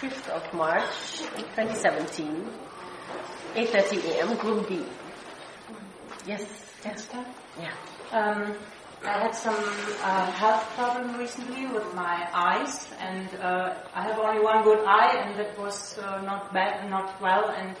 [0.00, 1.18] 5th of March
[1.56, 2.46] 2017,
[3.54, 4.84] 8.30 a.m., Group B.
[6.24, 6.44] Yes,
[6.84, 7.08] yes.
[7.58, 7.72] Yeah.
[8.12, 8.54] Um,
[9.04, 14.40] I had some uh, health problem recently with my eyes, and uh, I have only
[14.40, 17.76] one good eye, and that was uh, not bad, not well, and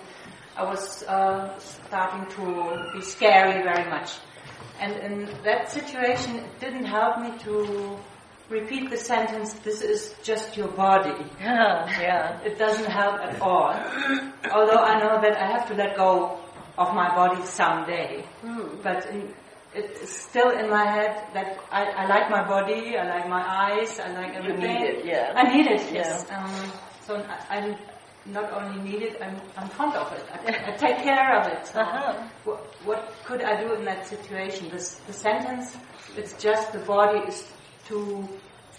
[0.56, 4.16] I was uh, starting to be scary very much.
[4.80, 7.96] And in that situation, it didn't help me to
[8.50, 11.24] repeat the sentence, this is just your body.
[11.40, 12.40] Yeah, yeah.
[12.42, 13.74] It doesn't help at all.
[14.52, 16.38] Although I know that I have to let go
[16.78, 18.24] of my body someday.
[18.42, 18.68] Hmm.
[18.82, 19.34] But in,
[19.74, 24.00] it's still in my head that I, I like my body, I like my eyes,
[24.00, 24.62] I like everything.
[24.62, 25.32] You need it, yeah.
[25.36, 26.24] I need it, yes.
[26.30, 26.72] Um,
[27.06, 27.76] so I, am
[28.26, 30.24] not only need it, I'm, I'm fond of it.
[30.32, 31.66] I, I take care of it.
[31.66, 32.14] So Uh-huh.
[32.44, 34.70] what, what could I do in that situation?
[34.70, 35.76] This, the sentence,
[36.16, 37.46] it's just the body is
[37.88, 38.28] too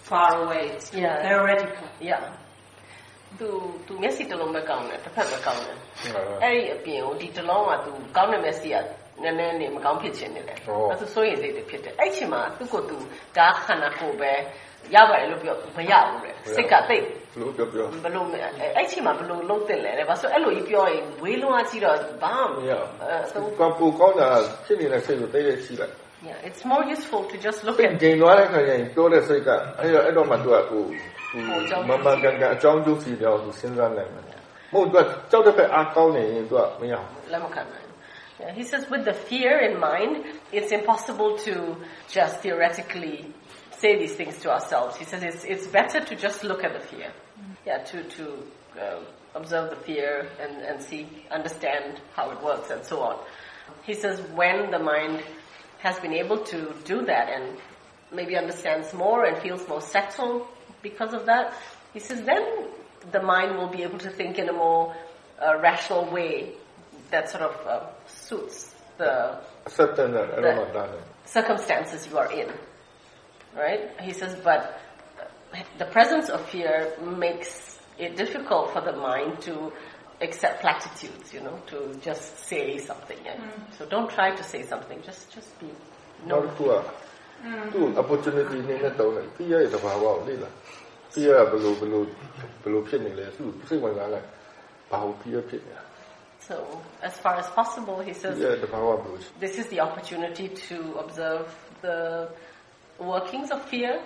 [0.08, 0.62] far away.
[0.74, 1.16] It's too Yeah.
[1.26, 1.88] theoretical.
[2.10, 2.22] Yeah.
[3.38, 3.48] သူ
[3.86, 8.76] သူမျက်စိတစ်လုံးပဲကောင်းတယ်တစ်ဖက်ပဲကောင်းတယ်ဟုတ်ပါအဲ့ဒီအပြင်ကိုဒီတစ်လုံးကသူကောင်းတဲ့မျက်စိက
[9.22, 12.96] နည်းနည်းနေမကောင်းဖြစ်ခြင်းနေတယ်ဟုတ်အဲ့ဒါဆိုရင်စိတ်တွေဖြစ်တယ်အဲ့ဒီအချိန်မှာသူ့ကိုယ်သူ
[13.36, 14.32] ဒါခန္ဓာကိုယ်ပဲ
[14.94, 17.04] ရပါတယ်လို့ပြောမရဘူးလေစိတ်ကသိပ်
[17.40, 24.28] လို့ပြောပြောဘယ်လိုလဲအဲ့အဲ့ဒီအချိန်မှာဘယ်လိုလုပ်တင်လဲတဲ့ဘာလို့အဲ့လိုကြီးပြောရင်ဝေးလုံးအကြည့်တော့ဘာမှမရအဲသူဘူးကပူကောင်းတာ
[24.64, 25.94] ဖြစ်နေတဲ့စိတ်ကိုတိတ်တိတ်ရှိလိုက်
[26.27, 30.83] yeah it's more useful to just look စိတ် at ကျင်သွားတဲ့ခါကျရင်ပြောတဲ့စိတ်ကအဲ့တော့အဲ့တော့မှသူကကို
[31.89, 34.23] မမှန်ကန်ကန်အကြောင်းကျိုးစီပြောသူစဉ်းစားနိုင်တယ်
[34.73, 37.95] မဟုတ်သူကကြောက်တဲ့ဘက်အားကောင်းနေရင်သူကမရဘူး လက်မခံနိုင်ဘူး
[38.39, 41.77] Yeah, he says with the fear in mind, it's impossible to
[42.09, 43.33] just theoretically
[43.79, 44.97] say these things to ourselves.
[44.97, 47.11] He says it's, it's better to just look at the fear.
[47.65, 48.43] Yeah, to, to
[48.79, 48.99] uh,
[49.35, 53.19] observe the fear and, and see, understand how it works and so on.
[53.83, 55.23] He says when the mind
[55.82, 57.56] has been able to do that and
[58.12, 60.46] maybe understands more and feels more settled
[60.82, 61.54] because of that.
[61.92, 62.68] He says then
[63.12, 64.94] the mind will be able to think in a more
[65.40, 66.52] uh, rational way
[67.10, 72.50] that sort of uh, suits the, the circumstances you are in.
[73.56, 73.90] Right?
[74.00, 74.78] He says, but
[75.78, 79.72] the presence of fear makes it difficult for the mind to
[80.20, 83.18] accept platitudes, you know, to just say something.
[83.24, 83.36] Yeah?
[83.36, 83.78] Mm.
[83.78, 85.00] So don't try to say something.
[85.02, 85.68] Just just be.
[86.26, 86.84] Nortua.
[87.96, 88.60] Opportunity
[96.38, 98.38] So as far as possible, he says.
[98.38, 99.02] Yeah, the power.
[99.38, 102.28] This is the opportunity to observe the
[102.98, 104.02] workings of fear.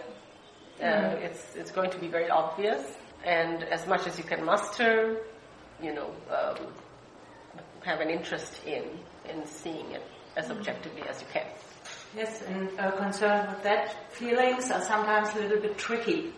[0.81, 1.17] Uh.
[1.27, 2.83] It's it's going to be very obvious,
[3.25, 5.19] and as much as you can muster,
[5.83, 6.57] you know, um,
[7.85, 8.85] have an interest in,
[9.29, 10.03] in seeing it
[10.37, 11.47] as objectively as you can.
[12.17, 16.33] Yes, and uh, concerned with that, feelings are sometimes a little bit tricky.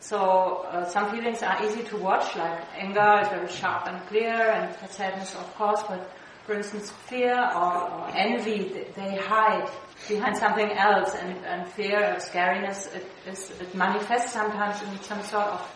[0.00, 4.32] So uh, some feelings are easy to watch, like anger is very sharp and clear,
[4.32, 5.82] and sadness, of course.
[5.88, 6.10] But
[6.44, 9.68] for instance, fear or, or envy, they hide
[10.08, 15.22] behind something else, and, and fear or scariness, it, is, it manifests sometimes in some
[15.22, 15.74] sort of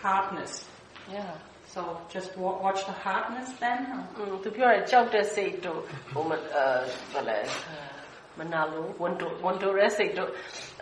[0.00, 0.64] hardness.
[1.10, 1.36] Yeah.
[1.74, 1.80] So
[2.14, 3.78] just wa- watch the hardness then.
[3.94, 5.80] or- อืมသူပြောရကြောက်တဲ့စိတ်တို့
[6.12, 6.64] ဟိုမအဲ
[7.12, 7.38] ဘာလဲ
[8.38, 10.30] မနာလို့ဝန်တိုဝန်တိုရဲစိတ်တို့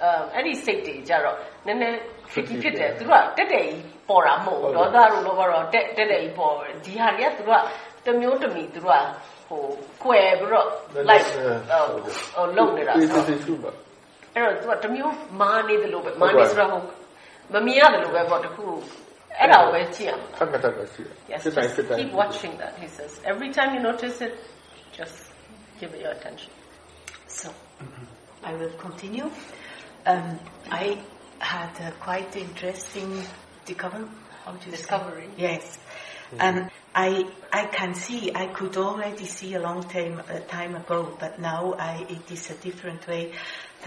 [0.03, 1.97] အဲအဲ့ဒီစိတ်တွေကြတော့နည်းနည်း
[2.31, 3.76] tricky ဖြစ်တယ်သူတို့ကတက်တက်ကြီး
[4.09, 9.05] ပေါ်တာမဟုတ်ဘူးဒေါသတို့လောဘတော့တက်တက်တက်ကြီးပေါ်တယ်ဒီဟာတွေကသူတို့ကတစ်မျိုးတစ်မီသူတို့က
[9.49, 9.62] ဟို
[10.03, 10.66] ကွယ်ပြီးတော့
[11.10, 11.26] like
[12.37, 13.70] ဟိုလုံနေတာအေးဆိုစိတ်ရှိပါ
[14.34, 16.82] အဲ့တော့သူကတစ်မျိုးမာနေတယ်လို့ပဲမာနေဆိုတော့ဟို
[17.55, 18.66] မမြင်ရတယ်လို့ပဲပေါ့တခု
[19.41, 20.19] And always GM.
[21.28, 23.21] Yes, just keep watching that, he says.
[23.25, 24.38] Every time you notice it,
[24.93, 25.25] just
[25.81, 26.50] give it your attention.
[27.28, 27.54] So,
[28.43, 29.31] I will continue.
[30.06, 30.38] Um,
[30.71, 30.99] I
[31.38, 33.22] had a quite interesting
[33.65, 34.09] discovery.
[34.71, 35.28] discovery?
[35.37, 35.78] Yes.
[36.41, 41.16] And I I can see I could already see a long time a time ago,
[41.19, 43.32] but now I, it is a different way.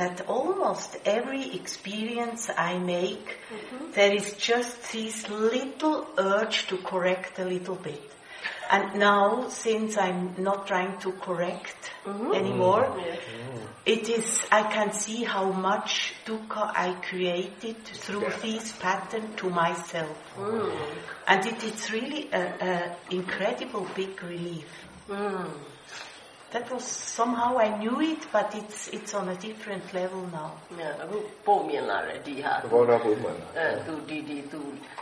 [0.02, 3.92] That almost every experience I make, mm-hmm.
[3.92, 8.02] there is just this little urge to correct a little bit.
[8.72, 12.34] And now, since I'm not trying to correct mm-hmm.
[12.34, 13.66] anymore, mm-hmm.
[13.86, 20.18] it is, I can see how much dukkha I created through this pattern to myself.
[20.36, 20.76] Mm.
[21.28, 24.66] And it is really an incredible big relief.
[25.08, 25.52] Mm.
[26.52, 30.50] That was somehow I knew it, but it's it's on a different level now.
[30.78, 34.62] Yeah, အခုပို့မြင်လာတယ်ဒီဟာသဘောထားပုံမှန်လားအဲသူဒီဒီသူ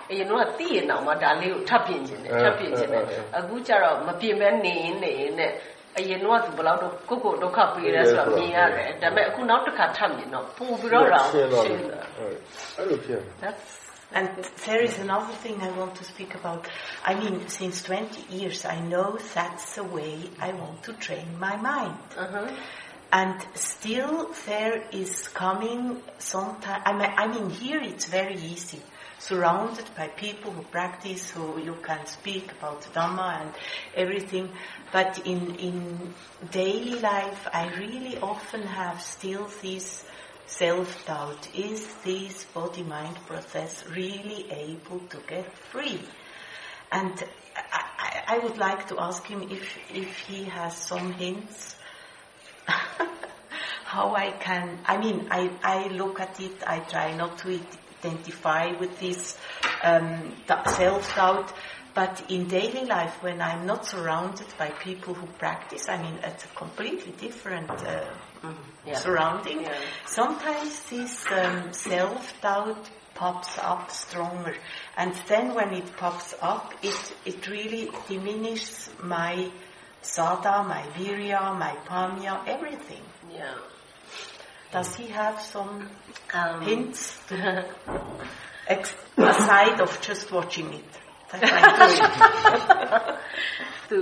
[0.09, 5.51] အရင်တော့သိရင်တော့မှဒါလေးကိုထပ်ပြင်ခြင်းတယ်အဲထပ်ပြင်ခြင်းတယ်အဲအဲအခုကျတော့မပြင်မဲနေရင်နေရင်နဲ့
[5.97, 12.35] အရင်တော့သူဘယ်လောက်တော့ကိုယ့်ကိုယ်ဒုက္ခပေးရဲဆိုတော့မြင်ရတယ်ဒါပေမဲ့အခုနောက်တစ်ခါထပ်မြင်တော့ပို့ပြီးတော့တော့ရှင်းတော့ရှတယ်င်းတယ်ဟုတ်
[12.77, 14.29] အဲ့လိုဖြစ်တယ် That's And
[14.65, 16.67] there is another thing I want to speak about.
[17.05, 21.55] I mean, since 20 years, I know that's the way I want to train my
[21.57, 21.97] mind.
[22.17, 22.49] Uh-huh.
[23.11, 26.83] And still there is coming sometimes.
[26.85, 28.81] I mean, I mean, here it's very easy.
[29.19, 33.53] Surrounded by people who practice, who you can speak about Dhamma and
[33.95, 34.49] everything.
[34.91, 36.13] But in, in
[36.51, 40.05] daily life, I really often have still this
[40.49, 41.55] self-doubt.
[41.55, 46.01] Is this body-mind process really able to get free?
[46.91, 47.23] And
[47.55, 51.75] I, I, I would like to ask him if, if he has some hints
[53.85, 57.59] how I can, I mean, I, I look at it, I try not to
[58.03, 59.37] identify with this
[59.83, 61.53] um, self-doubt,
[61.93, 66.45] but in daily life, when I'm not surrounded by people who practice, I mean, it's
[66.45, 68.05] a completely different uh,
[68.89, 68.97] yeah.
[68.97, 69.61] surrounding.
[69.61, 69.73] Yeah.
[70.05, 74.55] Sometimes this um, self-doubt pops up stronger,
[74.97, 79.51] and then when it pops up, it it really diminishes my
[80.01, 83.03] saddha, my virya, my pamya, everything.
[83.33, 83.55] Yeah.
[84.71, 85.89] Does he have some
[86.33, 86.61] um.
[86.61, 87.19] hints
[89.17, 90.85] aside of just watching it?
[93.89, 94.01] သူ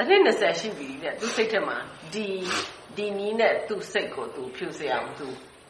[0.00, 1.76] အနှစ်20ရှိပြီတဲ့သူစိတ်ထဲမှာ
[2.14, 2.28] ဒီ
[3.00, 5.26] ဒီနီးနဲ့သူစိတ်ကိုသူဖြူစေအောင်သူ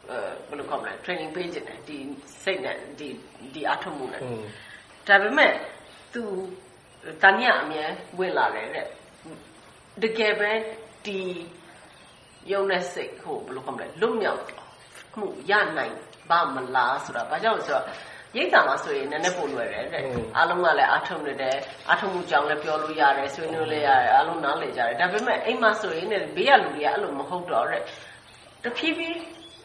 [0.09, 0.17] အဲ
[0.47, 1.97] ဘယ်လိုခေါ်မလဲ training ပေးခြင်းတယ်ဒီ
[2.43, 3.07] စိတ်နဲ့ဒီ
[3.53, 4.43] ဒီအထုံးမှုနဲ့อืม
[5.07, 5.53] ဒါပေမဲ့
[6.13, 6.23] သူ
[7.23, 7.85] တန်ရအမြဲ
[8.19, 8.87] ဝင်လာတယ်တဲ့
[10.01, 10.51] တကယ်ပဲ
[11.05, 11.19] ဒီ
[12.51, 14.41] ယုံတဲ့စိတ်ဟိုဘယ်လိုခေါ်မလဲလွတ်မြောက်
[15.17, 15.95] မှုရနိုင်
[16.29, 17.85] ပါမလားဆိုတာဘာကြောင့်လဲဆိုတော့
[18.35, 20.03] ရိတ်တာမှာဆိုရင်နည်းနည်းပိုလွယ်တယ်တဲ့
[20.37, 21.57] အားလုံးကလည်းအားထုတ်နေတယ်
[21.89, 27.81] အားထုတ်မှုကြောင့်လည်းပြောလို့ရတယ်ဆွေးနွေးလို့ရတယ်အားလုံးနားလည်ကြတယ်ဒါပေမဲ့အိမ်မှာဆိုရင်လည်းဘေးကလူတွေကအဲ့လိုမဟုတ်တော့တဲ့
[28.63, 29.17] တဖြည်းဖြည်း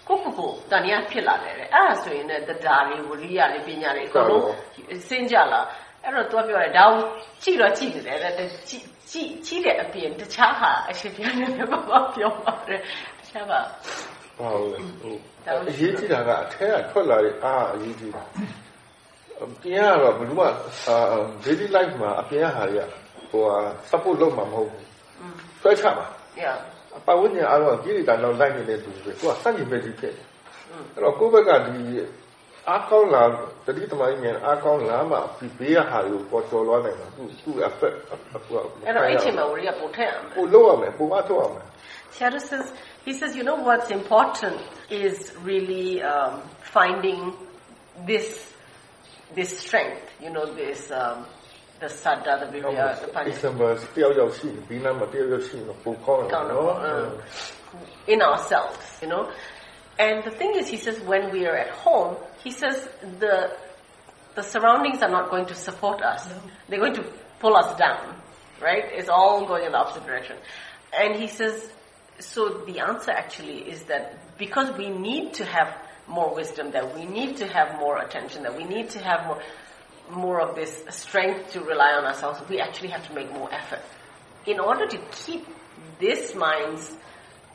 [0.08, 4.44] ကိုယ့်ကိုယ်ကိုတန်ရဖြစ်လာတယ်တဲ့အဲ့ဒါဆိုရင်လည်းတရားတွေဝရိယတွေပညာတွေအကုန်လုံး
[5.08, 5.60] စင်ကြလာ
[6.02, 7.02] အဲ့တော့သူကပြောတယ်ဒါကို
[7.42, 12.80] ကြည့်တော့ကြည့်နေတယ်တဲ့ကြည့်ကြည့်ကြည့်တဲ့အပြင်တခြားဟာအရှင်ပြန်နေတယ်ဘာမှပြောပါတယ်
[13.18, 13.60] တခြားပါ
[14.38, 15.14] ဘာလို့လဲဟို
[15.70, 18.22] အရေးကြီးတာကအထဲကထွက်လာတဲ့အားအရေးကြီးတာ
[19.42, 20.96] အပြင်ကတော့ဘယ်လိုမှအာ
[21.44, 22.88] daily life မှာအပြင်ကဟာတွေက
[23.30, 23.58] ဟိုဟာ
[23.90, 24.84] support လုပ်မှာမဟုတ်ဘူး
[25.62, 26.06] ဆွဲချမှာ
[26.42, 26.56] yeah
[27.06, 30.26] ပတ်ဝန်းကျင်အားလုံးကကြီးနေတာတော့လိုက်နေတဲ့သူတွေသူကစန့်ကျင်ပဲကြီးဖြစ်တယ်
[30.94, 31.76] အဲ့တော့ကိုယ့်ဘက်ကဒီ
[32.68, 33.22] အားကောင်းလာ
[33.66, 37.96] တတိတမိုင်းမြန်အားကောင်းလာမှဒီဘေးကဟာကိုပေါ်ကျော်လွှားနိုင်မှာသူသူ effect
[38.46, 41.66] ဟိုအဲ့တော့အဲ့ချိန်မှာဝရိယပို့ထည့်ရမယ်ပို့လို့ရမယ်ပို့အထောက်ရမယ်
[42.18, 42.72] Shadow says,
[43.06, 44.60] He says, you know, what's important
[44.90, 47.32] is really um, finding
[48.04, 48.52] this
[49.34, 51.24] this strength, you know, this um,
[51.78, 53.30] the saddha, the viriya, the panicca.
[56.82, 57.10] Uh,
[58.08, 59.30] in ourselves, you know.
[59.98, 62.88] And the thing is, he says, when we are at home, he says
[63.20, 63.56] the
[64.34, 66.28] the surroundings are not going to support us.
[66.28, 66.36] No.
[66.68, 67.04] They're going to
[67.38, 68.16] pull us down,
[68.60, 68.84] right?
[68.92, 70.36] It's all going in the opposite direction.
[70.92, 71.70] And he says,
[72.19, 75.75] so the answer actually is that because we need to have
[76.07, 79.41] more wisdom, that we need to have more attention, that we need to have more,
[80.09, 83.81] more of this strength to rely on ourselves, we actually have to make more effort.
[84.45, 85.47] In order to keep
[85.99, 86.91] this mind's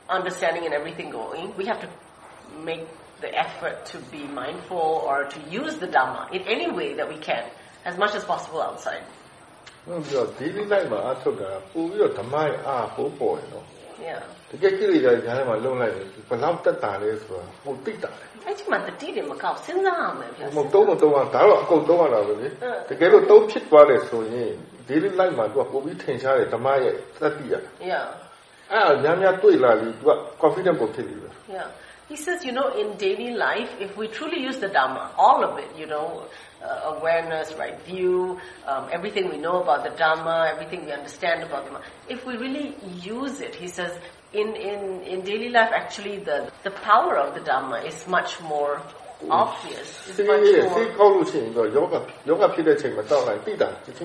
[0.09, 1.89] understanding and everything going, we have to
[2.63, 2.87] make
[3.21, 7.19] the effort to be mindful or to use the Dhamma in any way that we
[7.19, 7.45] can,
[7.85, 9.03] as much as possible outside.
[9.89, 13.70] ဟုတ်ပြီးတော့ daily life မှာအထုတ်တာပို့ပြီးတော့ဓမ္မရဲ့အားပို့ပေါ်ရနော် Yeah.
[14.50, 22.48] တကယ်ကြည့်လိုက်ကြတယ်မှာလုံလိုက်တယ်ဘယ်လောက်တက်တာလဲဆိုတာဟိုတိတ်တာလေအဲ့ဒီမှာတတိတွေမကောက်စဉ်းစားရမယ်ဗျာမဟုတ်တော့မတော့ဒါတော့အကုန်တော့ရတာပဲလေ
[22.90, 24.52] တကယ်လို့တော့ဖြစ်သွားတယ်ဆိုရင်
[24.90, 27.54] daily life မှာသူကပို့ပြီးထင်ရှားတယ်ဓမ္မရဲ့သတ္တိရ
[27.92, 28.06] Yeah.
[28.72, 30.12] အဲ့ဒါများများတွေ့လာပြီးသူက
[30.44, 31.68] confident ပုံဖြစ်ပြီပဲ Yeah.
[32.12, 35.54] He says, you know, in daily life, if we truly use the Dhamma, all of
[35.64, 36.08] it, you know,
[36.64, 41.66] uh, awareness, right view, um, everything we know about the Dharma, everything we understand about
[41.66, 43.98] the Dharma, if we really use it, he says,
[44.34, 48.82] in, in, in daily life, actually, the, the power of the Dharma is much more
[49.30, 49.88] obvious.
[49.90, 50.24] See,
[51.26, 51.34] see,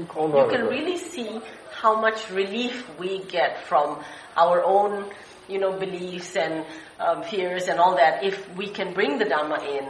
[0.00, 1.40] you can really see
[1.72, 3.98] how much relief we get from
[4.36, 5.06] our own,
[5.48, 6.64] you know, beliefs and
[7.00, 9.86] um, fears and all that if we can bring the Dharma in.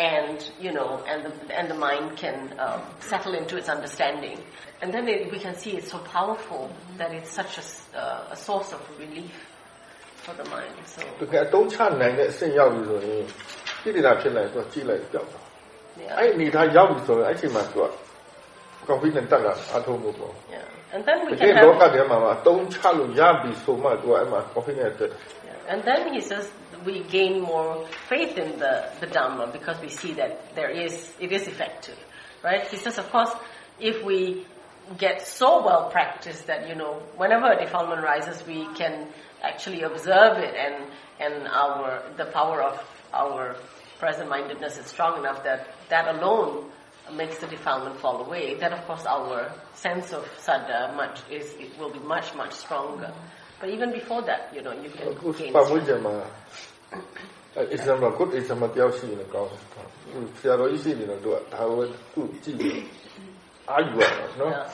[0.00, 4.38] and you know, and the and the mind can uh, settle into its understanding,
[4.80, 6.96] and then it, we can see it's so powerful mm-hmm.
[6.98, 9.36] that it's such a, uh, a source of relief
[10.24, 10.72] for the mind.
[10.86, 11.02] So.
[11.22, 13.26] Okay, don't try to say you know,
[13.84, 15.02] you did not feel like what you like.
[15.12, 16.16] Yeah.
[16.16, 17.92] I need that you know, so I see my God.
[18.90, 25.10] confident တက်လာအထုံးလို့ပေါ့ Yeah and then we can have ဒီလောကထဲမှာအတုံးချလို့ရပြီဆိုမှသူကအဲ့မှာ confident တက်
[25.70, 26.50] And then he says
[26.84, 31.30] we gain more faith in the, the Dhamma because we see that there is, it
[31.30, 31.96] is effective,
[32.42, 32.66] right?
[32.66, 33.30] He says, of course,
[33.78, 34.48] if we
[34.98, 39.06] get so well practiced that, you know, whenever a defilement rises, we can
[39.42, 42.84] actually observe it and, and our, the power of
[43.14, 43.54] our
[44.00, 46.68] present-mindedness is strong enough that that alone
[47.12, 51.78] makes the defilement fall away, then of course our sense of saddha much is, it
[51.78, 53.12] will be much, much stronger.
[53.59, 55.05] But even before that, you know, you can
[55.37, 56.15] gain ပတ်ဝန်းကျင်မှာ
[57.55, 59.61] အဲအစ္စလာမ်ကကိုယ်အစ္စလာမ်တယောက်ရှိနေကောင်းတယ်
[60.39, 62.81] ဆရာတော်ကြီးရှိနေတော့သူကဒါကိုသူ့ကြည့်ပြီး
[63.69, 64.65] အာယူရတာနော် Yeah.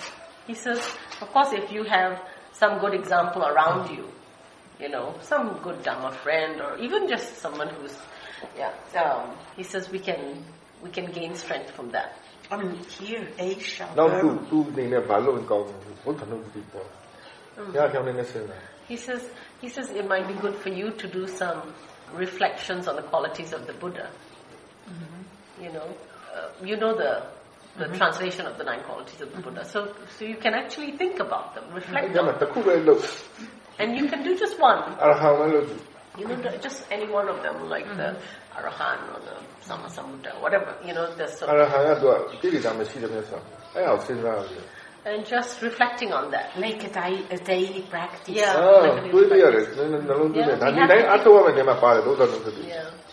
[0.50, 0.81] He says,
[1.24, 2.13] of course, if you have
[2.62, 4.03] some good example around you,
[4.81, 7.96] you know, some good Dhamma friend or even just someone who's,
[8.62, 9.25] yeah, um,
[9.58, 10.22] he says we can,
[10.84, 12.10] we can gain strength from that.
[12.51, 16.38] I mean, here, Asia, နောက်သူ Burma, သူအနေနဲ့ဘာလို့ကောင်းလဲဘုရားနှု
[18.88, 19.28] He says,
[19.61, 21.75] he says it might be good for you to do some
[22.14, 24.09] reflections on the qualities of the Buddha.
[24.88, 25.64] Mm-hmm.
[25.64, 25.88] You know,
[26.35, 27.26] uh, you know the
[27.78, 27.97] the mm-hmm.
[27.97, 29.64] translation of the nine qualities of the Buddha.
[29.64, 32.19] So, so you can actually think about them, reflect mm-hmm.
[32.19, 32.38] on them.
[33.78, 34.97] And you can do just one.
[36.19, 37.99] You know, just any one of them, like mm-hmm.
[37.99, 38.16] the
[38.55, 39.37] Arahant or the
[39.69, 40.75] Sammasambuddha, whatever.
[40.85, 41.50] You know, there's some.
[41.50, 42.00] Arahant
[45.06, 46.58] and just reflecting on that.
[46.58, 48.34] Make a, di- a daily practice.
[48.34, 48.54] Yeah.
[48.54, 49.12] Daily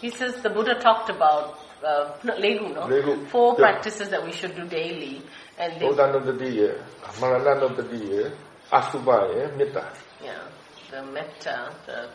[0.01, 2.87] He says the Buddha talked about uh, no, legu, no?
[2.87, 3.27] Legu.
[3.27, 3.65] Four yeah.
[3.65, 5.21] practices that we should do daily.
[5.59, 5.85] And they,
[10.23, 10.41] yeah.
[10.89, 12.09] The metta, the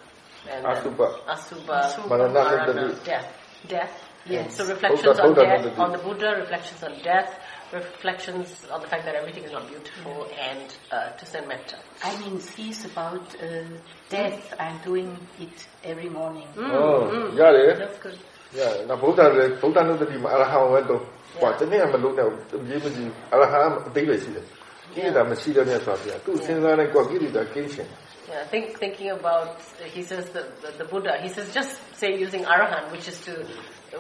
[0.51, 1.25] and Asubha.
[1.27, 3.33] Asubha, Asubha Marana, Marana, death.
[3.67, 4.05] Death.
[4.27, 4.47] Yes.
[4.47, 4.57] yes.
[4.57, 7.39] So reflections Oda, Oda, on death, Oda, on the Buddha, reflections on death,
[7.73, 11.77] reflections on the fact that everything is not beautiful, and uh, to send metta.
[12.03, 13.65] I mean, he's about uh,
[14.09, 14.55] death.
[14.59, 15.11] I'm doing
[15.41, 16.49] it every morning.
[16.57, 17.03] ဟုတ်
[17.41, 18.19] ရတယ် That's good.
[18.59, 21.01] ရတယ်နော်ဗုဒ္ဓလည်းဗုဒ္ဓနှုတ်တိမှာအရဟံပဲတော့
[21.41, 22.31] ဟောတနေ့မလို့တော့
[22.67, 24.45] ပြေးမကြည့်အရဟံအသေးပဲရှိတယ်
[24.95, 27.89] ကိလေသာမရှိတဲ့မြတ်စွာဘုရားသူစဉ်းစားတဲ့ကောကိလေသာကင်းရှင်
[28.30, 29.62] Yeah, think thinking about
[29.96, 31.14] he says the, the, the Buddha.
[31.22, 33.34] He says just say using arahant, which is to,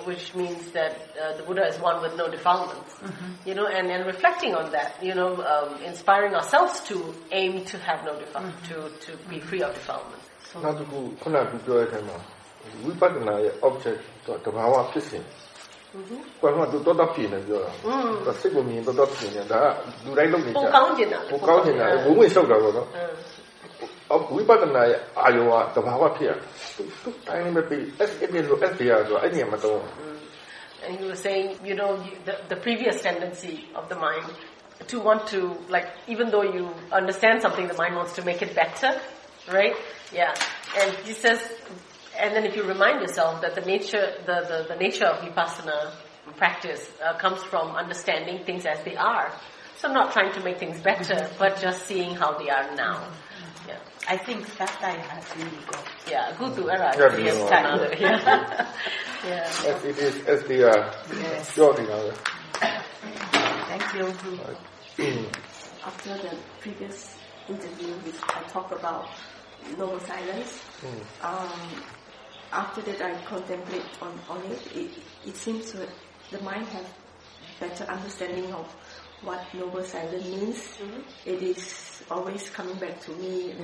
[0.05, 2.91] which means that uh, the Buddha is one with no defilements.
[3.45, 6.95] You know, and, and reflecting on that, you know, um, inspiring ourselves to
[7.31, 10.27] aim to have no defilement, to to be free of defilements.
[10.63, 12.17] နောက်တစ်ခုခုနကပြောတဲ့အချိန်မှာ
[12.83, 15.23] ဝိပဿနာရဲ့ object တော့တဘာဝဖြစ်စဉ်
[16.41, 17.71] ဘာမှသူတော်တော်ပြင်းနေပြောတာ
[18.25, 23.13] သူစိတ်ကိုမြင်တော်တော်ပြင်းနေတာဒါကလူတိုင်းလုပ်နေကြ ပိုကောင်းကျင်တာ ပိုကောင်းနေတာဘုံဝင်လျှောက်တာပေါ့နော် Uh,
[24.11, 26.31] အော်ဝိပဿနာရဲ့အာယုံကတဘာဝဖြစ်ရ
[26.75, 29.81] သူသူတိုင်းပဲပြီး S အဲ့ဒီလို S တရားဆိုအဲ့ဒီမှာတော့
[30.85, 34.25] and he was saying, you know, you, the, the previous tendency of the mind
[34.87, 38.53] to want to, like, even though you understand something, the mind wants to make it
[38.53, 38.99] better,
[39.51, 39.75] right?
[40.11, 40.33] Yeah.
[40.77, 41.39] And he says,
[42.19, 45.93] and then if you remind yourself that the nature, the, the, the nature of vipassana
[46.37, 49.31] practice uh, comes from understanding things as they are.
[49.77, 53.07] So not trying to make things better, but just seeing how they are now.
[54.06, 57.88] I think satire has really got, yeah, good to era yeah, yes, China.
[57.98, 58.74] Yeah.
[59.24, 59.74] yeah.
[59.74, 61.54] As it is, as the uh, yes.
[61.54, 62.14] Joining of.
[63.68, 64.06] Thank you.
[65.84, 67.16] After the previous
[67.48, 69.08] interview, which I talked about
[69.76, 71.24] no silence, mm.
[71.24, 71.82] um,
[72.52, 74.90] after that I contemplate on, on it, it,
[75.26, 75.88] it seems that
[76.30, 76.86] the mind has
[77.60, 78.74] better understanding of
[79.22, 80.56] what noble silence means.
[80.56, 81.28] Mm-hmm.
[81.28, 83.54] It is always coming back to me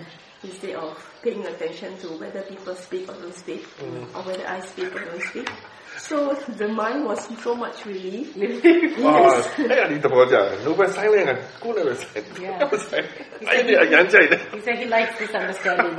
[0.43, 4.03] instead of paying attention to whether people speak or don't speak, mm.
[4.15, 5.51] or whether I speak or don't speak.
[5.97, 8.37] So the mind was so much relief.
[13.45, 15.95] He said he likes this understanding.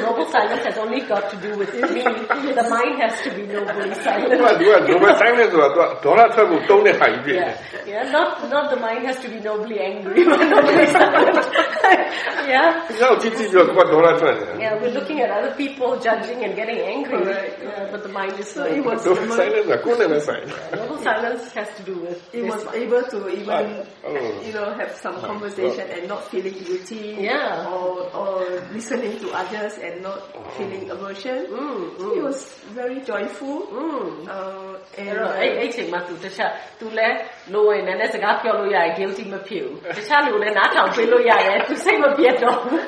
[0.00, 1.80] noble silence has only got to do with me.
[2.02, 4.40] The mind has to be nobly silent.
[4.40, 4.58] What?
[4.60, 4.88] What?
[4.88, 5.52] Noble silence?
[5.54, 5.76] What?
[5.76, 6.02] What?
[6.02, 7.38] Don't let them get on your high 因為如果老闆犀利嘅話，多多啦，全部都你係嘅。
[7.38, 7.54] Yeah,
[7.86, 11.46] yeah, not not the mind has to be nobly angry, but nobly silent.
[12.48, 12.74] yeah.
[12.98, 14.36] 然後自己就關多啦，出嚟。
[14.58, 17.52] Yeah, we're looking at other people judging and getting angry, right.
[17.62, 18.64] yeah, but the mind is so.
[18.64, 19.02] It was
[19.37, 22.75] Nobel the mind, silent ကကိုယ်လည်းပဲဆိုင်တယ် noble silence has to do with it this was mind.
[22.83, 23.65] able to even
[24.07, 24.11] Oh.
[24.47, 27.71] you know have some conversation and not feeling guilty Yeah.
[27.73, 27.87] or
[28.21, 28.33] or
[28.75, 30.19] listening to others and not
[30.55, 31.37] feeling aversion.
[32.17, 32.39] It was
[32.79, 33.55] very joyful.
[34.35, 37.09] Uh, and အဲ့တော့အဲ့အဲ့ချိန်မှာသူတခြားသူလဲ
[37.53, 42.81] လိုဝင်နည်းနည်းစကားပြောလို့ရတယ် guilty မဖြစ်ဘူးတခြားလူလည်းနားထောင်ပေးလို့ရတယ်သူစိတ်မပြတ်တော့ဘူး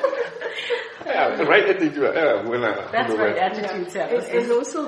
[1.06, 4.36] အဲ့ဒါ right attitude အဲ့ဒါဝင်လာတာ That's right attitude and, yeah.
[4.38, 4.80] and also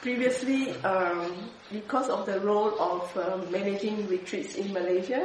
[0.00, 5.20] previously um, because of the role of um, managing retreats in Malaysia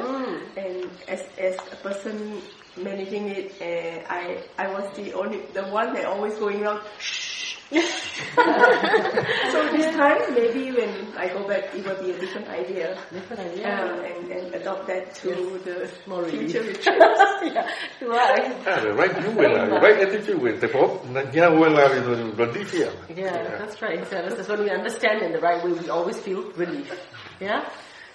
[0.56, 2.42] and as as a person
[2.76, 7.49] managing it uh, I I was the only the one that always going around shh
[7.70, 7.76] so
[9.76, 12.98] this time, maybe when I go back, it will be a different idea.
[13.12, 13.84] Different um, idea.
[13.84, 15.38] Um, and, and adopt that to yes.
[15.64, 16.84] the More future retreats.
[16.86, 17.70] yeah.
[18.02, 18.66] Right.
[18.66, 21.04] Right view will have, the right attitude will develop.
[21.32, 22.92] Yeah, will have the relief here.
[23.14, 24.04] Yeah, that's right.
[24.08, 26.92] So that's when we understand in the right way, we always feel relief.
[27.40, 27.68] Yeah?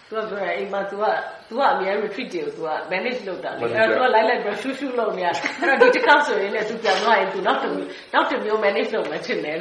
[0.09, 1.05] သူကပြောတယ်အိမ်မှာ तू က
[1.49, 8.91] तू ကအများ retreat တွေကို तू က manage လုပ်တာလေအဲ့တော့ तू ကလိုက်လိုက်ပြီးရှူးရှူးလုပ်နေရအဲ့တော့ဒီတစ်ခါဆိုရင်လည်း तू ပြန်သွားရင် तू နောက်တစ်မျိုးနောက်တစ်မျိုး manage
[8.95, 9.57] လုပ်မယ်ထင်တယ်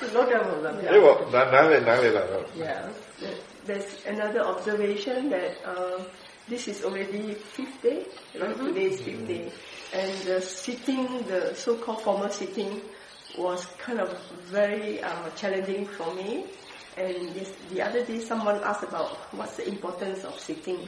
[0.00, 2.80] तू လုပ်တယ်ပုံစံပြ အဲ့ပေါ့ဒါနားလေနားလေလာတော့ Yeah
[3.68, 5.98] There's another observation that uh,
[6.48, 7.98] this is already fifth day,
[8.40, 8.56] right?
[8.56, 9.44] Today is fifth day.
[10.00, 12.72] And the sitting, the so-called formal sitting,
[13.36, 14.08] was kind of
[14.58, 16.30] very uh, challenging for me.
[16.97, 20.87] And yes, the other day someone asked about what's the importance of sitting.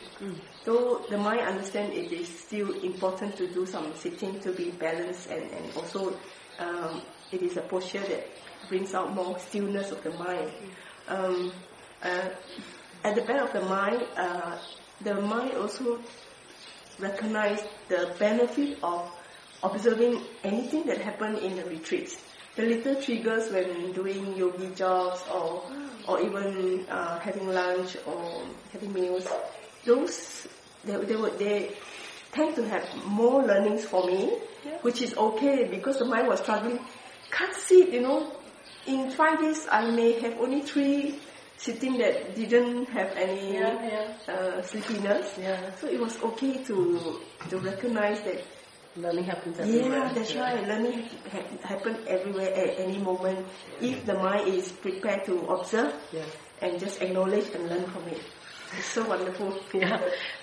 [0.63, 5.29] Though the mind understand it is still important to do some sitting to be balanced
[5.29, 6.15] and, and also
[6.59, 8.25] um, it is a posture that
[8.69, 10.51] brings out more stillness of the mind.
[11.09, 11.51] Um,
[12.01, 12.29] uh,
[13.03, 14.57] at the back of the mind, uh,
[15.01, 15.99] the mind also
[16.99, 19.11] recognize the benefit of
[19.63, 22.21] observing anything that happened in the retreats.
[22.55, 25.63] The little triggers when doing yogi jobs or
[26.07, 29.27] or even uh, having lunch or having meals,
[29.85, 30.47] those
[30.85, 31.71] they, they would they
[32.31, 34.37] tend to have more learnings for me,
[34.81, 36.79] which is okay because the mind was struggling.
[37.31, 38.31] Can't sit, you know.
[38.85, 41.19] In five days, I may have only three
[41.57, 44.33] sitting that didn't have any Yeah, yeah.
[44.33, 45.33] Uh, sleepiness.
[45.37, 45.75] Yeah.
[45.75, 48.43] So it was okay to to recognize that.
[48.97, 50.67] Learning happens everywhere Yeah, that's right.
[50.67, 53.45] Learning ha- happen everywhere at any moment
[53.81, 56.25] if the mind is prepared to observe Yeah
[56.59, 58.21] and just acknowledge and learn from it.
[58.75, 59.49] It's so wonderful.
[59.81, 59.95] Yeah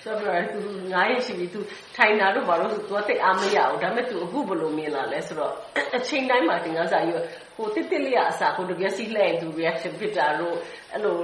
[0.03, 0.59] ဆိုတော့သူ
[0.91, 1.59] 9ရက်ရှိပြီသူ
[1.95, 5.53] ထိုင်တာလို့ဘာလို့ဆိုသူကတိတ်အားမရဘူးဒါပေမဲ့သူအခုဘယ်လိုမြင်လာလဲဆိုတော့
[5.97, 7.15] အချိန်တိုင်းမှာတင်ကားစာယူ
[7.55, 10.55] ဟိုတစ်တစ်လေးကအစားဟိုတပြက်စီလှည့်ရင်သူ reaction ဖြစ်တာလို့
[10.93, 11.17] အဲ့လို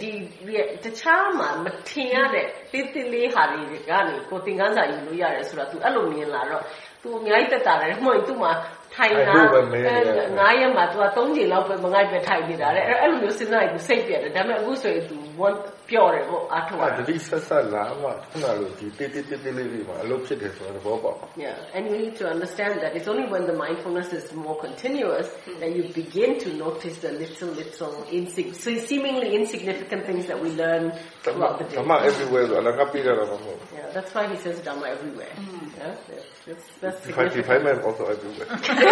[0.00, 0.10] ဒီ
[0.48, 6.62] rea- တခြားမှာမထင်ရတဲ့တစ်တစ်လေးဟာတွေကနေကိုတင်ကားစာယူလို့ရတယ်ဆိုတော့သူအဲ့လိုမြင်လာတော့
[7.02, 8.52] သူအများကြီးတက်တာတယ်မှို့ရင်သူ့မှာ
[8.95, 15.17] ထိုင်တာ အဲ့လိုပဲမဲနေရတယ် 9ရက်မှာသူက3ချိန်လောက်ပဲမငိုက်ပဲထိုင်နေတာတဲ့အဲ့အဲ့လိုမျိုးစဉ်းစားရင်သူစိတ်ပြတ်တယ်ဒါပေမဲ့အခုဆိုရင်သူ
[15.47, 15.57] one
[15.89, 23.55] ပျော့တယ်ပေါ့အားထုတ်ရ အဲ့ တာ တတိဆက်ဆက်လာမှခုနလိုဒီတိတိတိတိလေးတွေမှာအလုပ်ဖြစ်တယ်ဆိုတော့သဘောပေါက် Yeah, and you need to understand that it's only when the
[23.65, 25.27] mindfulness is more continuous
[25.61, 30.49] that you begin to notice the little, little, insig- so seemingly insignificant things that we
[30.63, 30.83] learn
[31.23, 31.99] throughout the ဓမ္မ day.
[32.09, 35.33] everywhere ဆိုအလငါပြရတာမဟုတ်ဘူး Yeah, that's why he says Dhamma everywhere.
[35.79, 37.37] Yeah, that's, that's, that's If I significant.
[37.39, 38.49] define man also everywhere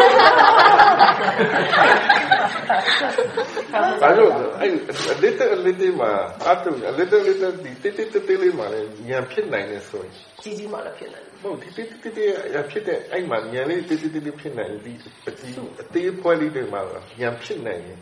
[4.02, 4.72] ဘာလို့အဲ့
[5.24, 6.12] little little မှာ
[6.50, 12.24] အတူ little little ဒီတိတိတိတိလေးမှာလည်းဉာဏ်ဖြစ်နိုင်တယ်ဆိုရင် ကြီးကြီးမှလည်းဖြစ်နိုင်တယ် ဟုတ်ဒီတိတိတိတိ
[12.56, 14.94] ရဖြစ်တဲ့အဲ့မှာဉာဏ်လေးတိတိတိတိဖြစ်နိုင်ဒီ
[15.28, 17.98] အတီးအသေးဖွဲလေးတွေမှာဉာဏ်ဖြစ်နိုင်ရင်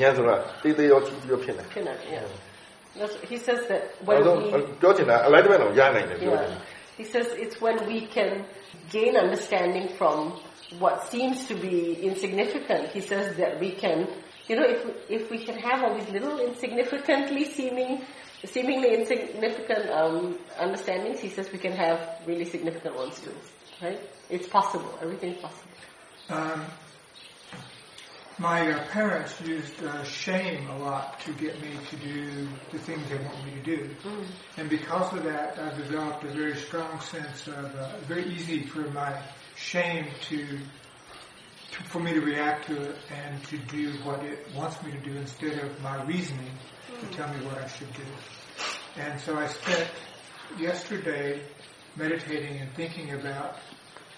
[0.00, 2.26] ဉာဏ်ဆိုတာတေးသေးရောကြီးကြီးရောဖြစ်နိုင် ဖြစ်နိုင်တယ် yeah.
[3.00, 4.48] That's, he says that ဘာ when လို့ we
[4.80, 7.00] ပြောချင်တာ alignment တော့ရနိုင်တယ်ပြောချင် Yeah.
[7.00, 8.30] He says it's when we can
[8.96, 10.16] gain understanding from
[10.79, 12.89] what seems to be insignificant.
[12.89, 14.07] He says that we can,
[14.47, 18.03] you know, if we, if we can have all these little insignificantly seeming,
[18.45, 23.33] seemingly insignificant um, understandings, he says we can have really significant ones too.
[23.81, 23.99] Right?
[24.29, 24.97] It's possible.
[25.01, 25.71] Everything's possible.
[26.29, 26.65] Um,
[28.39, 33.07] my uh, parents used uh, shame a lot to get me to do the things
[33.09, 33.89] they want me to do.
[34.57, 38.89] And because of that, I've developed a very strong sense of, uh, very easy for
[38.89, 39.21] my
[39.63, 40.45] shame to,
[41.71, 44.99] to, for me to react to it and to do what it wants me to
[44.99, 46.51] do instead of my reasoning
[46.99, 48.03] to tell me what I should do.
[48.97, 49.89] And so I spent
[50.59, 51.41] yesterday
[51.95, 53.57] meditating and thinking about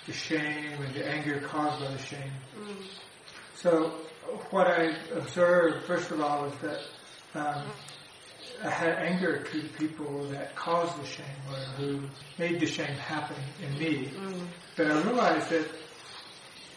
[0.07, 2.31] the shame and the anger caused by the shame.
[3.55, 3.93] So
[4.49, 6.79] what I observed, first of all, is that
[7.35, 7.63] um,
[8.63, 12.01] I had anger to the people that caused the shame or who
[12.39, 14.11] made the shame happen in me.
[14.75, 15.67] But I realized that,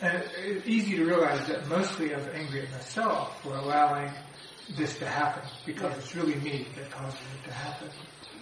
[0.01, 4.13] and it's easy to realize that mostly I was angry at myself for allowing
[4.77, 7.89] this to happen because it's really me that causes it to happen.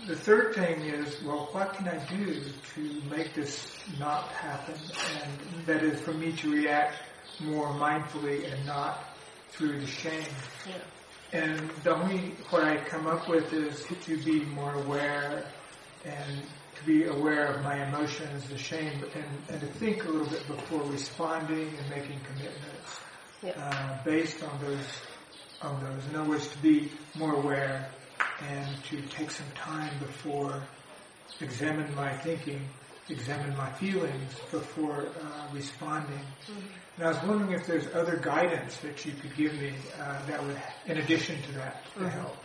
[0.06, 2.42] The third thing is, well, what can I do
[2.74, 4.74] to make this not happen?
[5.22, 6.96] And that is for me to react
[7.40, 9.16] more mindfully and not
[9.50, 10.22] through the shame.
[10.68, 11.40] Yeah.
[11.40, 15.46] And the only, what I come up with is to be more aware
[16.04, 16.42] and
[16.77, 20.45] to be aware of my emotions, the shame, and, and to think a little bit
[20.47, 24.87] before responding and making commitments uh, based on those,
[25.61, 26.07] on those.
[26.09, 27.87] In other words, to be more aware
[28.49, 30.61] and to take some time before
[31.39, 32.61] examine my thinking
[33.09, 36.19] examine my feelings before uh, responding.
[36.49, 36.59] Mm-hmm.
[36.97, 40.41] And I was wondering if there's other guidance that you could give me uh, that
[40.43, 42.07] would, in addition to that, to mm-hmm.
[42.09, 42.37] help.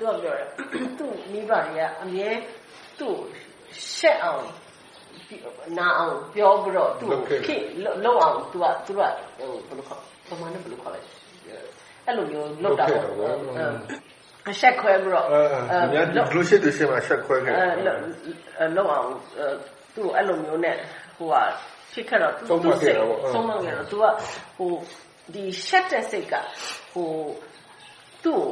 [0.00, 0.46] သူကပြောတယ်
[0.98, 2.30] သူ့မိဘတွေကအမြဲ
[3.03, 3.17] သူ့
[3.95, 4.45] ရှက်အောင်
[5.77, 7.09] နာအောင်ပြောပြီးတော့သူ့
[7.45, 7.61] ဖြစ်
[8.05, 9.01] လောက်အောင်သူကသူက
[9.37, 10.99] ဟိုဘယ်လိုခေါ်ပမာဏဘယ်လိုခေါ်လဲ
[12.05, 13.03] အဲ့လိုမျိုးလောက်တာပေါ့
[14.49, 19.09] အဆက်ခွဲပြီးတော့အဲများဒီလိုရှိတဲ့ရှင်းမှာဆက်ခွဲခဲ့အဲလောက်အောင်
[19.95, 20.75] သူ့အဲ့လိုမျိုးနဲ့
[21.17, 21.35] ဟိုက
[21.93, 22.97] ဖြစ်ခဲ့တော့သူ့စိတ်
[23.33, 24.05] ဆုံးမခဲ့တော့သူက
[24.57, 24.71] ဟို
[25.33, 26.33] ဒီရှက်တဲ့စိတ်က
[26.93, 27.11] ဟို
[28.23, 28.43] သူ့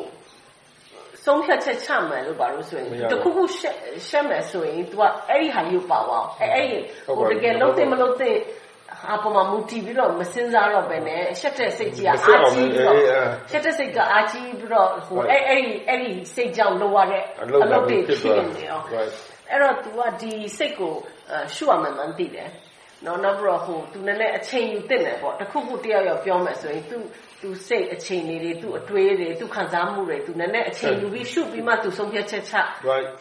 [1.24, 3.76] ဆုံးဖြတ်ချက်ချမယ်လို့ပါလို့ဆိုရင်တခုခုရှက်
[4.08, 8.30] ရှက်မယ်ဆိုရင် तू ကအဲ့ဒီဟာယူပါအောင်အဲ့အဲ့ဟိုတကယ်လုံးသိမလို့သိ
[9.12, 12.16] အပေါ်မှာမူတည်ပြီးတော့မစင်စားတော့ပဲနဲ့ရှက်တဲ့စိတ်ကြီးကအာ
[12.52, 12.96] ကြီးပြီးတော့
[13.50, 18.84] ရှက်တဲ့စိတ်ကအာကြီးပြီးတော့ဟိုအဲ့အဲ့ဒီအဲ့ဒီစိတ်ကြောင့်လိုရတဲ့အလုပ်တွေဖြစ်နေအောင်
[19.50, 20.92] အဲ့တော့ तू ကဒီစိတ်ကို
[21.54, 22.50] ရှုရမှန်းမှန်းသိတယ်
[23.04, 26.96] နော်နောက်ပြီးတော့ဟို तू နည်းနည်းအချိန်ယူတင်တယ်ပေါ့တခုခုတယောက်ယောက်ပြောမယ်ဆိုရင် तू
[27.41, 32.53] သူစိတ်အခြေအနေတွေသူအတွေးတွေသူခံစားမှုတွေသူနည်းနည်းအချိန်ယူပြီးရှုပြီးမှသူဆုံးဖြတ်ချက်ချ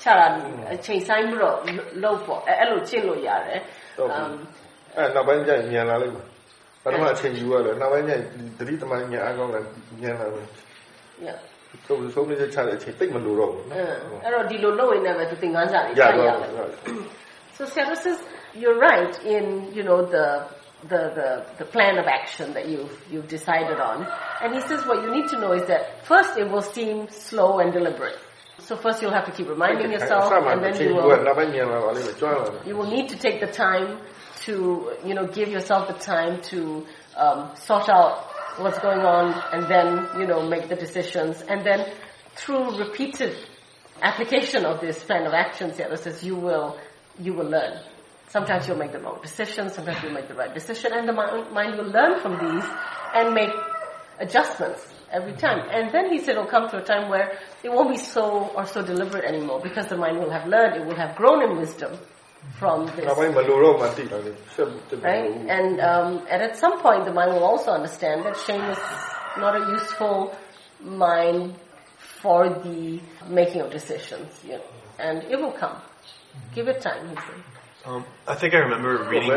[0.02, 0.26] ချတာ
[0.74, 1.56] အချိန်ဆိုင်ပြီးတော့
[2.02, 3.60] လုပ်ပေါ့အဲ့လိုချစ်လို့ရတယ်
[3.96, 6.26] အဲ့နောက်ပိုင်းကျညံလာလိမ့်မယ်
[6.84, 8.12] ပထမအချိန်ယူရတယ်နောက်ပိုင်းကျ
[8.58, 9.60] သတိတမန်ညံအကောင်းလာ
[10.02, 10.42] ညံလာပဲ
[11.86, 13.64] ဆိုဆုံးဖြတ်ချတဲ့အချိန်တိတ်မလို့တော့ဘူး
[14.24, 16.50] အဲ့တော့ဒီလိုလုပ်ရင်လည်းသူသင်ခန်းစာတွေချရရတယ်
[17.56, 18.18] So Sarah says
[18.60, 19.44] you're right in
[19.76, 20.26] you know the
[20.82, 24.06] the, the, the plan of action that you've, you've decided on.
[24.42, 27.58] And he says what you need to know is that first it will seem slow
[27.58, 28.16] and deliberate.
[28.58, 31.08] So first you'll have to keep reminding yourself and then you will,
[32.66, 33.98] you will need to take the time
[34.42, 38.26] to, you know, give yourself the time to um, sort out
[38.58, 41.42] what's going on and then, you know, make the decisions.
[41.42, 41.90] And then
[42.36, 43.36] through repeated
[44.02, 46.78] application of this plan of actions, yeah, says you will,
[47.18, 47.80] you will learn.
[48.30, 51.76] Sometimes you'll make the wrong decision, sometimes you'll make the right decision, and the mind,
[51.76, 52.64] will learn from these
[53.12, 53.50] and make
[54.20, 55.68] adjustments every time.
[55.68, 58.66] And then he said it'll come to a time where it won't be so or
[58.66, 61.98] so deliberate anymore because the mind will have learned, it will have grown in wisdom
[62.58, 63.04] from this.
[65.02, 65.30] Right?
[65.48, 68.78] And, um, and at some point the mind will also understand that shame is
[69.38, 70.36] not a useful
[70.80, 71.54] mind
[71.98, 74.28] for the making of decisions.
[74.44, 74.62] You know,
[75.00, 75.76] and it will come.
[76.54, 77.59] Give it time, he said.
[77.84, 79.30] Um, I think I remember reading.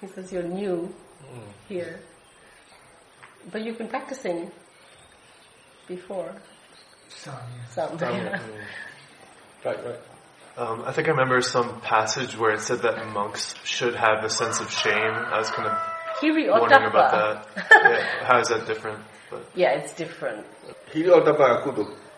[0.00, 0.92] He says you're new
[1.68, 2.00] here,
[3.52, 4.50] but you've been practicing
[5.86, 6.34] before.
[7.08, 7.34] Some,
[7.70, 8.40] Some, yeah.
[9.64, 10.00] Right, right.
[10.56, 14.30] Um, I think I remember some passage where it said that monks should have a
[14.30, 14.94] sense of shame.
[14.94, 15.76] I was kind of
[16.20, 17.70] Hiri wondering about that.
[17.70, 19.00] yeah, how is that different?
[19.30, 19.44] But.
[19.54, 20.46] Yeah, it's different.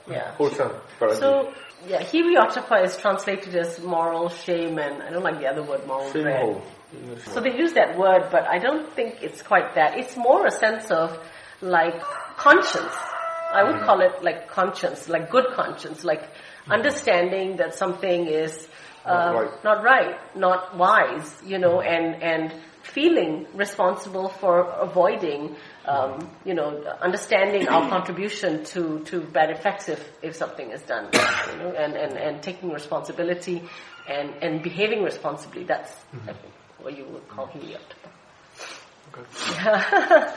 [0.09, 0.35] Yeah.
[1.19, 1.53] So,
[1.87, 6.11] yeah, Hiri is translated as moral shame and I don't like the other word, moral
[6.13, 6.63] dread.
[7.27, 9.99] So they use that word, but I don't think it's quite that.
[9.99, 11.19] It's more a sense of
[11.61, 12.01] like
[12.37, 12.95] conscience.
[13.53, 13.85] I would mm.
[13.85, 16.29] call it like conscience, like good conscience, like
[16.69, 18.69] understanding that something is
[19.05, 19.65] uh, not, right.
[19.65, 20.37] not, right.
[20.37, 27.89] not wise, you know, and and feeling responsible for avoiding, um, you know, understanding our
[27.89, 32.43] contribution to, to bad effects if, if something is done, you know, and, and, and
[32.43, 33.63] taking responsibility
[34.09, 35.65] and, and behaving responsibly.
[35.65, 36.31] That's mm-hmm.
[36.83, 37.81] what you would call heliot.
[39.15, 40.27] Okay.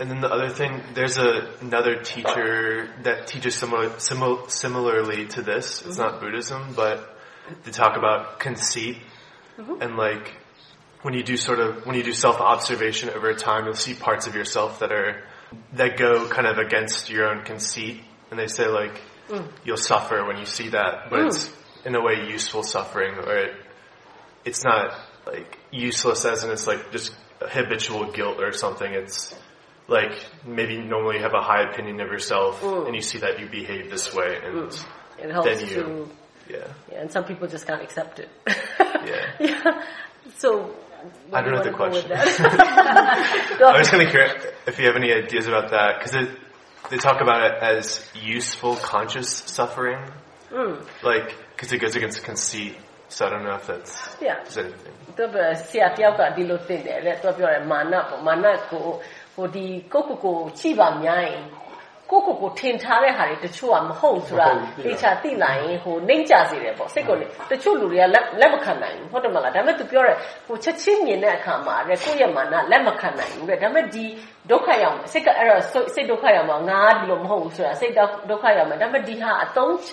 [0.00, 5.42] And then the other thing, there's a, another teacher that teaches similar, similar, similarly to
[5.42, 5.82] this.
[5.82, 6.02] It's mm-hmm.
[6.02, 7.16] not Buddhism, but
[7.64, 8.98] they talk about conceit
[9.56, 9.80] mm-hmm.
[9.80, 10.34] and like
[11.02, 14.26] when you do sort of when you do self observation over time, you'll see parts
[14.26, 15.22] of yourself that are
[15.74, 19.46] that go kind of against your own conceit, and they say like mm.
[19.64, 21.26] you'll suffer when you see that, but mm.
[21.28, 21.50] it's
[21.84, 23.54] in a way useful suffering, or it,
[24.44, 24.94] it's not
[25.26, 28.90] like useless as in it's like just habitual guilt or something.
[28.90, 29.34] It's
[29.88, 32.86] like maybe normally you have a high opinion of yourself mm.
[32.86, 34.86] and you see that you behave this way and mm.
[35.18, 36.10] it helps then you, to,
[36.50, 36.56] yeah.
[36.90, 37.00] yeah.
[37.00, 38.28] And some people just can't accept it.
[38.48, 39.32] yeah.
[39.38, 39.84] yeah.
[40.36, 40.74] So
[41.33, 42.11] I don't know the question.
[42.11, 46.27] I was kind of curious if you have any ideas about that because
[46.89, 49.99] they talk about it as useful conscious suffering,
[50.51, 50.85] mm.
[51.03, 52.75] like because it goes against conceit.
[53.09, 54.43] So I don't know if that's yeah.
[54.43, 54.93] Does anything.
[59.35, 61.43] ဟိုဒီကိုကိုကိုကြည့်ပါများရင်
[62.10, 64.48] ကိုကိုကိုထင်ထားတဲ့ဟာတွေတချို့ကမဟုတ်ဆိုတာ
[64.84, 67.16] သိချာသိနိုင်ဟိုနှိမ့်ကြစေတယ်ပေါ့စိတ်ကို
[67.50, 70.16] တချို့လူတွေကလက်လက်မခံနိုင်ဘူးဟုတ်တယ်မလားဒါပေမဲ့ तू ပြောတယ်
[70.46, 74.04] ဟိုချက်ချင်းမြင်တဲ့အခါမှာတဲ့ကိုယ့်ရဲ့မာနလက်မခံနိုင်ဘူးတဲ့ဒါပေမဲ့ဒီ
[74.50, 75.62] ဒုက္ခရောက်စိတ်ကအဲ့တော့
[75.94, 77.94] စိတ်ဒုက္ခရောက်မှာငါဒီလိုမဟုတ်ဘူးဆိုတာစိတ်
[78.30, 79.92] ဒုက္ခရောက်မှာဒါပေမဲ့ဒီဟာအတုံးချ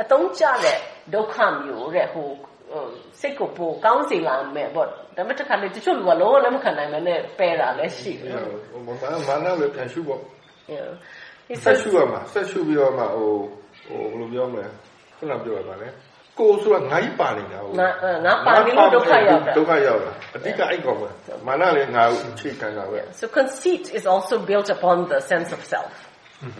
[0.00, 0.78] အတုံးကျတဲ့
[1.14, 2.28] ဒုက္ခမျိုးတဲ့ဟို
[3.20, 8.34] စိတ်ကိုပိုကောင်းစေလာမယ်ပေါ့ဒါပေမဲ့တခါလေတချို့လူကလုံးဝလက်မခံနိုင်မနဲ့ပယ်တာလည်းရှိတယ်
[9.28, 10.20] မာနလည်းပြန်ရှုပေါ့
[11.63, 13.31] ဆက်ရှုရမှာဆက်ရှုပြီးတော့မှဟို
[13.87, 14.65] ဟိုဘယ်လိုပြောမလဲ
[15.17, 15.87] ခုနပြောရပါလေ
[16.39, 17.87] ကိုဆိုတာငါကြီးပါနေတာဟုတ်ငါ
[18.25, 21.09] ငါပါနေလို့ဒုက္ခရောက်တာဒုက္ခရောက်တာအတိတ်အဲ့ကောင်ပဲ
[21.47, 22.03] မာနလည်းငါ
[22.33, 25.93] အခြေခံတာပဲ So conceit is also built upon the sense of self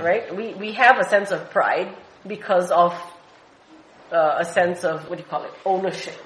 [0.08, 1.90] right we we have a sense of pride
[2.34, 2.92] because of
[4.20, 6.20] uh, a sense of what do you call it ownership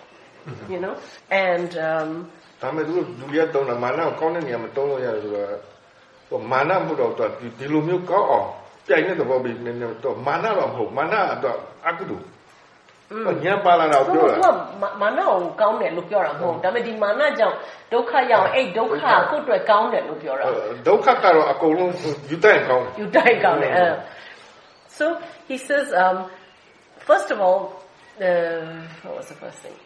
[0.73, 0.95] you know
[1.47, 2.09] and um
[2.61, 5.47] ဒါမဲ့သူလူရတုံးတာမာနကိုကောင်းတဲ့နေရာမှာတုံးလို့ရတယ်ဆိုတော့
[6.30, 7.12] ဟိုမာနမှုတော့
[7.58, 8.48] ဒီလိုမျိုးကောင်းအောင်
[8.86, 11.14] ပြိုင်တဲ့သဘောပြီးနည်းနည်းတော့မာနတော့မဟုတ်မာန
[11.44, 14.50] တော့အကုသိုလ်ညံပါလာတော့ပြောတာ
[15.02, 17.56] မာနကိုကောင်းတယ်လို့ပြောတာမဟုတ်ဒါပေမဲ့ဒီမာနကြောင့်
[17.92, 20.44] ဒုက္ခရောက်အဲ့ဒုက္ခကိုယ့်အတွက်ကောင်းတယ်လို့ပြောတာ
[20.86, 21.92] ဒုက္ခကတော့အကုန်လုံး
[22.30, 23.72] ယူတိုက်ကောင်းယူတိုက်ကောင်းတယ်
[24.98, 25.06] so
[25.48, 26.16] he says um
[27.08, 27.60] first of all
[28.26, 28.60] uh,
[29.04, 29.76] what was the first thing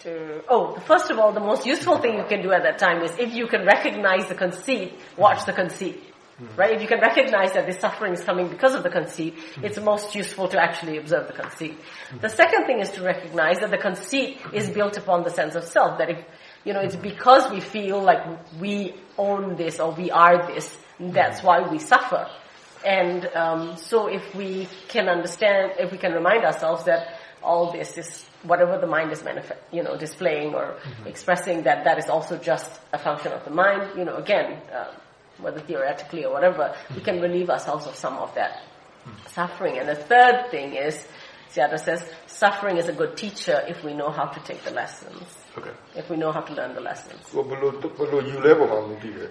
[0.00, 3.02] to, oh, first of all, the most useful thing you can do at that time
[3.02, 6.02] is if you can recognize the conceit, watch the conceit.
[6.38, 6.46] Hmm.
[6.56, 6.76] Right?
[6.76, 9.64] If you can recognize that this suffering is coming because of the conceit, hmm.
[9.64, 11.76] it's most useful to actually observe the conceit.
[12.10, 12.18] Hmm.
[12.18, 15.64] The second thing is to recognize that the conceit is built upon the sense of
[15.64, 16.24] self, that if,
[16.64, 18.22] you know, it's because we feel like
[18.60, 22.28] we own this or we are this, that's why we suffer.
[22.84, 27.96] And um, so if we can understand, if we can remind ourselves that all this
[27.98, 31.06] is whatever the mind is manifest, you know, displaying or mm-hmm.
[31.06, 33.96] expressing that that is also just a function of the mind.
[33.96, 34.92] You know, again, uh,
[35.38, 38.62] whether theoretically or whatever, we can relieve ourselves of some of that
[39.06, 39.28] mm-hmm.
[39.28, 39.78] suffering.
[39.78, 41.06] And the third thing is,
[41.50, 45.22] Sayadaw says, suffering is a good teacher if we know how to take the lessons.
[45.56, 45.70] Okay.
[45.96, 47.20] If we know how to learn the lessons.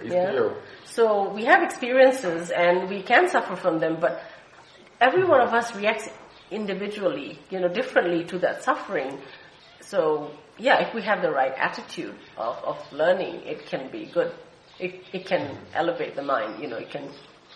[0.04, 0.50] Yeah.
[0.84, 4.20] So we have experiences and we can suffer from them, but
[5.00, 6.08] every one of us reacts
[6.51, 9.19] individually, you know, differently to that suffering.
[9.81, 14.31] So yeah, if we have the right attitude of, of learning, it can be good.
[14.79, 17.09] It, it can elevate the mind, you know, it can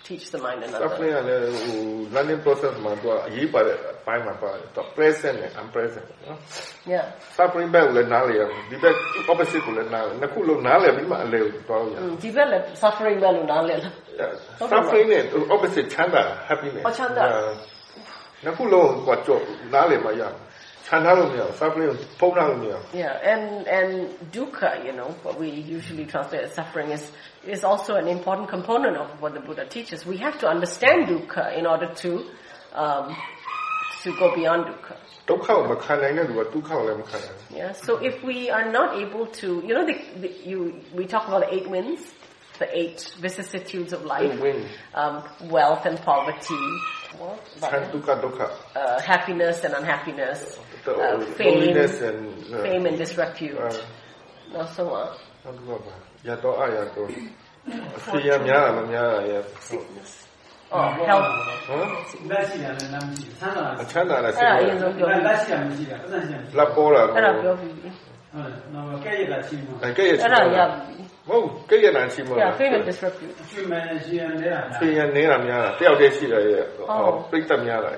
[0.04, 0.88] teach the mind another.
[0.88, 1.82] Suffering ကလည်းဟို
[2.16, 6.40] learning process မှာသူကအရေးပါတဲ့အပိုင်းမှာပါတယ်သူ present နဲ့ unpresent နော်
[6.94, 7.06] Yeah
[7.38, 8.96] suffering ဘက်ကိုလည်းနားလည်ရမယ်ဒီဘက်
[9.32, 13.94] opposite ကိုလည်းနားလည်နှစ်ခုလုံးနားလည်ပြီးမှအလယ်ကိုသွားလို့ရတယ်ဒီဘက်လည်း suffering ဘက်လို့နားလည်လား
[14.72, 15.24] suffering နဲ့
[15.56, 17.24] opposite ချမ်းသာ happiness ဟောချမ်းသာ
[18.44, 20.24] နှစ်ခုလုံးကကြောက်နားလည်မှရ
[20.88, 23.44] ခြံထားလို့မရဘူး suffering ဖုံးထားလို့မရဘူး Yeah and
[23.78, 23.92] and
[24.36, 25.48] dukkha you know what we
[25.78, 27.04] usually translate as suffering is
[27.56, 31.46] is also an important component of what the Buddha teaches we have to understand dukkha
[31.60, 32.12] in order to
[32.84, 33.06] um
[34.04, 34.96] to go beyond dukkha
[35.30, 40.60] ဒုက္ခကိုမခံနိုင်တဲ့လူကဒုက္ခကိုလည်းမခံနိုင်ဘူး Yeah so if we are not able to you know the, the you
[40.98, 42.04] we talk about the eight winds
[42.60, 44.34] the eight vicissitudes of life
[44.96, 46.64] um, wealth and poverty
[48.76, 53.58] uh, happiness and unhappiness, uh, fame, and, uh, fame and disrepute.
[53.58, 55.10] Uh, so on.
[56.28, 57.08] ရတော့အရတော့
[58.06, 59.34] ဆေးရများတာမများတာရ
[60.70, 61.28] Oh, health.
[61.68, 67.94] ဟမ်လက်ရှိရတယ်နားမရှိဘူးဆန်းတာလားဆန်းတာလားဆန်းတာအရင်ဆုံးပြောလက်ရှိရမရှိတာပတ်စံရှိလက်ပေါ်လာအဲ့ဒါပြောပြီးဟုတ်
[68.74, 71.01] နော်ကဲ့ရတာရှိမှာကဲ့ရအဲ့ဒါရမ
[71.32, 73.36] ဟုတ်ကဲ့ရတာရှိမှာ Yeah, fame and disrepute.
[73.52, 76.64] ကျွေးမယ်ရှိရနေတာရှိရနေတာများတာတယောက်တည်းရှိတယ်ရဲ့
[77.32, 77.92] ပြိတ္တများတာ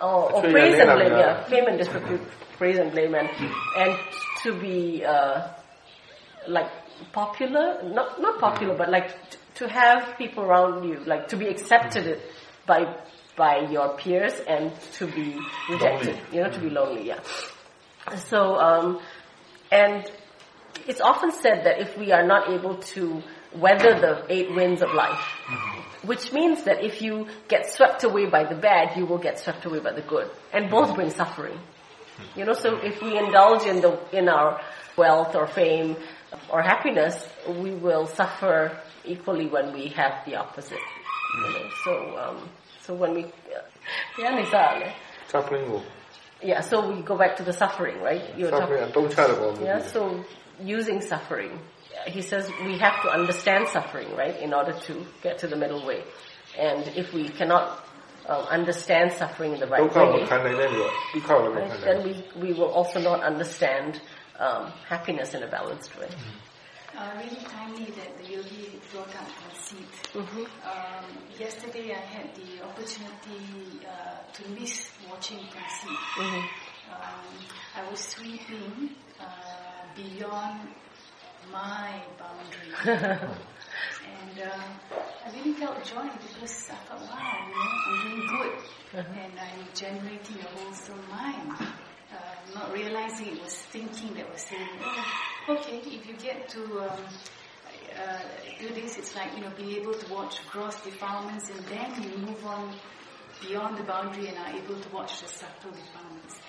[0.00, 1.44] Oh, oh praise and blame, yeah.
[1.44, 2.20] Fame and disrepute,
[2.58, 3.28] praise and blame, and
[3.82, 3.92] and
[4.42, 5.48] to be uh,
[6.46, 6.70] like
[7.12, 9.10] popular, not not popular, but like
[9.54, 12.20] to have people around you, like to be accepted
[12.66, 12.80] by
[13.36, 16.22] by your peers and to be rejected, lonely.
[16.32, 17.20] you know, to be lonely, yeah.
[18.16, 19.00] So, um,
[19.72, 20.10] and
[20.89, 23.21] it's often said that if we are not able to
[23.55, 26.07] weather the eight winds of life, mm-hmm.
[26.07, 29.63] which means that if you get swept away by the bad, you will get swept
[29.65, 30.29] away by the good.
[30.51, 31.59] And both bring suffering.
[32.35, 34.59] You know, so if we indulge in the, in our
[34.97, 35.95] wealth or fame
[36.51, 37.15] or happiness,
[37.47, 40.79] we will suffer equally when we have the opposite.
[41.35, 42.49] You know, so, um,
[42.81, 43.61] so when we, yeah,
[45.27, 45.81] suffering
[46.41, 48.37] yeah, so we go back to the suffering, right?
[48.37, 50.23] You're suffering, talking, yeah, so
[50.63, 51.59] using suffering.
[52.07, 55.85] He says we have to understand suffering, right, in order to get to the middle
[55.85, 56.03] way.
[56.57, 57.85] And if we cannot
[58.27, 64.01] uh, understand suffering in the right way, right, then we, we will also not understand
[64.39, 66.09] um, happiness in a balanced way.
[66.97, 69.87] uh, really timely that the yogi brought up conceit.
[70.13, 70.43] Mm-hmm.
[70.67, 71.05] Um,
[71.39, 75.97] yesterday I had the opportunity uh, to miss watching conceit.
[76.17, 76.91] Mm-hmm.
[76.91, 77.25] Um,
[77.75, 79.23] I was sweeping uh,
[79.99, 80.69] beyond
[81.51, 82.97] my boundary.
[84.21, 88.99] and uh, I really felt joy because I thought, wow, you know, I'm doing good.
[88.99, 89.21] Uh-huh.
[89.23, 91.53] And I'm generating a wholesome mind.
[92.11, 96.63] Uh, not realizing it was thinking that was saying, oh, okay, if you get to
[96.81, 96.99] um,
[97.97, 98.19] uh,
[98.59, 102.17] do this, it's like, you know, being able to watch gross defilements and then you
[102.17, 102.73] move on
[103.47, 106.39] beyond the boundary and are able to watch the subtle defilements.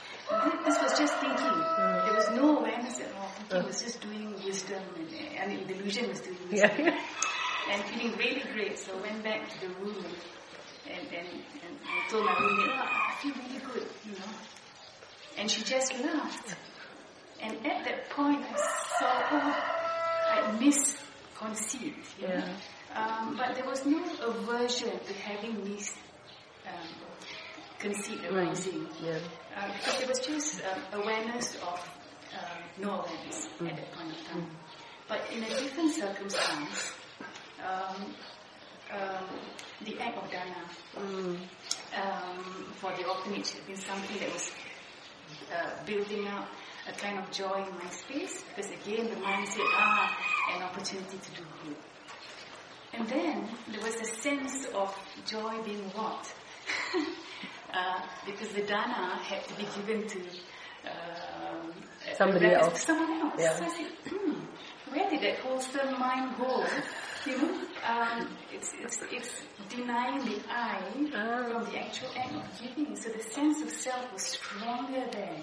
[0.65, 1.47] This was just thinking.
[1.47, 2.05] Mm.
[2.07, 3.29] There was no awareness at all.
[3.49, 6.71] Thinking was just doing wisdom and, I mean, delusion was doing wisdom.
[6.79, 6.99] Yeah.
[7.71, 8.79] and feeling really great.
[8.79, 10.05] So I went back to the room
[10.89, 11.79] and, and, and,
[12.11, 14.33] told my roommate, oh, I feel really good, you know.
[15.39, 16.55] And she just laughed.
[17.43, 19.65] And at that point, I saw, oh,
[20.33, 20.97] I missed
[21.37, 21.95] conceit.
[22.21, 22.35] You know?
[22.35, 22.57] yeah.
[22.95, 25.95] Um, but there was no aversion to having missed
[26.67, 26.89] um,
[27.81, 28.87] conceit arising.
[29.03, 29.19] Yeah.
[29.57, 31.81] Uh, because there was just um, awareness of
[32.39, 33.71] um, no awareness mm.
[33.71, 34.43] at that point of time.
[34.43, 34.47] Mm.
[35.09, 36.93] But in a different circumstance,
[37.67, 38.15] um,
[38.93, 39.25] um,
[39.85, 40.63] the act of dana
[40.97, 41.39] mm.
[42.77, 44.53] for the orphanage had been something that was
[45.53, 46.49] uh, building up
[46.89, 50.17] a kind of joy in my space because again the mind said, ah,
[50.55, 51.77] an opportunity to do good.
[52.93, 56.33] And then there was a sense of joy being what?
[57.73, 60.19] uh, because the dana had to be given to
[60.87, 61.73] um,
[62.17, 62.83] somebody else.
[62.83, 63.35] Someone else.
[63.39, 63.57] Yeah.
[63.57, 64.33] So I said, hmm,
[64.91, 66.67] where did that wholesome mind go?
[67.27, 70.81] You know, um, it's, it's, it's denying the I
[71.15, 71.63] oh.
[71.63, 72.97] from the actual act of giving.
[72.97, 75.37] So the sense of self was stronger there.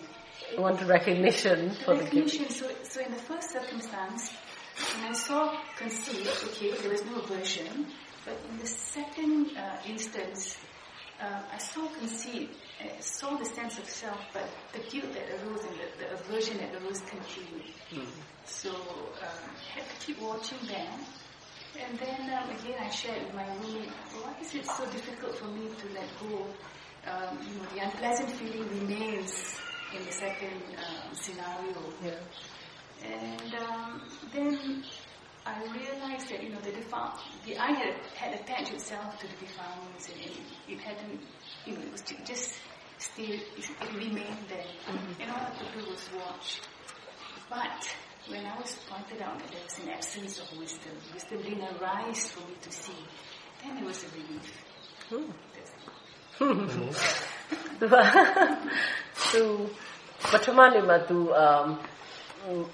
[0.54, 2.46] You want recognition the for recognition.
[2.46, 4.32] the So, so in the first circumstance,
[4.96, 7.88] when I saw conceit, okay, there was no aversion.
[8.26, 10.58] But in the second uh, instance,
[11.22, 12.50] uh, I saw conceit,
[12.82, 16.58] I saw the sense of self, but the guilt that arose and the, the aversion
[16.58, 17.74] that arose continued.
[17.92, 18.22] Mm-hmm.
[18.46, 21.00] So um, I had to keep watching that.
[21.80, 23.90] And then um, again, I shared with my roommate,
[24.22, 26.46] why is it so difficult for me to let go?
[27.10, 29.60] Um, you know, the unpleasant feeling remains
[29.96, 31.94] in the second um, scenario.
[32.04, 32.20] Yeah.
[33.06, 34.02] And um,
[34.34, 34.84] then
[35.47, 39.35] I realized that you know the defile, the I had had attached itself to the
[39.45, 41.21] defilements, and it, it hadn't,
[41.67, 42.55] you know, it was just
[42.99, 44.65] still it, remained there.
[44.87, 45.23] Mm-hmm.
[45.23, 46.61] And all I could do was watch.
[47.51, 47.93] But
[48.29, 52.31] when I was pointed out that there was an absence of wisdom, wisdom didn't arise
[52.31, 53.05] for me to see,
[53.65, 54.53] then it was a relief.
[56.39, 59.45] သူ
[60.31, 61.19] ပထမနေ့မှာသူ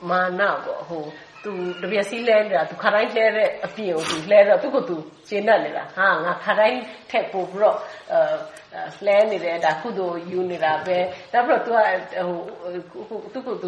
[0.08, 1.04] မာနပေါ့ဟို
[1.43, 1.51] သူ
[1.81, 4.95] တပြက်စီးလဲနေတာသူခါတိုင်းလဲတဲ့အပြင်ကိုသူလဲတော့သူကသူ
[5.27, 6.79] ရှင်းတတ်နေတာဟာငါခါတိုင်း
[7.09, 7.77] ထက်ပို့ပြီးတော့
[8.11, 10.97] အဲလဲနေတယ်ဒါကုသိုလ်ယူနေတာပဲ
[11.33, 13.67] ဒါပြီးတော့သူကဟိုသူကသူ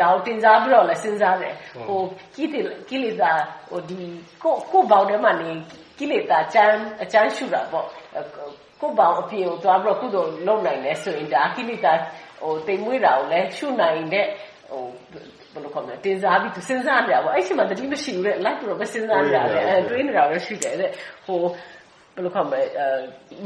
[0.00, 1.54] ဒါကိုတင်စားပြီးတော့လဲစဉ်းစားတယ်
[1.86, 2.00] ဟို
[2.34, 3.32] ကိလေကိလေသာ
[3.70, 4.00] ဟိုဒီ
[4.42, 5.50] ကိုကိုဘောင်ထဲမှာနေ
[5.98, 7.86] ကိလေသာအချမ်းအချမ်းရှုတာပေါ့
[8.80, 11.92] ကိုဘောင်အပြင်ကိုသွားပြီးတော့ကုသိုလ်လုပ်နိုင်တယ်ဆိုရင်ဒါကိလေသာ
[12.40, 14.26] ဟိုတိမ်မွေးတာကိုလဲရှုနိုင်တဲ့
[14.70, 14.82] ဟို
[15.52, 20.90] ဘယ်လိုခေါ်မလဲတင်စားပြီးသူစဉ်းစားနေတာပေါ့အဲ့ချိန်မှာတတိမရှိဘူးတဲ့လိုက်ပြီးတော့မစဉ်းစားနေတာလေအဲတွေးနေတာလည်းရှိတယ်တဲ့
[21.26, 21.40] ဟို
[22.14, 22.88] ဘယ်လိုခေါ်မလဲအဲ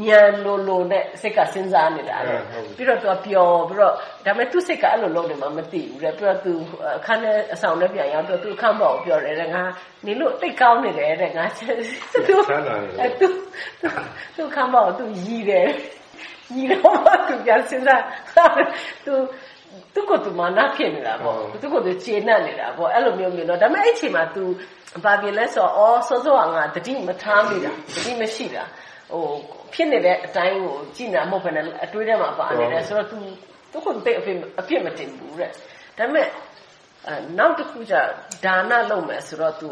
[0.06, 2.34] ညံလိုလိုနဲ့စိတ်ကစဉ်းစားနေတာလေ
[2.76, 6.52] ပြီးတော့သူကပျော်ပြီးတော့ဒါပေမဲ့သူ့စိတ်ကအဲ့လိုလုပ်နေမှမသိဘူးတဲ့ပြီးတော့သူ
[6.98, 9.62] အခန်းထဲအဆောင်ထဲပြန်ရောက်တော့သူအခန်းပေါ်ကိုပြောတယ်တဲ့ငါ
[10.06, 12.34] နေလို့တိတ်ကောင်းနေတယ်တဲ့ငါသူ
[13.00, 13.26] အဲသူ
[14.36, 15.68] သူအခန်းပေါ်ကိုသူရည်တယ်
[16.56, 18.02] ရည်တော့သူပြန်စဉ်းစား
[19.06, 19.14] သူ
[19.93, 24.43] သူ့ကိုယ်သူမာနဖြစ်နေတာပေါ့သူ့ကိုယ်သူခြေနှက်နေတာပေါ့အဲ့လိုမျိုးမျိုးတော့ဒါပေမဲ့အဲ့ချိန်မှာ तू
[25.03, 28.63] ဘာဖြစ်လဲဆိုတော့အော်စောစောကငါတတိမထားမိတာတတိမရှိတာ
[29.11, 29.23] ဟို
[29.73, 33.17] ဖြစ်နေတဲ့အတိုင်းကိုကြည်နာမဟုတ်ဘဲနဲ့အတွေးထဲမှာပါနေတယ်ဆိုတော့ तू
[33.71, 35.51] သူ့ကိုယ်တိတ်အဖြစ်အဖြစ်မတင်ဘူးတဲ့
[35.97, 36.27] ဒါပေမဲ့
[37.07, 37.95] အဲနောက်တစ်ခုကျ
[38.45, 39.67] ဒါနလုပ်မယ်ဆိုတော့ तू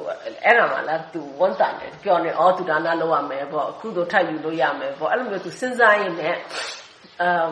[0.45, 6.39] အဲ့ဒါမှလား तू ဝန်တာတယ်ပြောနေအော် तू ဒါနလုပ်ရမယ်ပေါ့အခုတော့ထိုက်ယူလို့ရမယ်ပေါ့အဲ့လိုမျိုး तू စဉ်းစားရင်လည်း
[7.21, 7.49] အမ်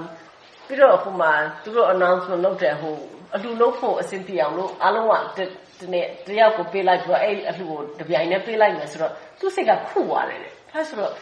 [0.69, 2.97] ပြီးတော့ဟိုမှာသူတို့ announcement လုပ်တယ်ဟို
[3.35, 5.41] အလှလုပ်ဖို့အဆင်ပြေအောင်လို့အားလုံးက
[5.81, 11.13] ဒီနေ့တယောက်ကိုပေးလိုက်ပြီးတော့အဲ့အလှကိုတပြိုင်နဲ့ပေးလိုက်မယ်ဆိုတော့သူ့စိတ်ကခုသွားတယ်တဲ့အဲဆိုတော့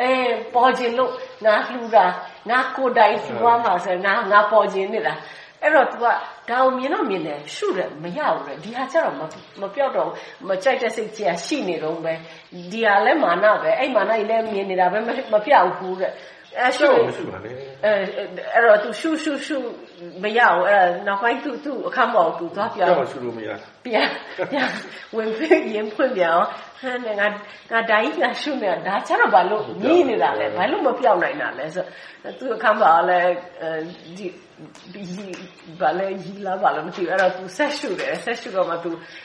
[0.00, 0.10] အဲ
[0.54, 1.12] ပေါ်ခြင်းလို့
[1.44, 2.04] ငါလှူတာ
[2.50, 5.14] ငါကိုယ်တိုင်လှူသွားမှာဆိုငါငါပေါ်ခြင်းနေတာ
[5.62, 6.12] အဲ့တော့ तू ကဒါ
[6.50, 9.14] အောင်မြင်တော့မြင်တယ်ရှုတယ်မရဘူးလေဒီဟာကျတော့
[9.60, 10.10] မပြောက်တော့
[10.48, 12.12] မကြိုက်တဲ့စိတ်ကြီးရှိနေတော့ပဲ
[12.72, 14.98] ဒီဟာလဲမာနပဲအဲ့မာနကြီးလဲမြင်နေတာပဲ
[15.32, 16.12] မပြောက်ဘူးတဲ့
[16.59, 19.57] အဲရှု ကြောက် နေ မရှိပါနဲ့ အဲအဲ့တော့ तू ရှုရှုရှု
[20.23, 23.49] မရအောင်အဲ့ဒါနောက်ပိုင်း तू तू အခမ်းပေါ် तू သွားပြော ကြော င်း က်ရှုလို့မရ
[23.85, 24.09] ပြန်
[24.51, 24.69] ပြန်
[25.15, 26.49] ဝင်ဖွင့်ရင်ဖွင့်ပြန်အောင်
[26.81, 27.27] ဟမ်ငါ
[27.71, 31.85] ငါဓာကြီးကရှုနေတာဒါချတော့ဘာလို့ညင်းနေတာလဲဘာလို့မပြောင်းနိုင်တာလဲဆို
[32.39, 33.19] သူအခမ်းပါလဲ
[33.61, 33.69] အဲ
[34.17, 34.27] ဒီ
[34.93, 35.25] ဒီ
[35.81, 38.91] ဘာလဲရီလာဘာလို့မသိဘူးအဲ့တော့ तू ဆက်ရှုတယ်ဆက်ရှုတော့မှ तू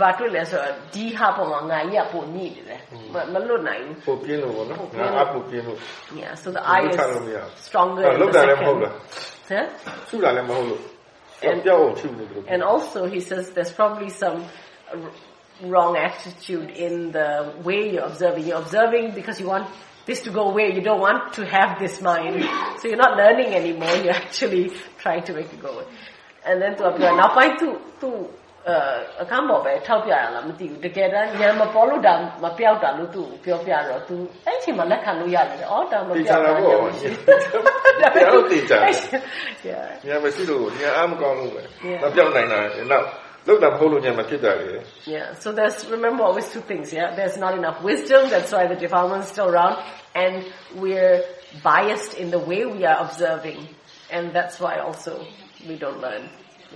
[0.00, 2.80] ဘာတွေ့လဲဆိုတော့ဒီဟာပေါ်မှာငါကြီးကပုံညိနေတယ်
[3.14, 4.80] မမလွတ်နိုင်ဘူး ပို့ပြင်းလို့ပေါ့နော်
[5.16, 5.78] ငါအပုတ်ပြင်းလို့
[6.20, 8.94] yeah so the eye ချလို့မရ is stronger ဘူး in လောက် the တာလည်းမဟုတ် second လား
[9.52, 9.64] huh?
[10.08, 10.82] ရှုတာလည်းမဟုတ်လို့
[11.66, 14.38] ကြောက်အောင်ရှုနေတယ်လို့ And also, he says there's probably some
[15.04, 15.14] r-
[15.72, 17.28] wrong attitude in the
[17.68, 18.42] way you're observing.
[18.48, 19.66] You're observing because you want
[20.08, 20.66] this to go away.
[20.76, 22.34] You don't want to have this mind.
[22.78, 23.94] So you're not learning anymore.
[24.04, 24.64] You're actually
[25.02, 25.86] trying to make it go away.
[26.48, 27.10] And then to appear.
[27.22, 27.68] Now, find to,
[28.02, 28.28] to, uh,
[29.21, 37.07] အခမ်းပေါ်ပဲထောက်ပြရလားမသိဘူးတကယ်တမ်းဉာဏ်မပေါ်လို့ဒါမပြောက်တာလို့သူပြောပြတော့ तू အဲ့အချိန်မှာလက်ခံလို့ရတယ်။အော်ဒါမတေပြောချာက်တာတာပေါ့ဉာဏ်မရှိ
[38.15, 38.79] ဘယ်လိုတေချာ
[39.69, 39.85] Yeah.
[40.07, 41.99] ညာမရှိလို့ညာအားမကောင်းလို့ပဲ Yeah.
[42.03, 42.59] မပြောင်းနိုင်တာ
[42.91, 43.05] နောက်
[43.47, 44.67] လောက်တာမဟုတ်လို့ညာမဖြစ်တာလေ
[45.15, 47.07] Yeah, so there's, remember always two things, yeah?
[47.19, 49.75] There's not enough wisdom, that's why the defilement is still around,
[50.23, 50.33] and
[50.83, 51.15] we're
[51.71, 53.59] biased in the way we are observing,
[54.15, 55.13] and that's why also
[55.69, 56.23] we don't learn.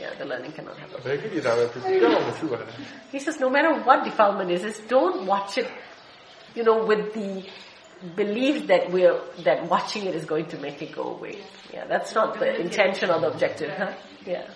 [0.02, 0.98] Yeah, the learning cannot happen.
[1.06, 2.68] ဘယ်ကိစ္စပဲဖြစ်ဖြစ်ကြောက်အောင်မရှိပါနဲ့
[3.14, 5.68] He says no matter what defilement is, is don't watch it,
[6.56, 7.30] you know, with the
[8.20, 11.36] belief that we're, that watching it is going to make it go away.
[11.74, 13.92] Yeah, that's not the intention or the objective, huh?
[14.34, 14.46] Yeah.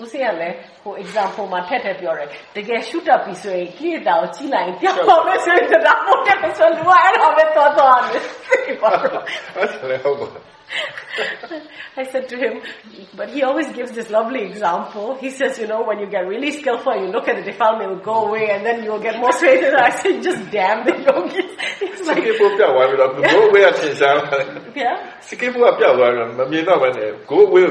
[0.00, 0.48] ဦးစီးရလဲ
[0.82, 8.90] ဟို example မှာထက်ထက်ပြောတယ်တကယ် shoot up ပြီဆိုရင် clear တာကိုကြည့်လိုက်ရင်ပြောင်းတော့လဲဆိုရင်ဒါမှမဟုတ်တယ်ဆိုတော့အဲ့ဒါပဲသွားသွားတယ် အဲ့ဒါ
[9.90, 10.28] လည်းဟုတ်ပါ
[11.97, 12.61] I said to him,
[13.15, 15.15] but he always gives this lovely example.
[15.15, 17.93] He says, you know, when you get really skillful, you look at the defilement, it
[17.95, 19.63] will go away, and then you will get more straight.
[19.63, 21.51] And I said, just damn the yogis.
[21.81, 22.23] It's like,
[23.21, 23.75] go away at
[24.75, 25.13] Yeah.
[27.27, 27.61] Go away.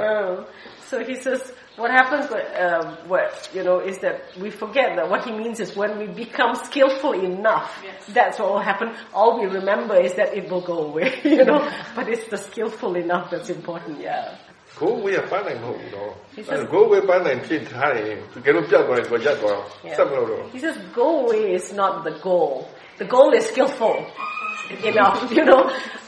[0.00, 0.46] Oh.
[0.88, 5.09] So he says, what happens, when, um, what, you know, is that we forget that
[5.09, 8.95] what he means is when we become skillful enough, that's what will happen.
[9.13, 12.95] All we remember is that it will go away, you know, but it's the skillful
[12.95, 14.37] enough that's important, yeah.
[14.81, 19.59] go away ကပန်းနိုင်မဟုတ်ဘူးတော့အဲ့ go away ပန်းနိုင်ဖြစ်ထားရင်တကယ်လို့ပြောက်သွားရင်ကိုရက်သွား
[19.97, 22.53] ဆက်မလို့တော့ He says go away is not the goal.
[23.01, 23.95] The goal is skillful
[24.91, 25.61] enough, you know,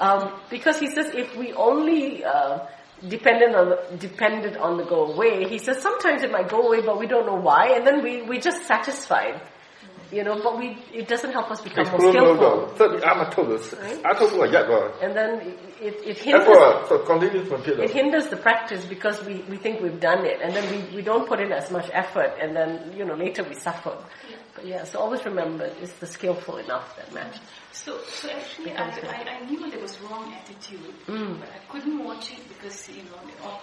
[0.05, 0.22] um,
[0.55, 2.03] because he says if we only
[2.34, 2.53] uh,
[3.09, 5.48] dependent on the, dependent on the go away.
[5.48, 8.22] He says sometimes it might go away, but we don't know why, and then we
[8.22, 9.40] we just satisfied,
[10.12, 10.40] you know.
[10.42, 12.70] But we it doesn't help us become more skillful.
[13.80, 13.98] Right?
[15.03, 15.40] And then
[15.80, 16.46] it it hinders
[17.84, 21.03] it hinders the practice because we we think we've done it, and then we we
[21.03, 23.96] don't put in as much effort, and then you know later we suffer
[24.64, 27.40] yeah, so always remember it's the skillful enough that matters.
[27.72, 31.40] So, so actually, I, I, I, knew there was wrong attitude, mm.
[31.40, 33.61] but I couldn't watch it because you know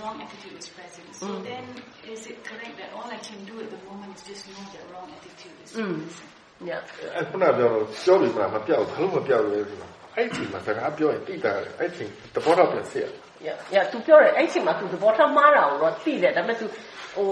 [0.00, 1.14] wrong attitude is present.
[1.14, 1.44] So mm.
[1.44, 1.64] then,
[2.10, 4.92] is it correct that all I can do at the moment is just know that
[4.92, 6.02] wrong attitude is present?
[6.02, 6.68] Mm.
[6.70, 6.80] Yeah.
[7.16, 12.04] အဲခုနပြောလို့ပြောပြီမလားမပြောဘူးဘာလို့မပြောလဲဆိုတော့အဲ့ဒီမှာစကားပြောရင်တိတာအဲ့ဒီ
[12.34, 13.06] သဘောထားပြန်ဆက်ရ
[13.46, 16.66] Yeah yeah သူပြောတယ်အဲ့ဒီမှာသူသဘောထားမှားတာကိုတော့သိတယ်ဒါပေမဲ့သူ
[17.14, 17.30] ဟို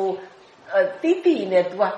[1.02, 1.90] တိတိနဲ့ तू อ่ะ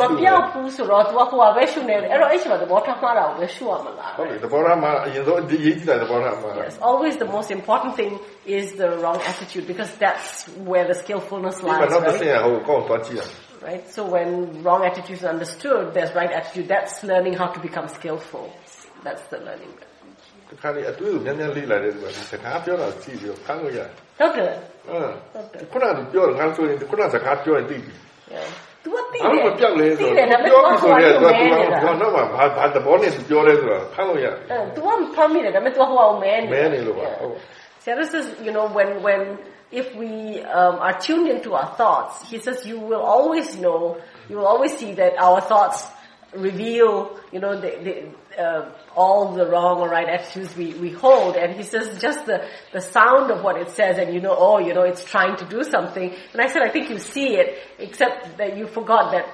[0.00, 8.12] မ ပြီး ပြောက်ဘူးဆိုတော့ तू ကဟိုဟာပဲရှုနေတယ်အဲ့တော့အဲ့ချိန်မှာသဘောထားမှားတာကိုပဲရှုရမလား ဟုတ်ပြီသဘောထားမှာအရင်ဆုံးဒီရေးကြည့်တာသဘောထားမှာ Yes, always the most important thing
[8.58, 10.28] is the wrong attitude because that's
[10.70, 12.20] where the skillfulness ဒီမှာ lies, တော့တစ် right?
[12.20, 13.22] ဆင့်ဟိုကောင်းသွားကြည့်ရ
[13.68, 13.84] right?
[13.96, 14.28] So when
[14.64, 16.66] wrong attitude is understood, there's right attitude.
[16.74, 18.46] That's learning how to become skillful.
[19.06, 19.74] That's the learning.
[20.50, 23.90] တခါလေအတွေ့ကိုများများလေ့လာတယ်ဆိုတာဒီစကားပြောတာကြည့်ပြီးတော့ဖမ်းလို့ရတယ်
[24.26, 24.48] Okay.
[24.88, 25.10] ဟမ်
[25.72, 27.94] ခုနကပြောတယ်ငါဆိုရင်ခုနစကားပြောရင်သိပြီ
[28.36, 28.48] Yeah.
[28.84, 34.36] Tu what ဘာလို့မပြောက်လဲဆို တယ်ဒါ တော့ ပေမဲ့ ပြောပြီးဆိုရင် သူ တော့ က သူကတော့မှဘာဘာသဘောနဲ့ပြောလဲဆိုတာဖမ်းလို့ရတယ်
[34.76, 36.42] Tu what pami da me tu ho au men.
[36.52, 37.34] မဲနေလို့ပါဟုတ်
[37.84, 39.22] Sarah says, you know, when when
[39.80, 40.10] if we
[40.42, 43.80] um, are tuned into our thoughts, he says you will always know,
[44.28, 45.78] you will always see that our thoughts
[46.35, 51.35] reveal, you know, the, the, uh, all the wrong or right attitudes we, we hold.
[51.35, 54.59] And he says just the, the sound of what it says and you know, oh,
[54.59, 56.13] you know, it's trying to do something.
[56.33, 59.27] And I said, I think you see it, except that you forgot that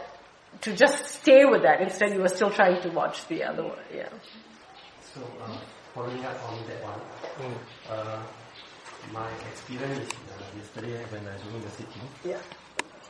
[0.62, 1.82] to just stay with that.
[1.82, 3.80] Instead, you were still trying to watch the other one.
[3.94, 4.10] Yeah.
[5.14, 5.58] So, uh,
[5.94, 7.56] following up on that one,
[7.90, 8.24] uh,
[9.12, 12.02] my experience uh, yesterday when I was doing the sitting.
[12.24, 12.38] Yeah.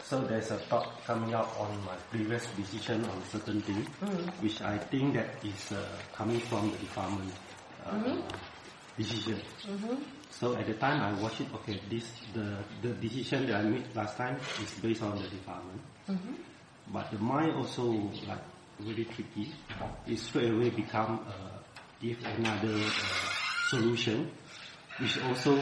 [0.03, 3.85] So there's a thought coming out on my previous decision on certain thing,
[4.41, 7.31] which I think that is uh, coming from the department
[7.85, 7.93] uh,
[8.97, 9.39] decision.
[10.31, 13.85] So at the time I watch it, okay, this the the decision that I made
[13.95, 15.81] last time is based on the department.
[16.91, 17.91] But the mind also
[18.27, 18.43] like
[18.79, 19.53] really tricky.
[20.07, 21.57] It straight away become uh,
[22.01, 22.89] give another uh,
[23.69, 24.29] solution,
[24.99, 25.55] which also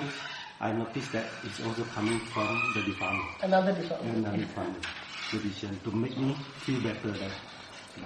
[0.62, 3.30] I noticed that it's also coming from the department.
[3.42, 4.18] Another department.
[4.18, 4.86] Another department
[5.32, 6.36] decision to make me
[6.66, 7.32] feel better that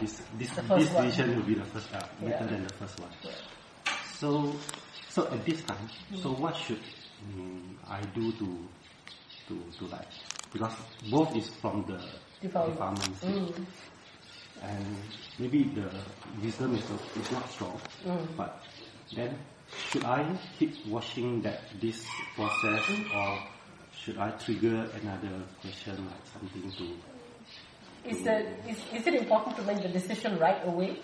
[0.01, 1.05] this this this one.
[1.05, 2.45] decision will be the first uh, better Yeah.
[2.47, 3.09] than the first one.
[4.19, 4.53] So
[5.09, 5.87] so at this time,
[6.21, 6.81] so what should
[7.35, 8.47] mm, I do to
[9.47, 10.07] to to like
[10.51, 10.73] because
[11.09, 11.97] both is from the
[12.41, 12.75] Department.
[12.75, 13.65] department Mm.
[14.61, 14.85] and
[15.39, 15.89] maybe the
[16.43, 16.83] wisdom is,
[17.17, 18.27] is not strong, Mm.
[18.37, 18.61] but
[19.15, 19.37] then
[19.89, 20.25] should I
[20.59, 22.05] keep watching that this
[22.35, 23.39] process or
[23.93, 29.63] should I trigger another question like something to Is, the, is, is it important to
[29.63, 30.99] make the decision right away?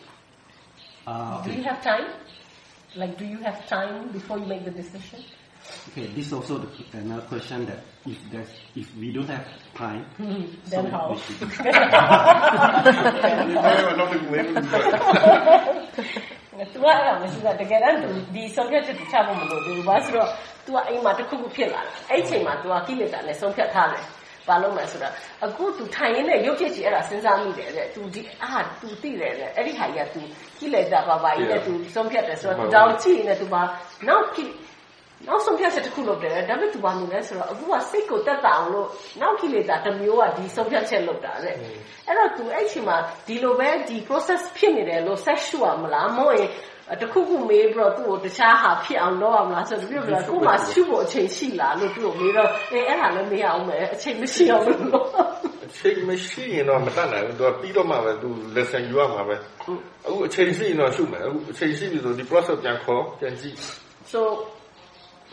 [1.07, 1.57] uh, Do okay.
[1.59, 2.07] you have time?
[2.95, 5.23] Like, do you have time before you make the decision?
[5.89, 9.45] okay this is also the, another question that if there's if we don't have
[9.75, 11.11] time Then so how?
[11.11, 11.51] we should-
[16.58, 20.28] နောက်တစ်ခုလေးလို့ပြော သူကအဲ့ဒါမရှိတာတကယ်တမ်းသူဒီဆုံးဖြတ်ချက်တစ်ချဖို့မလိုဘူးဘာလို့ဆိုတော့
[20.66, 24.04] तू ကအိမ်မှာတစ်ခုခုဖြစ်လာတယ်အဲ့ဒီအချိန်မှာ तू ကကိလေသာနဲ့ဆုံးဖြတ်ထားတယ်
[24.48, 25.12] ဘာလို့လဲဆိုတော့
[25.44, 28.50] အခု तू ထိုင်ရင်းနဲ့ရုပ်ဖြစ်ချင်အဲ့ဒါစဉ်းစားမိတယ်တဲ့ तू ဒီအာ
[28.80, 30.20] तू သိတယ်တဲ့အဲ့ဒီဟာကြီးက तू
[30.58, 33.62] ကိလေသာပါပါကြီးနဲ့ तू ဆုံးဖြတ်တယ်ဆိုတော့ तू ဒါကိုကြည့်နေ तू ပါ
[34.08, 34.44] နောက်ကိ
[35.27, 38.87] နောက်ဆုံးဖြတ်ချက်တစ်ခုလုပ်တယ်ဒါပေမဲ့သူဘာလုပ်လဲဆိုတော့အခုကစိတ်ကိုတက်တာအောင်လို့
[39.21, 41.51] နောက်ကိလေသာတစ်မျိုးကဒီဆုံးဖြတ်ချက်လုပ်တာလေ
[42.07, 42.97] အဲ့တော့သူအဲ့ချိန်မှာ
[43.27, 46.49] ဒီလိုပဲဒီ process ဖြစ်နေတယ်လို့ sex ရှုရမလားမဟုတ်ရင်
[47.01, 55.05] တခုခုမေးပြီးတော့သူ့ကိုတခြားဟာဖြစ်အောင်လုပ်ရမလားဆိုတော့သူပြောကိုမှရှုဖို့အချိန်ရှိလားလို့သူ့ကိုမေးတော့အေးအဲ့ဒါလည်းမရအောင်ပဲအချိန်မရှိအောင်လို့
[55.65, 59.35] အချိန်မရှိရင်တော့မတတ်နိုင်ဘူးသူကပြီးတော့မှပဲသူ lesson ယူရမှာပဲ
[60.05, 63.55] အခုအချိန်ရှိရင်တော့ရှုမယ်အခုအချိန်ရှိပြီဆိုဒီ process ပြန်ခေါ်ပြန်ကြည့်
[64.11, 64.19] so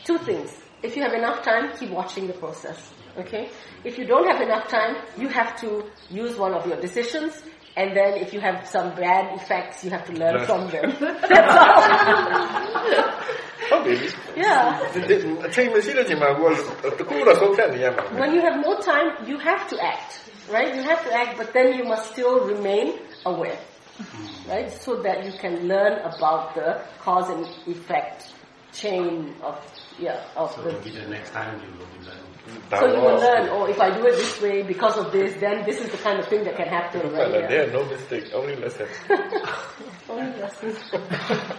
[0.07, 0.57] Two things.
[0.85, 2.93] If you have enough time, keep watching the process.
[3.19, 3.51] Okay?
[3.83, 7.43] If you don't have enough time, you have to use one of your decisions,
[7.77, 10.93] and then if you have some bad effects, you have to learn from them.
[13.69, 13.99] Probably.
[14.37, 14.79] yeah.
[18.17, 20.73] When you have no time, you have to act, right?
[20.73, 23.59] You have to act, but then you must still remain aware,
[24.49, 24.71] right?
[24.71, 28.35] So that you can learn about the cause and effect
[28.73, 29.59] chain of
[29.99, 30.73] yeah of so the.
[30.73, 32.23] maybe the next time you will be learning.
[32.71, 35.65] So you will learn, oh, if I do it this way because of this, then
[35.65, 37.49] this is the kind of thing that can happen, right?
[37.49, 37.69] There Yeah.
[37.69, 38.87] are no mistake only lesson
[40.09, 40.79] Only lessons.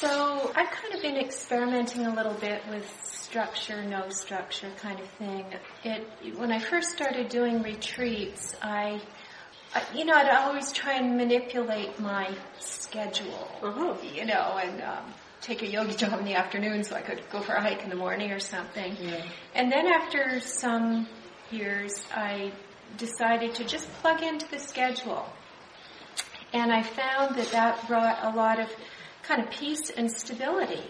[0.00, 5.08] So I've kind of been experimenting a little bit with structure, no structure kind of
[5.18, 5.44] thing.
[5.84, 6.06] It
[6.38, 9.00] when I first started doing retreats, I,
[9.74, 13.94] I you know, I'd always try and manipulate my schedule, Uh-huh.
[14.02, 15.04] you know, and um,
[15.44, 17.90] take a yogi job in the afternoon so I could go for a hike in
[17.90, 18.96] the morning or something.
[19.54, 21.06] And then after some
[21.50, 22.52] years, I
[22.96, 25.26] decided to just plug into the schedule.
[26.54, 28.70] And I found that that brought a lot of
[29.22, 30.82] kind of peace and stability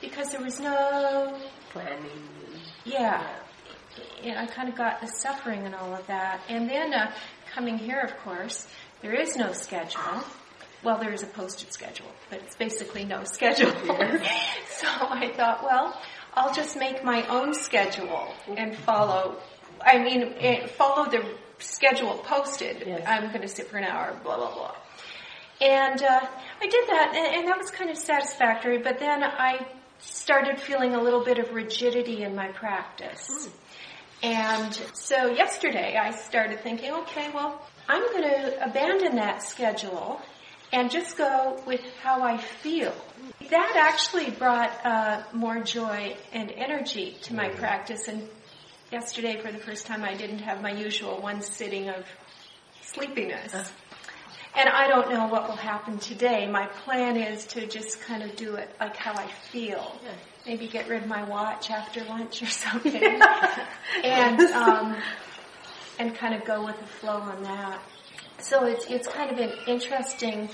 [0.00, 1.38] because there was no,
[1.70, 2.10] Planning.
[2.84, 3.36] yeah,
[4.24, 6.40] and I kind of got the suffering and all of that.
[6.48, 7.12] And then uh,
[7.54, 8.66] coming here, of course,
[9.02, 10.24] there is no schedule.
[10.82, 13.72] Well, there is a posted schedule, but it's basically no schedule.
[13.72, 14.22] Here.
[14.70, 16.00] So I thought, well,
[16.34, 19.36] I'll just make my own schedule and follow.
[19.80, 21.22] I mean, eh, follow the
[21.58, 22.84] schedule posted.
[22.86, 23.04] Yes.
[23.06, 24.74] I'm going to sit for an hour, blah blah blah.
[25.60, 26.20] And uh,
[26.62, 28.78] I did that, and, and that was kind of satisfactory.
[28.78, 29.66] But then I
[29.98, 33.50] started feeling a little bit of rigidity in my practice.
[34.22, 40.20] And so yesterday I started thinking, okay, well, I'm going to abandon that schedule
[40.72, 42.94] and just go with how I feel.
[43.50, 48.08] That actually brought uh, more joy and energy to my practice.
[48.08, 48.28] And
[48.92, 52.04] yesterday, for the first time, I didn't have my usual one sitting of
[52.82, 53.52] sleepiness.
[54.56, 56.46] And I don't know what will happen today.
[56.48, 60.00] My plan is to just kind of do it like how I feel.
[60.44, 63.20] Maybe get rid of my watch after lunch or something.
[64.04, 64.96] and um,
[65.98, 67.80] and kind of go with the flow on that.
[68.42, 70.48] So it's it's kind of an interesting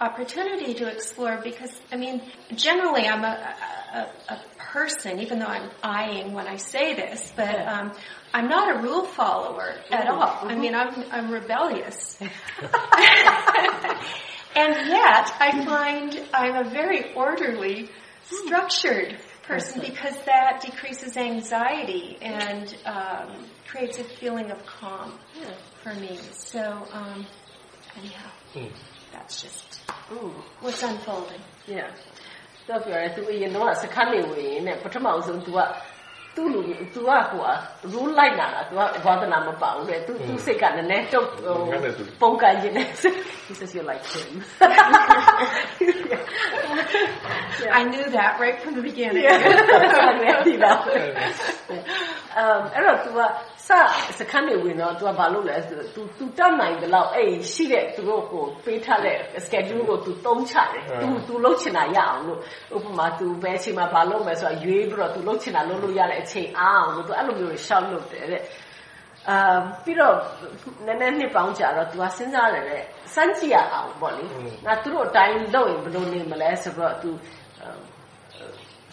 [0.00, 2.22] opportunity to explore because I mean
[2.54, 3.54] generally I'm a
[3.94, 7.92] a, a person even though I'm eyeing when I say this but um,
[8.34, 10.38] I'm not a rule follower at all.
[10.42, 12.18] I mean I'm I'm rebellious.
[14.56, 17.90] And yet I find I'm a very orderly
[18.24, 25.12] structured person because that decreases anxiety and um, creates a feeling of calm
[25.85, 26.11] for me
[26.51, 26.63] so
[26.99, 27.19] um,
[27.99, 28.29] anyhow
[29.13, 29.67] that's just
[30.63, 31.43] what's unfolding
[31.75, 31.89] Yeah.
[32.67, 35.59] တော့ပြောရဲသူအရင်တော့စခန်းနေဝင်နဲ့ပထမအောင်ဆုံး तू က
[36.35, 36.59] သူ့လူ
[36.93, 37.55] तू ကဟိုอ่ะ
[37.93, 41.55] rule လိုက်တာလား तू ကဝါသနာမပါဘူးတဲ့ तू သူ့စိတ်ကနည်းနည်းတုတ်ဟို
[42.21, 42.89] ပုံကန်ရင်လည်း
[43.47, 44.31] he says you like him
[47.79, 49.25] I knew that right from the beginning
[50.47, 50.79] ဒီတော့
[52.37, 53.19] အမ်အဲ့တော့ तू က
[53.67, 53.69] စ
[54.19, 62.39] စခန်းနေဝင်တော့ तू ကဘာလုပ်လဲဆိုတော့ तू तू တတ်နိုင်တယ်လို့အဲ့ရှိတဲ့သူတို့ကိုပေးထားတဲ့ schedule ကို तू သုံးချတယ် तू तू လုပ်ချင်တာရအောင်လို့
[62.75, 68.43] ဥပမာ तू ဘယ်အချိန်မှာဘာလုပ်မယ်ဆိုတော့ရွေးပြီးတော့ तू လုပ်ချင်တာလုပ်လို့ရတဲ့အချိန်အားအောင်လို့ तू အဲ့လိုမျိုးရှောက်လုပ်တယ်တဲ့
[69.29, 70.15] အာပြီးတော့
[70.85, 74.23] နည်းနည်းနှစ်ပေါင်းကြာတော့ तू ကစဉ်းစားတယ်တဲ့စမ်းကြည့်ရအောင်ပေါ့လေ
[74.65, 77.09] ငါသူတို့အတိုင်းလုပ်ရင်ဘယ်လိုနေမလဲဆိုတော့ तू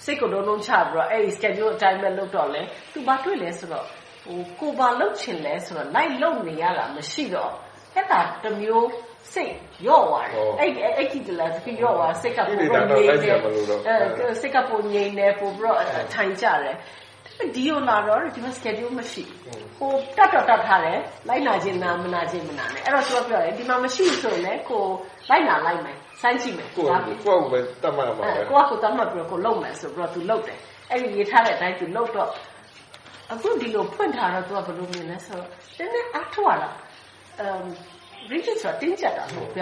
[0.04, 2.62] စိတ်ကိုလုံးလုံးချပြီးတော့အဲ့ဒီ schedule အတိုင်းပဲလုပ်တော့လဲ
[2.92, 3.86] तू ဘာတွေ့လဲဆိုတော့
[4.23, 7.51] ဟိုကိုဘာလုပ်ချင်လဲဆိုတော့ light လုပ်နေရတာမရှိတော့
[7.95, 8.89] အဲ့ဒါတမျိုး
[9.33, 9.53] စိတ်
[9.87, 13.15] ရော့သွားတယ်အဲ့အဲ့ကြည့်တယ်လားတကယ်ရော့သွားစိတ်ကပုံငြိမ်နေအဲ
[14.41, 15.77] စိတ်ကပုံငြိမ်နေပို့ပြီးတော့
[16.13, 16.75] ထိုင်ကြတယ်
[17.55, 19.23] ဒီလိုလာတော့ဒီမှာ schedule မရှိ
[19.77, 24.83] ဟိုတတ်တော့တတ်ထားတယ်လိုက်နာခြင်းနာမနာခြင်းမနာနဲ့အဲ့တော့သူကပြောတယ်ဒီမှာမရှိဆိုရင်လည်းကို
[25.29, 30.57] လိုက်နာလိုက်မယ်စိုင်းကြည့်မယ်ကိုကိုကိုပဲတတ်မှတ်မှာပဲကိုကကိုတတ်မှတ်ပြီးတော့ကိုလုံမယ်ဆိုပြီးတော့သူလုံတယ်
[30.89, 32.29] အဲ့ဒီရေးထားတဲ့အတိုင်းသူလုံတော့
[33.31, 36.69] အခုဒီလိုဖွင့်ထားတော့သူကဘယ်လိုမြင်လဲဆိုတော့တင်းနဲ့အထောက်ရတာ
[37.39, 37.65] အမ်
[38.31, 39.61] region ဆိုတာတင်းကျပ်တာဟုတ်ပြ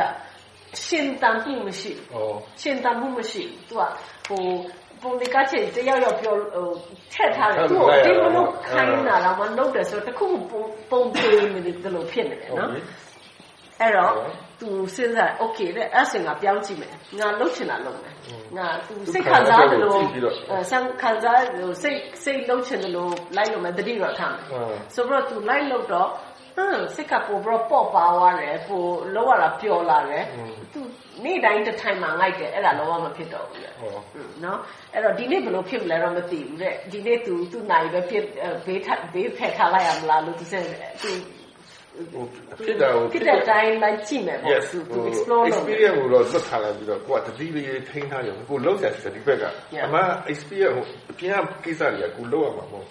[0.85, 3.83] ရှင်တန်မှုမရှိဘူးရှင်တန်မှုမရှိဘူးသူက
[4.27, 4.43] ဟို
[5.01, 6.67] ပုံလေးကချက်တယောက်ယောက်ပြောဟို
[7.13, 12.69] ထက်ထားတယ်သူ့ကိုတင်းမလို့ခိုင်းတာတော့မလုပ်တယ်ဆိုတော့တခုပုံပုံပေးနေတယ်လို့ဖြစ်နေတယ်နော်
[13.81, 14.13] အဲ့တော့
[14.61, 18.15] သူစဉ်းစား okay တဲ့အဲ့စင်ကပြောင်းကြည့်မယ်ငါလှုပ်ချင်တာလုပ်မယ်
[18.57, 20.01] ငါသူစိတ်ခံစားတယ်လို့
[20.69, 24.43] ဆန်းခံစားလို့စိတ်စိတ်လှုပ်ချင်တယ်လို့လိုက်လို့မယ်တတိတော့ထားမယ်
[24.95, 26.09] ဆိုတော့သူလိုက်လို့တော့
[26.57, 28.83] ဟမ်စိတ်ကပိုပြီးပေါ့ပါသွားတယ်ပို
[29.15, 30.25] လောက်ရတာပျော်လာတယ်
[30.73, 30.79] သူ
[31.23, 33.69] နေ့တိုင်းတစ်ထိုင်မှငိုက်တယ်အဲ့ဒါလုံးဝမဖြစ်တော့ဘူးလေ
[34.43, 34.59] နော်
[34.93, 38.23] အဲ့တော့ဒီနေ့ဘယ်လိုဖြစ်မလဲတော့မသိဘူးတဲ့ဒီနေ့သူသူနိုင်ပဲဖြစ်
[38.65, 40.53] ဘေးထဘေးဖက်ထားလိုက်ရမလားလို့သူစ
[41.03, 41.11] သူ
[42.64, 49.44] ဖြစ်တာကိုဖြစ်တဲ့အတိုင်းလိုက်ကြည့်မယ်ပေါ့သူသူ explore လုပ် experience ကိုတော့လွတ်ထားလိုက်ပြီးတော့ကိုကတတိလေးထိန်းထားရုံကိုလောက်တယ်ဆိုဒီဘက်က
[49.84, 50.00] အမှ
[50.32, 52.86] experience ကိုအပြင်ကကိစ္စတွေကကိုလောက်ရမှာမဟုတ်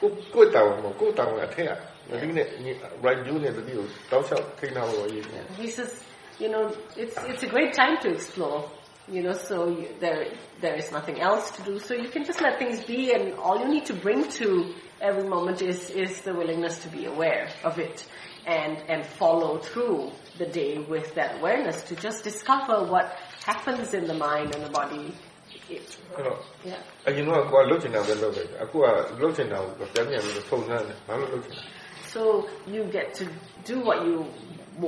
[0.00, 1.74] ကိုကိုတောင်းမှာကိုတောင်းအထက်
[2.10, 2.46] တတိနဲ့
[3.06, 5.24] right view နဲ့တတိကိုတောက်လျှောက်ထိန်းထားဖို့ရည်
[5.62, 5.90] He says
[6.42, 6.64] you know
[7.02, 8.58] it's it's a great time to explore
[9.14, 10.20] you know so you, there
[10.64, 13.56] there is nothing else to do so you can just let things be and all
[13.62, 14.46] you need to bring to
[15.00, 17.98] every moment is is the willingness to be aware of it
[18.46, 23.06] and and follow through the day with that awareness to just discover what
[23.44, 25.06] happens in the mind and the body
[25.68, 26.38] အဲ့တော့
[27.06, 28.86] အရင်ကကိုကလှုပ်ချင်တာပဲလုပ်လိုက်အခုက
[29.20, 31.62] လှုပ်ချင်တာကိုပြန်ပြန်ပြီးထုံနှမ်းတယ်ဘာလို့လှုပ်ချင်လဲ
[32.12, 32.22] so
[32.74, 33.24] you get to
[33.70, 34.16] do what you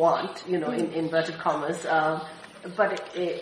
[0.00, 2.14] want you know in inverted commas um,
[2.78, 2.90] but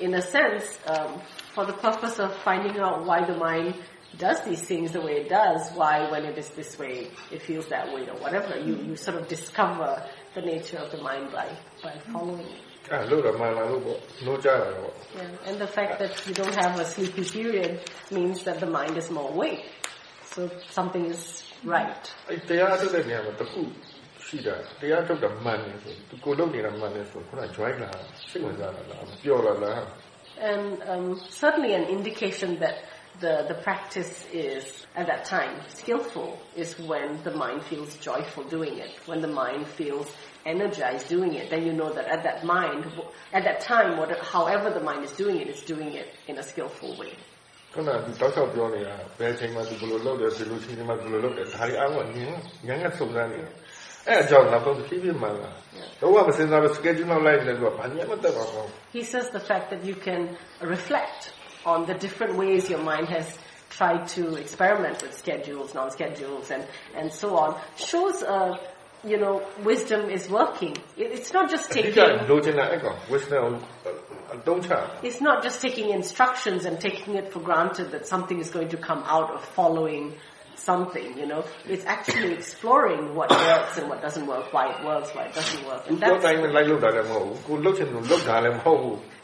[0.07, 1.11] in a sense um,
[1.55, 3.75] for the purpose of finding out why the mind
[4.19, 6.97] does these things the way it does why when it is this way
[7.31, 9.91] it feels that way or whatever you you sort of discover
[10.35, 11.49] the nature of the mind by
[11.83, 13.05] by following it yeah,
[15.47, 17.81] and the fact that you don't have a sleepy period
[18.11, 19.71] means that the mind is more awake.
[20.25, 22.05] So something is right.
[22.49, 23.61] တရားထုတ်တဲ့နေရာမှာတခု
[24.27, 27.91] ရှိတာတရားထုတ်တာမှန်တယ်ဆိုသူကိုလုပ်နေတာမှန်တယ်ဆိုခုန joy လာ
[28.31, 29.83] စိတ်ဝင်စားတာလားပျော်လာလား
[30.51, 31.07] and um,
[31.43, 32.77] certainly an indication that
[33.21, 38.79] the, the practice is at that time skillful is when the mind feels joyful doing
[38.79, 40.11] it, when the mind feels
[40.45, 42.85] energized doing it, then you know that at that mind,
[43.33, 46.43] at that time, whatever, however the mind is doing it, it's doing it in a
[46.43, 47.15] skillful way.
[47.75, 52.33] ခုနကတောက်ချောက်ပြောနေတာဘယ်ချိန်မှဒီလိုလုပ်တယ်ဒီလိုချိန်မှဒီလိုလုပ်တယ်ဒါတွေအားလုံးညင်
[52.67, 53.53] ညံ့ငတ်စုံစမ်းနေတယ်
[54.07, 55.51] အဲ့အကြောင်းနောက်ဆုံးဖြည်းဖြည်းမှန်လာ
[56.01, 58.67] တော့မစင်စားလို့ schedule နောက်လိုက်တယ်ဆိုတော့ဘာမှမတက်ပါဘူး
[58.97, 60.23] He says the fact that you can
[60.75, 61.21] reflect
[61.68, 63.38] on the different ways your mind has
[63.70, 66.66] tried to experiment with schedules, non-schedules, and,
[66.96, 68.58] and so on, shows a
[69.04, 70.76] you know, wisdom is working.
[70.98, 71.94] It's not just taking.
[75.04, 78.78] It's not just taking instructions and taking it for granted that something is going to
[78.78, 80.16] come out of following
[80.56, 81.46] something, you know.
[81.66, 85.66] It's actually exploring what works and what doesn't work, why it works, why it doesn't
[85.66, 85.88] work.
[85.88, 86.26] And that's,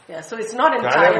[0.08, 1.18] yeah, so it's not entirely.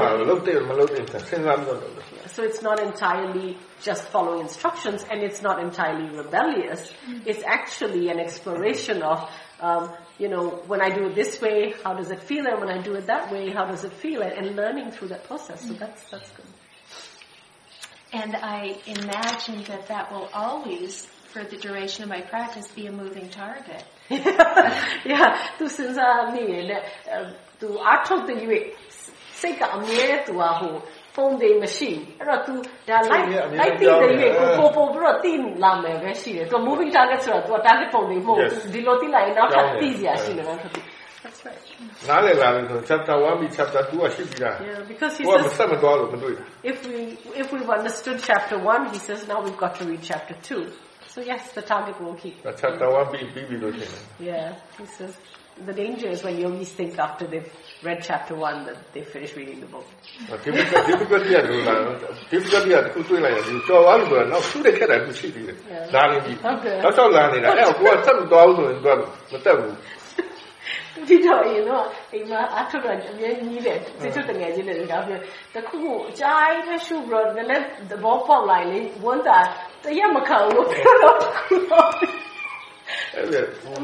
[2.16, 6.92] Yeah, so it's not entirely just following instructions, and it's not entirely rebellious.
[7.24, 9.30] It's actually an exploration of,
[9.60, 12.68] um, you know, when I do it this way, how does it feel, and when
[12.68, 15.66] I do it that way, how does it feel, and, and learning through that process.
[15.66, 16.46] So that's that's good.
[18.12, 22.93] And I imagine that that will always for the duration of my practice be a
[23.01, 23.83] moving target.
[25.11, 25.27] yeah,
[25.57, 26.83] သူစဉ်းစားမိရင်လည်း
[27.61, 28.63] သူအားထုတ်တဲ့ရွေး
[29.39, 30.73] စိတ်ကအမြဲသူကဟို
[31.15, 32.53] ပုံတွေမရှိအဲ့တော့ तू
[32.89, 33.27] ဒါ light
[33.59, 35.31] light သိတဲ့ရေကိုပို့ပို့ပြီးတော့သိ
[35.63, 38.39] လာမယ်ပဲရှိတယ်။ तू moving target ဆိုတော့ तू target ပုံတွေမဟုတ်
[38.73, 40.71] ဒီလိုသိလိုက်ရင်နောက်ထပ်သိစရာရှိတယ်နော်ထပ်
[41.23, 41.63] That's right.
[42.09, 46.97] နားလည်လာလို့ဆို chapter 1ပြီး chapter 2ကရှိပြီလား Yeah, because he ဟိုကမ says ဆက်မသွားလို့မတွေ့တာ if we
[47.41, 50.82] if we've understood chapter 1, he says now we've got to read chapter 2.
[51.14, 52.42] So yes, the target will keep.
[54.18, 55.16] yeah, he says
[55.64, 57.48] the danger is when yogis think after they've
[57.84, 59.86] read chapter one that they finish reading the book.
[65.70, 65.86] yeah.
[71.08, 75.00] ဒီတော့ you know အိမ်မှာအထုပ်ရအမြဲကြီးတယ်စစ်စစ်တငယ်ချင်းတွေကပြော
[75.54, 79.38] တခုခုအကြိုက်နဲ့ရှုပြီးတော့လည်းသဘောပေါက်လိုက်လေဝန်တာ
[79.83, 81.87] တ ရက်မခံဘူးပြောတော့တခုတော့
[83.15, 83.41] အဲ့ဒါ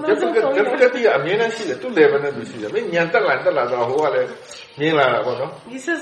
[0.09, 4.29] difficult difficulty ကအမြဲတမ်းရှိတယ်သူ့ level နဲ့သူရှိတယ်မင်းညံတက်လာတက်လာတော့ဟိုကလည်း
[4.79, 6.01] မြင်လာတာပေါ့နော် He says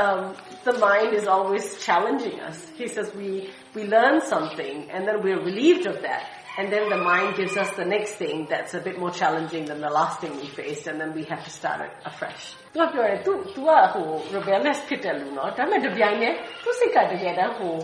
[0.00, 0.20] um,
[0.68, 2.58] the mind is always challenging us.
[2.80, 3.30] He says we
[3.76, 6.24] we learn something and then we're relieved of that.
[6.58, 9.80] And then the mind gives us the next thing that's a bit more challenging than
[9.80, 12.44] the last thing we faced, and then we have to start it afresh.
[12.74, 14.06] သူကပြောတယ် तू तू ကဟို
[14.36, 17.74] rebellious ဖြစ်တယ်လို့နော်ဒါပေမဲ့တပြိုင်တည်းသူစိတ်ကတကယ်တမ်းဟို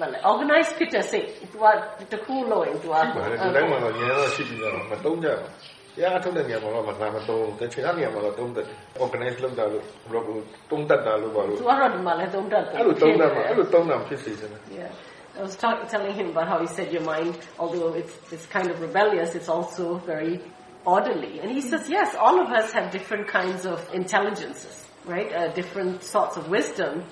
[0.00, 1.64] မလဲ organize ဖြစ်တဲ့စိတ်သူက
[2.12, 5.50] တခုလုံးရင်သူကဒီတိုင်းမှာတော့ရင်းတော့ရှိပြီးတော့မတုံးကြဘူး
[5.96, 8.66] တရားထုတ်တဲ့နေရာမှာတော့မနာမတုံးတချင်တဲ့နေရာမှာတော့တုံးတယ်
[9.02, 10.36] organize လုပ်တာလို့ဘလော့ကို
[10.70, 14.90] တုံးတတ်တာလို့ပါလို့သူကတော့ဒီမှာလဲတုံးတတ်တယ်အဲ့လိုတုံးတတ်မှာအဲ့လိုတုံးတာဖြစ်စေစမ်း yeah.
[15.38, 18.68] I was talk, telling him about how he said your mind, although it's, it's kind
[18.72, 20.40] of rebellious, it's also very
[20.84, 21.38] orderly.
[21.38, 25.32] And he says, yes, all of us have different kinds of intelligences, right?
[25.32, 27.04] Uh, different sorts of wisdom.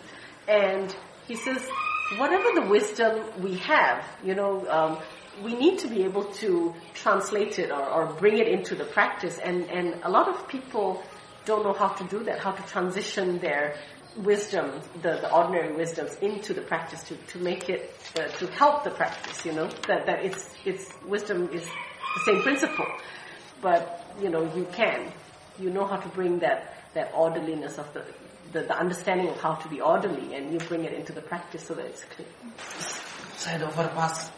[0.49, 0.89] And
[1.29, 1.63] he says,
[2.17, 4.99] whatever the wisdom we have, you know, um,
[5.43, 9.39] we need to be able to translate it or, or bring it into the practice.
[9.39, 11.03] And, and a lot of people
[11.45, 13.77] don't know how to do that, how to transition their
[14.17, 18.85] wisdom, the, the ordinary wisdoms into the practice to, to make it, uh, to help
[18.85, 22.87] the practice, you know, that, that it's, it's, wisdom is the same principle.
[23.61, 25.13] But, you know, you can.
[25.59, 28.05] You know how to bring that, that orderliness of the,
[28.57, 31.67] the, the understanding of how to be orderly and you bring it into the practice
[31.67, 32.29] so that it's clear.
[33.37, 34.33] said over the past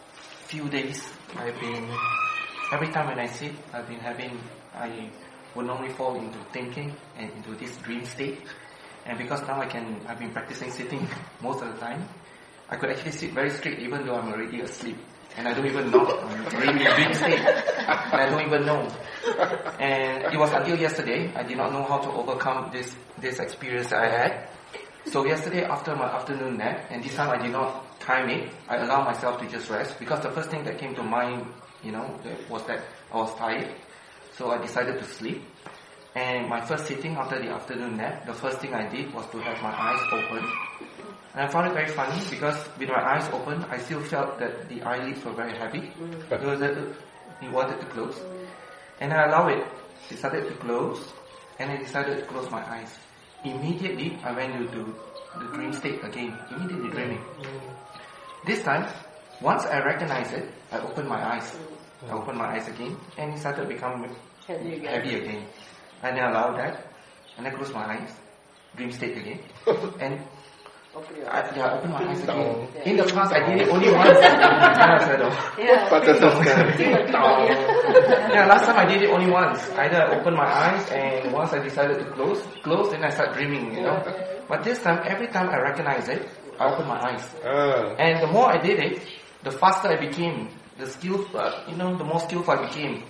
[0.46, 1.06] few days,
[1.36, 1.88] I've been,
[2.72, 4.40] every time when I sit, I've been having,
[4.74, 5.10] I
[5.54, 8.40] would normally fall into thinking and into this dream state.
[9.06, 11.06] And because now I can, I've been practicing sitting
[11.40, 12.08] most of the time,
[12.68, 14.98] I could actually sit very straight even though I'm already asleep.
[15.36, 16.04] And I don't even know,
[17.12, 17.38] state.
[17.38, 18.88] And I don't even know.
[19.78, 23.92] And it was until yesterday, I did not know how to overcome this, this experience
[23.92, 24.48] I had.
[25.06, 28.76] So yesterday after my afternoon nap, and this time I did not time it, I
[28.76, 31.46] allowed myself to just rest because the first thing that came to mind,
[31.82, 32.18] you know,
[32.50, 32.80] was that
[33.12, 33.72] I was tired.
[34.36, 35.42] So I decided to sleep.
[36.14, 39.38] And my first sitting after the afternoon nap, the first thing I did was to
[39.38, 40.44] have my eyes open.
[41.38, 44.68] And I found it very funny because with my eyes open, I still felt that
[44.68, 45.82] the eyelids were very heavy.
[45.94, 46.32] Mm.
[46.32, 48.20] It was that it wanted to close.
[48.98, 49.64] And I allowed it.
[50.08, 50.98] Decided to close.
[51.60, 52.98] And I decided to close my eyes.
[53.44, 54.92] Immediately, I went into
[55.38, 56.36] the dream state again.
[56.50, 57.22] Immediately dreaming.
[57.38, 57.60] Mm.
[58.44, 58.92] This time,
[59.40, 61.54] once I recognized it, I opened my eyes.
[62.02, 62.20] I mm.
[62.20, 64.10] opened my eyes again, and it started to become
[64.44, 64.92] Heavy again.
[64.92, 65.46] heavy again.
[66.02, 66.84] And I allowed that,
[67.36, 68.10] and I closed my eyes,
[68.74, 69.38] dream state again,
[70.00, 70.18] and
[71.26, 71.52] I, eyes.
[71.56, 72.68] yeah, I opened my eyes again.
[72.84, 74.18] In the past, I did it only once.
[74.20, 75.54] yeah, I said, oh.
[75.58, 75.88] Yeah.
[75.90, 76.34] But that's not
[78.34, 79.68] yeah, last time I did it only once.
[79.70, 83.34] Either I opened my eyes and once I decided to close, close, then I start
[83.34, 84.02] dreaming, you know.
[84.48, 86.28] But this time, every time I recognize it,
[86.58, 87.24] I open my eyes.
[87.98, 89.02] And the more I did it,
[89.42, 90.48] the faster I became.
[90.78, 93.02] The skill, uh, you know, the more skillful I became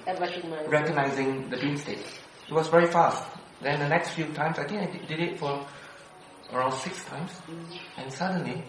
[0.68, 2.01] recognizing the dream state.
[2.49, 3.22] It was very fast.
[3.61, 5.66] Then the next few times, I think I did- did it for
[6.53, 7.31] around six times,
[7.97, 8.65] and suddenly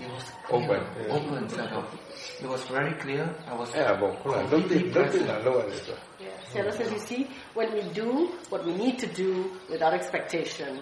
[0.00, 1.12] it was open, yeah.
[1.14, 1.92] open setup.
[2.42, 3.34] It was very clear.
[3.48, 5.18] I was yeah, but don't be, don't be
[6.20, 6.28] yeah.
[6.52, 10.80] So that's as you see, when we do what we need to do without expectation,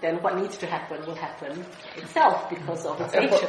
[0.00, 1.64] then what needs to happen will happen
[1.96, 3.46] itself because of its nature.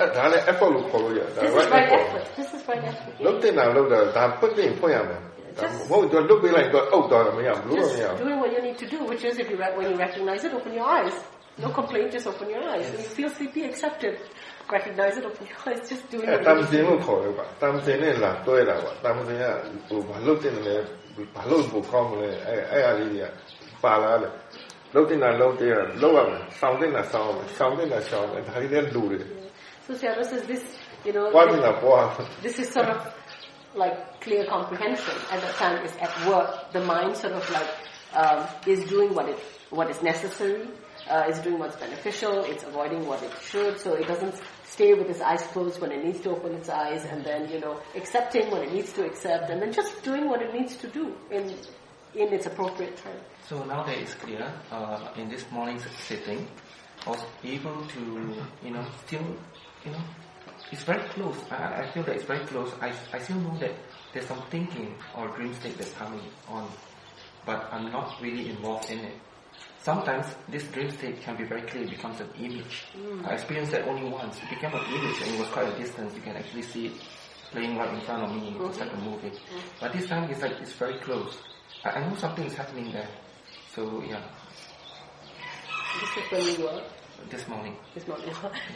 [1.42, 2.36] This is right effort.
[2.36, 3.14] This is right effort.
[5.50, 5.78] Yeah.
[7.96, 10.44] Just doing what you need to do, which is if you re- when you recognize
[10.44, 11.14] it, open your eyes.
[11.64, 12.87] No complaint, just open your eyes.
[12.93, 14.16] When you feel sleepy, accept it.
[14.76, 15.80] Recognize it, open your eyes.
[15.91, 17.05] Just doing အဲ what တ you မ် need စင် to ကို do.
[17.07, 19.45] ခေါ်ရပါတမ်စင်နဲ့လာတွဲတာပါတမ်စင်က
[19.89, 20.76] ဟိုဘာလို့တင်တယ်လဲ
[21.35, 23.26] ဘာလို့ပိုကောင်းမလဲအဲအဲ့အလေးတွေက
[23.85, 24.32] ပါလာတယ်
[24.95, 29.24] လုံးတင်တာလုံးတင်တာလုံးရမယ်ဆောင်းတင်တာဆောင်းရမယ်ဆောင်းတင်တာဆောင်းမယ်ဒါလေးလည်းလူတယ်
[29.87, 30.62] So Sarah says this,
[31.07, 32.07] you know, ပွားတင်တာပွား
[32.47, 32.99] this is sort of
[33.82, 36.49] like clear comprehension at that time is at work.
[36.76, 37.70] The mind sort of like
[38.20, 38.39] um,
[38.72, 39.39] is doing what it
[39.78, 40.62] what is necessary.
[41.10, 45.22] uh, doing what's beneficial, it's avoiding what it should, so it doesn't stay with its
[45.22, 48.64] eyes closed when it needs to open its eyes, and then, you know, accepting when
[48.64, 51.55] it needs to accept, and then just doing what it needs to do in,
[52.16, 53.20] in its appropriate time.
[53.47, 56.47] So now that it's clear, uh, in this morning's sitting,
[57.05, 58.34] I was able to,
[58.64, 59.26] you know, still,
[59.86, 60.03] you know,
[60.72, 61.38] it's very close.
[61.49, 62.72] I, I feel that it's very close.
[62.82, 63.74] I, I still know that
[64.14, 66.70] there's some thinking or dream state that's coming on,
[67.45, 69.16] but I'm not really involved in it.
[69.82, 72.85] Sometimes this dream state can be very clear, it becomes an image.
[72.97, 73.26] Mm.
[73.28, 74.39] I experienced that only once.
[74.43, 76.14] It became an image and it was quite a distance.
[76.14, 76.93] You can actually see it
[77.53, 78.57] playing right in front of me.
[78.66, 79.32] It's like a movie.
[79.80, 81.37] But this time it's like it's very close.
[81.85, 83.09] I, I know something is happening there.
[83.74, 84.22] So yeah,
[86.01, 86.82] This is when you were,
[87.30, 87.76] this morning.
[87.95, 88.26] this morning.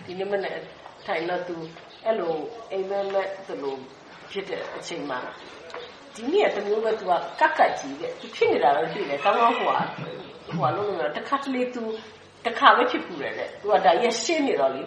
[0.06, 0.56] ဒီနေ့မနေ့
[1.06, 1.56] ထိုင်တော့သူ
[2.04, 2.34] အဲ့လို
[2.72, 3.74] အိမ်မက်မက်သူလို
[4.30, 5.18] ဖြစ်တဲ့အချိန်မှာ
[6.14, 9.80] ဒီနေ့ကတမျိုးပဲသူကကက်ကက်ကြီးတဲ့သူဖြစ်နေတာတော့တွေ့တယ်ကောင်းကောင်းဟိုက
[10.47, 11.83] ဟိုကလုံးလုံးတစ်ခါတလေသူ
[12.45, 14.81] တစ်ခါပဲဖြစ်ပူတယ်တဲ့သူကဒါရက်ရှင်းနေတော့လေ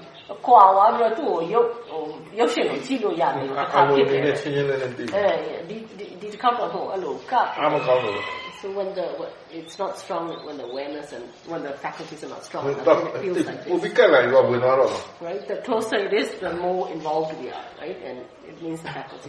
[0.46, 2.02] ခွာသွားပြီးတော့သူ့ကိုရုပ်ဟို
[2.38, 5.24] ရုပ်ရှင်ကိုကြည့်လို့ရတယ်လို့တစ်ခါအလိုဖြစ်နေတယ်နဲ့ချင်းချင်းလေးနဲ့တည်အဲ
[5.68, 8.20] ဒီဒီဒီတစ်ခါတော့ဟိုအဲ့လိုကပ်အားမကောင်းလို့
[8.62, 12.32] So when the when it's not strong when the awareness and when the faculties are
[12.34, 13.84] not strong ဟို enough, တော့ then it feels like ဟို this.
[13.84, 14.90] ဒီကက်လာရောဝင်သွားတော့
[15.26, 15.42] Right?
[15.52, 17.98] The closer it is, the more involved we are, right?
[18.08, 18.16] And
[18.50, 19.26] it means the faculty.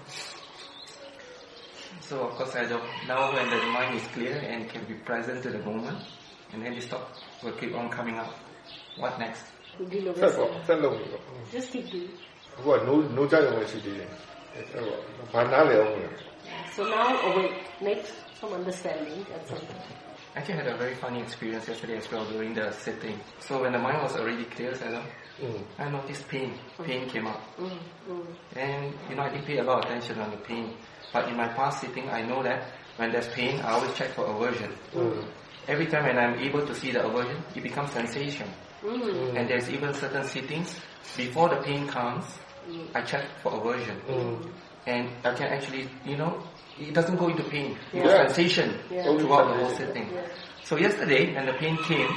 [2.07, 5.37] So of course I don't, now when the mind is clear and can be present
[5.45, 5.99] to the moment,
[6.51, 7.07] and then this thought
[7.43, 8.31] will keep on coming up.
[9.01, 9.43] What next?
[9.79, 10.37] We'll deal with ဆက် this.
[10.37, 11.21] ပေါ့ဆက်လုံးပေါ့
[11.55, 12.11] Just keep doing.
[12.63, 14.09] ဟိုကနိုးနိုးကြရုံပဲရှိသေးတယ်
[14.53, 14.99] အဲ့တော့
[15.33, 16.07] ဘာနားလဲအောင်လဲ
[16.75, 17.57] So now awake,
[17.87, 18.03] make
[18.39, 19.89] some understanding at some point.
[20.36, 23.18] I actually had a very funny experience yesterday as well during the sitting.
[23.40, 25.06] So when the mind was already clear, I thought,
[25.42, 26.50] อืม I noticed pain.
[26.88, 27.40] Pain came up.
[27.58, 27.78] Mm,
[28.10, 28.26] mm.
[28.64, 30.66] And, you know, I didn't pay a lot of attention on the pain.
[31.14, 32.60] But in my past sitting, I know that
[32.98, 34.70] when there's pain, I always check for aversion.
[35.68, 38.48] Every time when I'm able to see the aversion, it becomes sensation.
[38.82, 39.36] Mm.
[39.36, 40.68] And there's even certain sittings,
[41.16, 42.24] before the pain comes,
[42.94, 43.96] I check for aversion.
[44.86, 46.32] And I can actually, you know,
[46.78, 47.76] it doesn't go into pain.
[47.92, 48.26] It's Yeah.
[48.26, 49.02] sensation Yeah.
[49.04, 50.10] throughout the whole sitting.
[50.12, 50.22] Yeah.
[50.64, 52.08] So yesterday, when the pain came,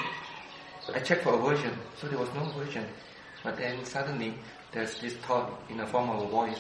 [0.94, 1.78] I checked for aversion.
[1.98, 2.86] So there was no aversion.
[3.44, 4.34] But then suddenly,
[4.72, 6.60] there's this thought in the form of a voice.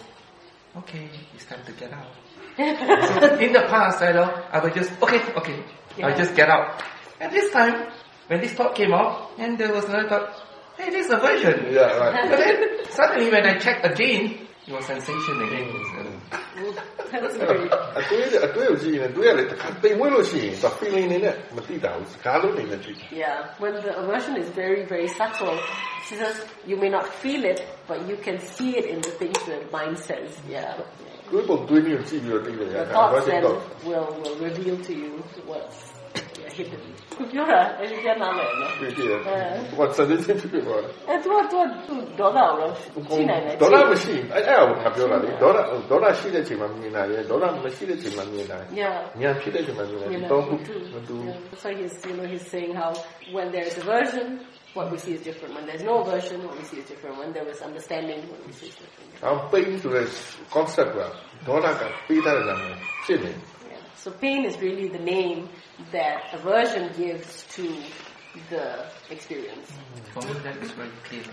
[0.77, 2.13] Okay, it's time to get out.
[2.55, 2.63] so
[3.45, 5.63] in the past, I know, I would just, okay, okay,
[6.03, 6.81] I'll just get out.
[7.19, 7.91] And this time,
[8.27, 10.29] when this thought came out, and there was another thought,
[10.77, 11.73] hey, this is aversion.
[11.73, 12.29] Yeah, right.
[12.29, 15.66] But then suddenly when I checked again, it was sensation again.
[15.90, 15.98] So,
[17.12, 17.66] That's very
[17.98, 25.54] အတွေးအတွေးကိုကြည့်ရင်တွေးရတယ်တစ်ခါပိန်ဝင်လို့ရှိရင်သူ feeling နေနဲ့မသိတာဘူးစကားလုံးနေနဲ့သိတာ Yeah, when the aversion is very, very subtle,
[26.06, 26.34] she says
[26.70, 27.58] you may not feel it,
[27.90, 30.30] but you can see it in the things the mind says.
[30.56, 30.72] Yeah.
[31.30, 33.56] တွေးပုံတွေးမျိုးကြည့်ပြီးတော့သိလို့ရ The တာ thoughts ဘာဖြစ် then တော့
[33.88, 35.12] will, will reveal to you
[35.50, 35.78] what's
[36.40, 36.82] yeah, hidden.
[37.19, 38.45] kultura regionalne.
[39.79, 40.77] Watsadizipiwa.
[41.11, 42.67] E tu tu tu dola ora.
[43.09, 43.51] China ne.
[43.61, 44.15] Dola mashi.
[44.35, 48.69] Ai ai wo ta ပြောတာလေဒေါ်လာဒေါ်လာရှိတဲ့ချိန်မှာမြင်လာတယ်ဒေါ်လာမရှိတဲ့ချိန်မှာမြင်လာတယ်
[49.21, 50.61] ညံဖြစ်တဲ့ချိန်မှာမြင်လာတယ်တော့ဟုတ်
[50.93, 51.17] မတူ
[51.61, 52.91] So he's you know he's saying how
[53.35, 54.27] when there is a version
[54.77, 55.51] what we see is different.
[55.55, 57.17] When there's no aversion what we see is different.
[57.21, 59.07] When there was understanding what we see is different.
[59.25, 60.13] အော် pain this
[60.55, 60.99] concept က
[61.47, 63.33] ဒေါ်လာကပေးထားတဲ့နာမည်ဖြစ်နေ
[64.03, 65.39] So pain is really the name
[65.91, 67.81] that aversion gives to
[68.49, 69.71] the experience.
[70.13, 71.23] For me, that is very clear.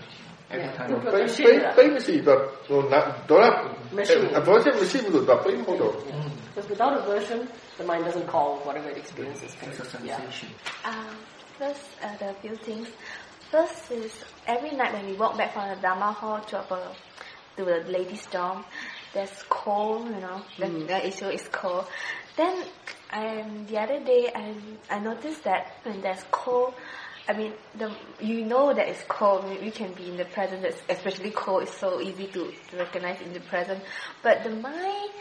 [0.49, 0.73] Every yeah.
[0.73, 0.93] time.
[0.93, 1.45] Aversion.
[5.91, 6.31] Mm.
[6.55, 9.55] Because without aversion, the mind doesn't call whatever it experiences.
[10.85, 11.15] Um,
[11.59, 12.87] first, uh, the few things.
[13.51, 14.13] First is
[14.47, 16.95] every night when we walk back from the Dharma hall to, a
[17.57, 18.63] to the ladies' dorm,
[19.13, 21.85] there's cold, you know, the, the issue is cold.
[22.35, 22.63] Then
[23.11, 24.53] um, the other day, I,
[24.89, 26.73] I noticed that when there's cold,
[27.29, 29.45] I mean, the, you know that it's cold.
[29.61, 31.63] We, can be in the present, it's- especially cold.
[31.63, 33.83] It's so easy to, to recognize in the present.
[34.23, 35.11] But the mind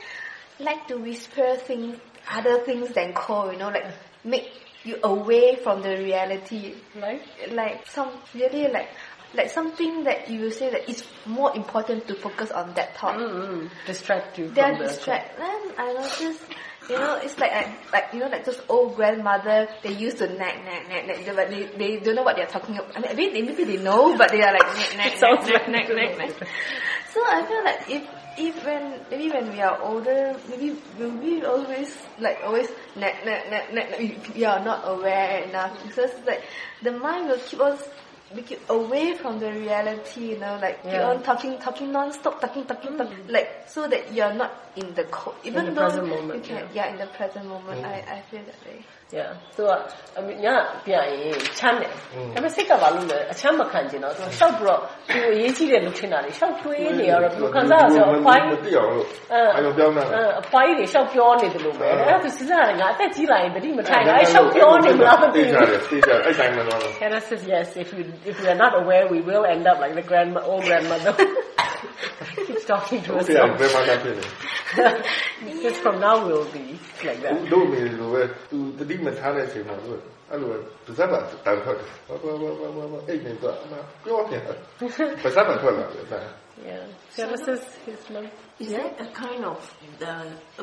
[0.61, 1.99] like to whisper things,
[2.31, 3.53] other things than cold.
[3.53, 3.87] You know, like
[4.25, 4.51] make
[4.85, 6.75] you away from the reality.
[6.95, 7.23] Like?
[7.51, 8.89] Like some really like
[9.35, 13.17] like something that you will say that it's more important to focus on that thought.
[13.17, 13.67] Mm-hmm.
[13.87, 15.39] Distract you They're distract.
[15.39, 16.41] Then I notice,
[16.89, 19.69] you know, it's like I, like you know, like those old grandmother.
[19.83, 22.79] They used to nag, nag, nag, nag, but they they don't know what they're talking
[22.79, 22.97] about.
[22.97, 25.21] I mean, maybe they, maybe they know, but they are like nag, nag,
[25.69, 26.49] nag, nag, nag, nag.
[27.13, 28.05] So I feel like if
[28.39, 33.51] if when maybe when we are older, maybe will we always like always nag, nag,
[33.51, 36.45] nag, nag, we are not aware enough because like
[36.83, 37.89] the mind will keep us
[38.35, 41.09] make you away from the reality, you know, like Yeah.
[41.11, 43.31] on talking, talking non-stop, talking, talking, talking, mm.
[43.31, 46.69] like so that you're not in the co- even the though present moment, you can,
[46.75, 46.89] yeah.
[46.89, 47.85] in the present moment.
[47.85, 48.85] I, I feel that way.
[49.15, 49.71] Yeah သူက
[50.19, 50.47] အမေည
[50.85, 51.99] ပြန်ရင်ချမ်းတယ်ဒါ
[52.35, 54.81] ပေမဲ့စိတ်ကဘာလို့လဲအချမ်းမခံကျင်တော့သူရှောက်ပြီးတော့
[55.13, 69.95] သူအရေးကြီးတယ်လို့ထင်တာလေရှောက်တွေးနေရတော့ဘယ်လိုခံစားရလဲဆိုတော့အပိုင်းမသိအောင်လို့အဲအာရုံပြောင်းတာအဲအပိုင်းတွေရှောက်ပြောနေတယ်လို့ပဲအဲ့ဒါသူစဉ်းစားရတယ်ငါအသက်ကြီးလာရင်တတိမထိုင်တာအဲ့ရှောက်ပြောနေမလားမသိသိကြဘူးတယ်သိကြတယ်အဲ့တိုင်းမှာတော့ Hannah says yes if you if we are not aware we will end up like
[70.01, 71.13] the grandma old grandmother
[72.48, 74.26] keeps talking to ဟုတ်တယ် herself ဘယ်မှာလဲဖြစ်နေ
[75.66, 76.66] Just from now we'll be
[77.08, 79.92] like that တို့မေလိုပဲသူတတိမထားတဲ့အချိန်မှာသူ
[80.30, 80.58] အဲ့လိုပါ
[80.98, 83.56] ဇက်ပါတန်ထွက်တယ်ဘာဘာဘာဘာဘာအဲ့နေတော့
[84.04, 86.06] ပြောနေတယ်ပါဇက်ပါထွက်လာတယ်
[86.70, 86.84] yeah
[87.18, 88.26] Hannah says his mom
[88.64, 89.58] Is that a kind of
[89.98, 90.14] the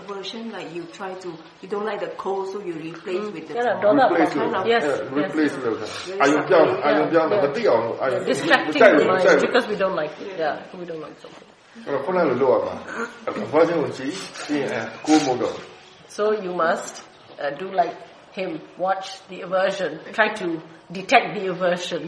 [0.01, 1.29] aversion like you try to
[1.61, 4.55] you don't like the cold so you replace with the Yeah, don't have replace kind
[4.55, 4.85] of- it yes,
[5.23, 5.65] replace yes.
[5.65, 5.77] လို့
[6.23, 11.49] အာရုံပြောင်းအာရုံပြောင်းတော့မသိအောင်အာရုံ distracting the mind because we don't like it yeah we don't like something
[11.87, 12.75] အဲ့တော့ခုနလိုလုပ်ရမှာ
[13.53, 14.15] ဘာကြောင့်ကိုကြည့်
[14.45, 15.55] ပြီးရင်ကိုမို့တော့
[16.17, 16.95] so you must
[17.43, 17.97] uh, do like
[18.39, 18.51] him
[18.85, 20.47] watch the aversion try to
[20.99, 22.03] detect the aversion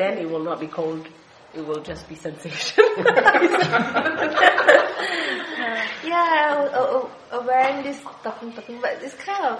[0.00, 1.02] then it will not be cold
[1.56, 2.84] it will just be sensation
[6.04, 9.56] Yeah, uh, uh, uh, wearing this talking, talking, but it's kind of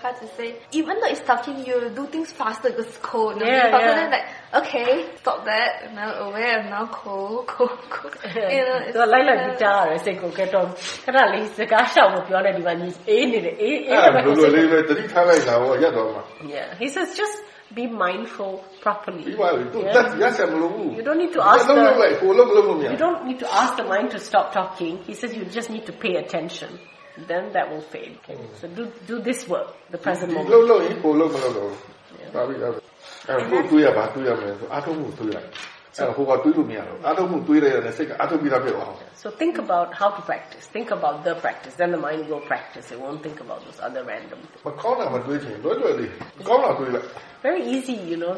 [0.00, 0.56] hard to say.
[0.72, 3.34] Even though it's talking, you do things faster because it's cold.
[3.34, 4.00] you know, Yeah, faster yeah.
[4.00, 4.26] than like,
[4.62, 5.92] okay, stop that.
[5.94, 8.14] Now aware, now cold, cold, cold.
[8.24, 10.66] you know, it's, သူကလိုက်လိုက်ပြီးကြားရတယ်စိတ်ကိုကဲတော့
[11.04, 16.22] ခဏလေးစကားရှောက်လို့ပြောနေဒီမှာညီအေးနေတယ်အေးအေး အဲ့ တယ် လိုလိုလေးပဲတတိထားလိုက်တာဟောရက်တော့မှာ
[16.54, 17.36] Yeah, he says just
[17.75, 19.23] be mindful properly.
[20.95, 21.73] You don't need to ask the,
[22.91, 24.97] you don't need to ask the mind to stop talking.
[25.03, 26.79] He says you just need to pay attention.
[27.27, 28.17] Then that will fade.
[28.23, 28.37] Okay?
[28.59, 30.49] So do do this work, the present moment.
[32.19, 32.31] Yeah.
[39.15, 40.65] So think about how to practice.
[40.67, 41.75] Think about the practice.
[41.75, 42.91] Then the mind will practice.
[42.91, 44.61] It won't think about those other random things.
[47.41, 48.35] Very easy, you know.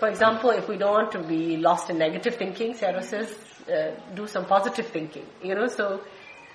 [0.00, 3.28] For example, if we don't want to be lost in negative thinking, Sayadaw says,
[3.68, 5.26] uh, do some positive thinking.
[5.42, 6.00] You know, so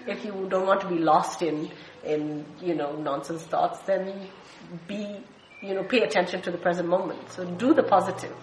[0.08, 1.72] if you don't want to be lost in
[2.04, 4.28] in you know nonsense thoughts, then
[4.88, 5.24] be
[5.62, 7.32] you know pay attention to the present moment.
[7.32, 8.36] So do the positive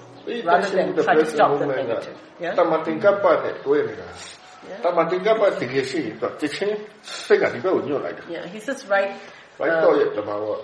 [0.45, 2.17] rather than try to stop the negative.
[2.41, 2.55] Yeah?
[8.29, 8.47] Yeah.
[8.47, 9.17] he says right,
[9.59, 10.63] right, uh,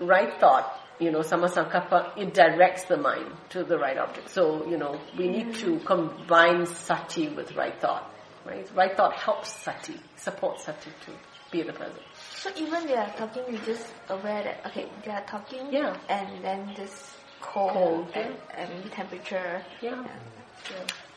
[0.00, 4.28] right thought you know, sammasankappa, it directs the mind to the right object.
[4.28, 8.68] So, you know, we need to combine sati with right thought, right?
[8.74, 11.12] Right thought helps sati, supports sati to
[11.50, 12.02] be in the present.
[12.34, 15.96] So even they are talking, you just aware that, okay, they are talking, yeah.
[16.08, 17.16] and then just
[17.47, 19.49] cold, Cold, and, and temperature.
[19.85, 19.99] Yeah.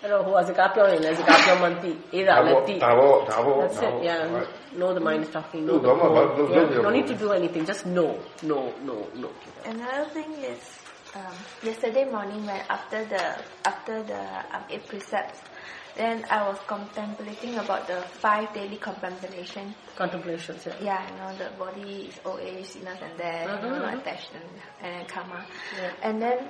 [0.02, 4.78] အဲ့တော့ဟိုကစကားပြောရင်လည်းစကားပြောမှန်းသိအေးတာလည်းသိ ဒါဘောဒါဘော That's ဒါ it, ဘော yeah.
[4.80, 5.62] Know the mind is talking.
[5.68, 6.16] No, Know the don't worry code.
[6.16, 7.62] about- don't- Yeah, don't- No need to do anything.
[7.72, 8.10] Just know,
[8.50, 9.32] know, know, know.
[9.74, 10.60] Another thing is,
[11.18, 11.36] um,
[11.68, 13.22] yesterday morning when after the
[13.70, 14.22] after the
[14.54, 15.38] um, eight precepts,
[15.95, 19.75] then I was contemplating about the five daily contemplation.
[19.95, 20.73] Contemplations, yeah.
[20.81, 23.99] Yeah, you know the body is old age, sickness and death, you know, Mhm.
[24.01, 24.45] attachment
[24.81, 25.45] and karma.
[25.79, 25.91] Yeah.
[26.01, 26.49] And then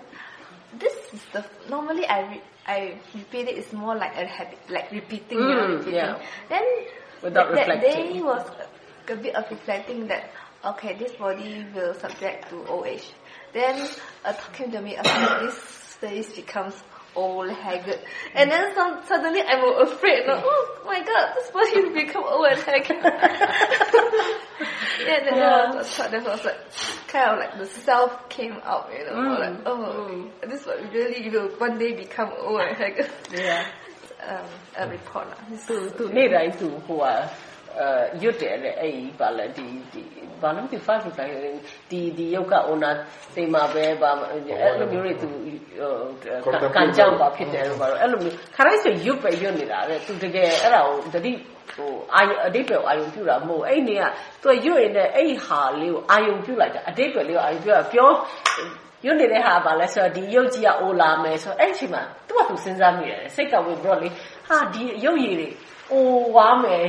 [0.79, 3.57] this is the normally I re- I repeat it.
[3.57, 5.37] It's more like a habit, like repeating.
[5.39, 5.95] you know, Mm, repeating.
[5.95, 6.21] yeah.
[6.49, 6.63] Then
[7.21, 8.45] Without that, that day was
[9.09, 10.29] a bit of reflecting that
[10.63, 13.11] okay, this body will subject to old age.
[13.51, 13.75] Then
[14.23, 15.57] a thought came to me, about this
[15.99, 16.73] face becomes
[17.15, 17.99] old, haggard.
[18.35, 22.47] And then some, suddenly I'm afraid, like, oh my god, this person will become old
[22.47, 22.97] and haggard.
[25.05, 25.71] yeah, then uh, yeah.
[25.71, 26.59] I was, I was like,
[27.07, 29.39] kind of like the self came out, you know, mm.
[29.39, 30.49] like, oh, mm.
[30.49, 33.11] this one really, will one day become old and haggard.
[33.31, 33.65] Yeah.
[34.23, 34.47] Um,
[34.77, 35.27] a report.
[35.27, 35.35] Lah.
[35.67, 36.47] Tu, to, ni dah.
[37.79, 37.87] အဲ
[38.21, 40.01] ရွတ်တယ်လေအဲ့ဒီဘာလဲဒီဒီ
[40.41, 41.33] ဘာလို့ဒီ five တိုင်း
[41.89, 42.95] ဒီဒီယုတ်က owner
[43.35, 44.41] တိမ်မှာပဲဘာအဲ့
[44.79, 45.29] လိုမျိုးတွေသူ
[46.45, 51.31] ဟိုကန်ကြောင်ပါဖြစ်တယ်လို့ဘာလို့အဲ့လိုမျိုးခရိုင်းဆိုရွတ်ပဲရွတ်နေတာလေသူတကယ်အဲ့ဒါကိုတတိ
[51.75, 54.03] ဟိုအာယအတိတ်ပဲအာယုံပြူတာမဟုတ်အဲ့နေက
[54.43, 58.09] သူကရွတ်ရင်လည်းအဲ့ဒီဟာလေးကိုအာယုံပြူလိုက်တာအတိတ်ပဲလေးကိုအာယုံပြူတာပြော
[59.05, 64.09] ရွတ်နေတဲ့ဟာပါလဲဆိုတော့ဒီရုပ်ကြီးကအိုလာမယ်ဆိုတော့အဲ့ဒီအချိန်မှာသူ့ကသူစဉ်းစားမိတယ်စိတ်ကဝင်ပြီးတော့လေ
[64.47, 65.49] ဟာဒီရုပ်ရည်တွေ
[65.91, 66.05] အို
[66.35, 66.87] ဝါမယ်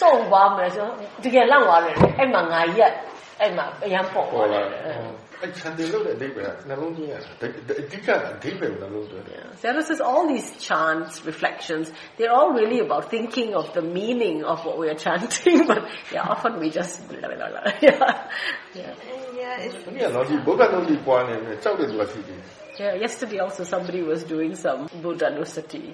[0.00, 0.84] ส่งบ้ามาซะ
[1.22, 2.92] ตะแกล่างว่าเลยไอ้มางาเยอะ
[3.38, 3.64] ไอ้มา
[3.94, 4.44] ยังปอกว่า
[5.38, 14.38] ไอ้ฉันเดินรู้ได้ไปนะลงนี้อ่ะไอ้ที่กะไอ้ที่ไปนะลงตัวเนี่ย so this is all these chants reflections they're all really about thinking of the meaning
[14.52, 15.80] of what we are chanting but
[16.14, 17.64] yeah often we just blah, blah, blah.
[17.86, 18.00] yeah
[18.80, 18.92] yeah
[19.40, 22.40] yeah it's yeah logic ဘုရားလုံးကြီးပွားနေတယ်ကြောက်တယ်သူကရှိတယ်
[22.82, 25.84] Yeah, yesterday also somebody was doing some Buddhanussati.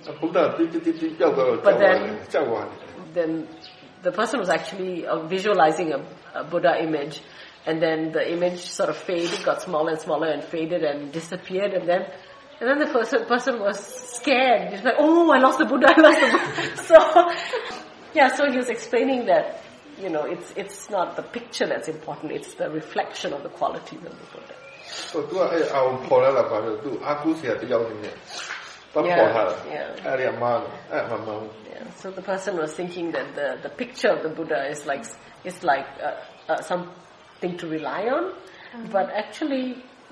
[1.67, 2.01] But then,
[3.17, 3.49] then
[4.02, 6.06] the person was actually uh, visualizing a,
[6.42, 7.22] a Buddha image
[7.66, 11.74] and then the image sort of faded, got smaller and smaller and faded and disappeared
[11.74, 12.06] and then
[12.60, 13.78] and then the person, person was
[14.16, 14.74] scared.
[14.74, 16.78] He's like, oh, I lost the Buddha, I lost the Buddha.
[16.78, 17.32] so,
[18.14, 19.62] yeah, so he was explaining that,
[20.00, 24.00] you know, it's, it's not the picture that's important, it's the reflection of the qualities
[24.00, 24.56] of the Buddha.
[25.12, 28.16] So, သူကအဲ့အောင်ပေါ်လာတာပါလို့သူအာကုဆရာတယောက်နေနဲ့
[28.94, 29.54] တော့ပေါ်ထားတာ
[30.06, 30.58] အဲ့ဒီအမှန်
[30.92, 31.42] အဲ့မှန်မှန်
[31.74, 35.04] Yeah, so the person was thinking that the, the picture of the Buddha is like
[35.50, 38.24] is like uh, uh, something to rely on,
[38.96, 39.66] but actually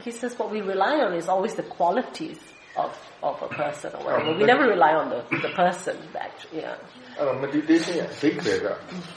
[0.05, 2.39] he says what we rely on is always the qualities
[2.83, 2.91] of
[3.21, 4.33] of a person or whatever.
[4.39, 5.95] We never rely on the the person.
[6.27, 6.75] Actually, yeah.
[7.17, 8.67] အဲ့တော့ meditation ရဲ့အဓိပ္ပာယ်က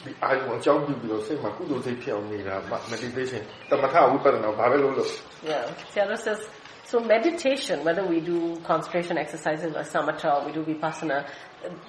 [0.05, 5.11] ဒီအာယုံအကြောင်းပြုပြီးတော့စိတ်မှာကုသိုလ်စိတ်ဖြစ်အောင်နေတာမှ meditation တမထဝိပဿနာဘာပဲလုပ်လို့
[5.51, 5.65] Yeah.
[5.93, 6.41] Tiara says
[6.89, 11.27] so meditation, whether we do concentration exercises or samatha or we do vipassana,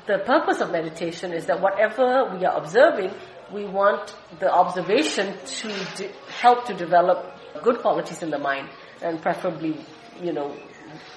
[0.08, 3.12] the purpose of meditation is that whatever we are observing,
[3.54, 6.12] we want the observation to de-
[6.42, 8.70] help to develop good qualities in the mind
[9.02, 9.78] and preferably,
[10.22, 10.56] you know,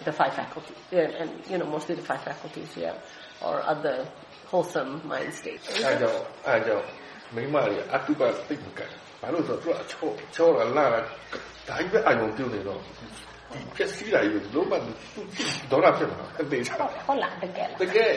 [0.05, 2.95] the five faculties, yeah, and you know, mostly the five faculties, yeah,
[3.41, 4.07] or other
[4.51, 5.65] wholesome mind states.
[5.87, 6.85] အဲကြောင့်အဲကြောင့်
[7.35, 8.87] မိမတွေအတုပသိမကံ
[9.21, 11.01] ဘာလို့ဆိုတော့သူကချောချောလာလာဒါ
[11.67, 13.07] ကြီးပဲအာယုံပြုတ်နေတော့ဒီ
[13.77, 14.93] ဖြစ်စီလာယူလုံးဝသူ
[15.71, 16.75] ဒေါရဖြစ်မှာအသေးချာ
[17.07, 18.13] ဟုတ်လားတကယ် တကယ်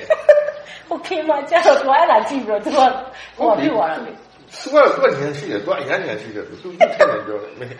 [0.90, 2.80] โอเคမှာကျတော့သူအဲ့ဒါကြည့်ပြီးတော့သူက
[3.38, 7.78] ဟိုပြသွားတာလေ သူကသူကဉာဏ်ရှိတယ်သူကအရန်ဉာဏ်ရှိတယ်သူသူထက်နေပြောတယ်မင်းဒီ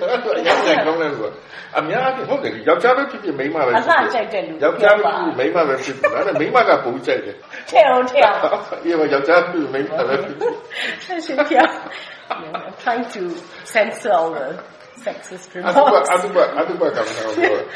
[0.00, 1.32] ဘာလို့အရန်ဉာဏ်ကောင်းလဲလို့
[1.78, 3.80] အများကြီးဟုတ်တယ်ယောက်ျားပဲဖြစ်ဖြစ်မိန်းမပဲ အလှ
[4.14, 7.36] ကြိုက်တဲ့လူ ယောက်ျားပဲဖြစ်ဖြစ်မိန်းမပဲဖြစ်ဖြစ်ဒါနဲ့မိန်းမကပုံကြိုက်တယ်
[7.70, 8.38] ထဲအောင်ထဲအောင်
[8.84, 10.54] ဒီမှာယောက်ျားဖြစ်မိန်းမပဲဖြစ်ဖြစ်
[11.04, 11.56] ဆက်ရှင်ပြ
[12.32, 13.22] I'm trying to
[13.64, 14.46] censor all the
[14.97, 16.09] sexist remarks.
[16.09, 17.69] Asubha, Asubha, Asubha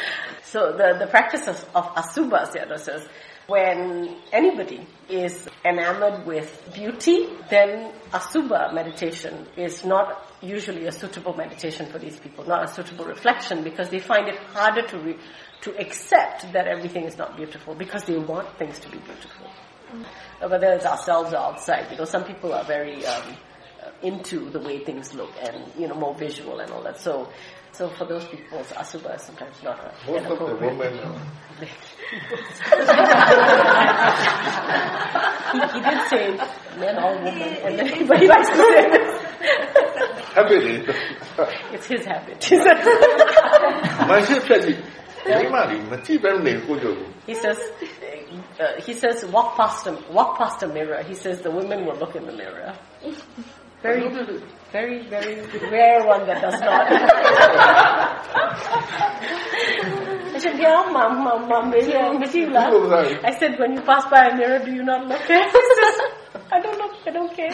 [0.44, 2.46] so the, the practice of, of Asubha
[2.80, 3.08] says,
[3.48, 11.86] when anybody is enamored with beauty, then Asubha meditation is not usually a suitable meditation
[11.88, 15.20] for these people, not a suitable reflection because they find it harder to re-
[15.62, 19.48] to accept that everything is not beautiful because they want things to be beautiful.
[19.94, 20.50] Mm.
[20.50, 23.36] Whether it's ourselves or outside, you know, some people are very um,
[24.04, 27.00] into the way things look and, you know, more visual and all that.
[27.00, 27.30] So,
[27.74, 29.94] so for those people, Asubha is sometimes not a.
[30.12, 30.94] Most of the women.
[35.52, 36.36] he, he did say
[36.80, 39.22] men or women, and then, but he likes to say this.
[40.34, 40.96] Habit.
[41.74, 42.48] it's his habit.
[44.08, 44.62] My sister,
[47.28, 47.58] he says,
[48.60, 51.04] uh, he says, walk past a, walk past a mirror.
[51.04, 52.74] He says the women will look in the mirror.
[53.82, 54.10] Very,
[54.72, 56.88] very, very rare one that does not.
[60.34, 62.72] I said, yeah, mom, mom, mom, maybe I'm with you, love.
[63.24, 66.14] I said, when you pass by a mirror, do you not look at it?
[66.54, 67.50] I don't look, I don't care.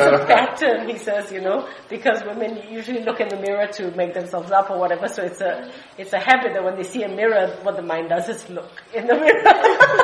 [0.00, 3.92] It's a pattern, he says, you know, because women usually look in the mirror to
[3.96, 5.06] make themselves up or whatever.
[5.06, 8.08] So it's a it's a habit that when they see a mirror, what the mind
[8.08, 9.42] does is look in the mirror.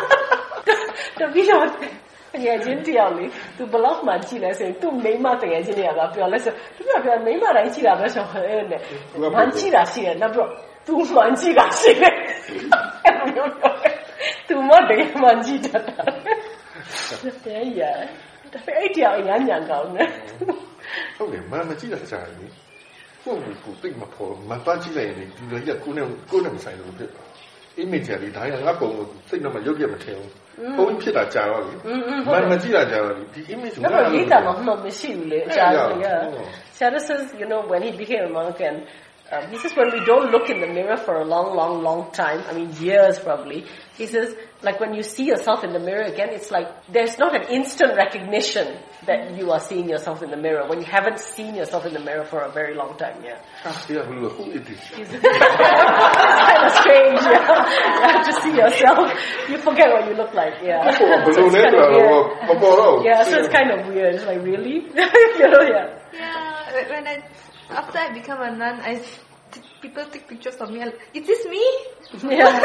[1.18, 1.66] တပီတော့
[2.43, 3.24] ငယ်ချင်းတယောက်လေ
[3.57, 8.80] သူဘလောက်မှကြည့်လဲဆိုရင်သူ့မိန်းမတကယ်ချင်းတွေကပြောလဲဆိုသူကပြောမိန်းမတိုင်းကြည့်တာပဲဆိုဟဲ့နဲ့
[9.34, 10.51] မှန်ကြည့်တာရှိတယ်နောက်ပြီးတော့
[10.86, 12.14] သူမှန်ကြည့်တာရှိတယ်
[13.05, 13.95] အဲ့လိုမျိုးပြောတယ်
[14.49, 16.03] သူမတကယ်မှန်ကြည့်တတ်တာ
[17.45, 17.82] တဲ့ရ
[18.53, 20.09] ဒါပေမဲ့အဲ့တရားအညာညာကောင်းတယ်
[21.16, 22.47] ဟုတ်တယ်မန်မကြည့်တာကြာပြီ
[23.24, 27.29] ကိုယ့်ကိုယ်ကိုသိမဖို့မပတ်ကြည့်လိုက်ရင်ဒီလိုရက်ကိုယ်နဲ့ကိုယ်နဲ့မဆိုင်လို့ဖြစ်သွား
[27.84, 30.32] image လေးဒါရငါပုံကိုစိတ်တော့မရုပ်ရမထင်ဘူး
[30.78, 31.72] ပုံဖြစ်တာကြာတော့လေ
[32.32, 35.96] မန်မကြည့်တာကြာတော့ဒီ image ကို No, ငါ but Gita Muhammad Mashivule, Yeah.
[36.04, 36.22] yeah.
[36.78, 38.78] Shara says, you know, when he became a monk and
[39.32, 42.10] Um, he says when we don't look in the mirror for a long, long, long
[42.10, 43.64] time, I mean years probably,
[43.96, 47.34] he says like when you see yourself in the mirror again, it's like there's not
[47.34, 48.76] an instant recognition
[49.06, 52.00] that you are seeing yourself in the mirror when you haven't seen yourself in the
[52.00, 53.40] mirror for a very long time, yeah.
[54.28, 54.80] who it is?
[54.90, 57.70] kind of strange, yeah.
[57.96, 59.12] You have to see yourself.
[59.48, 60.90] You forget what you look like, yeah.
[60.90, 63.04] so it's kind of weird.
[63.04, 64.14] yeah, so it's kind of weird.
[64.16, 64.74] It's like, really?
[65.38, 65.98] you know, yeah.
[66.12, 67.22] Yeah, when I
[67.71, 69.03] after I become a nun, I
[69.80, 70.83] people take pictures of me.
[70.83, 71.64] I'm Is this me?
[72.26, 72.59] Yeah,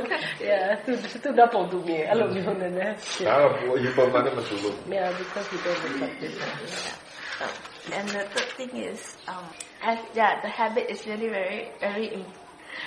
[0.40, 0.80] yeah.
[0.80, 2.04] Itu, itu dah pun tu me.
[2.08, 2.80] Alam ni mana ni?
[3.28, 4.72] Ah, you pun mana macam tu.
[4.88, 5.80] Yeah, because we don't.
[6.20, 7.52] Yeah.
[7.92, 9.44] And the third thing is, um,
[9.84, 12.46] as, yeah, the habit is really very, very important.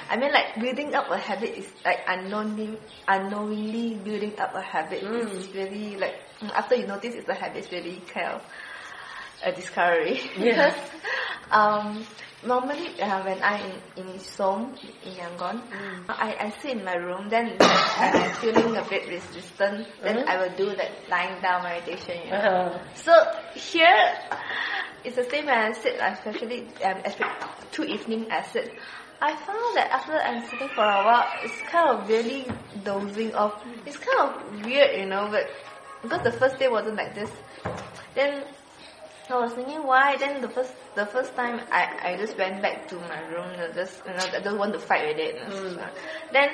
[0.09, 2.77] I mean, like building up a habit is like unknowingly,
[3.07, 5.01] unknowingly building up a habit.
[5.01, 5.33] Mm.
[5.33, 6.15] It's really like
[6.53, 8.41] after you notice it's a habit, it's really hell
[9.43, 10.21] a discovery.
[10.37, 10.75] because
[11.51, 12.05] um,
[12.45, 16.05] normally uh, when I'm in, in Som, in Yangon, mm.
[16.09, 20.29] I, I sit in my room, then I'm feeling a bit resistant, then mm-hmm.
[20.29, 22.21] I will do that lying down meditation.
[22.25, 22.37] You know?
[22.37, 22.79] uh-huh.
[22.95, 23.13] So
[23.55, 24.13] here,
[25.03, 28.73] it's the same when I sit, especially, um, especially two evening I sit.
[29.21, 32.47] I found that after I'm sitting for a while, it's kind of really
[32.85, 33.61] dozing off.
[33.85, 35.49] It's kind of weird, you know, but
[36.01, 37.29] because the first day wasn't like this.
[38.15, 38.43] Then
[39.35, 40.17] I was thinking why.
[40.17, 43.47] Then the first the first time I, I just went back to my room.
[43.57, 45.37] You just you know I don't want to fight with it.
[45.37, 45.89] Mm.
[46.31, 46.49] Then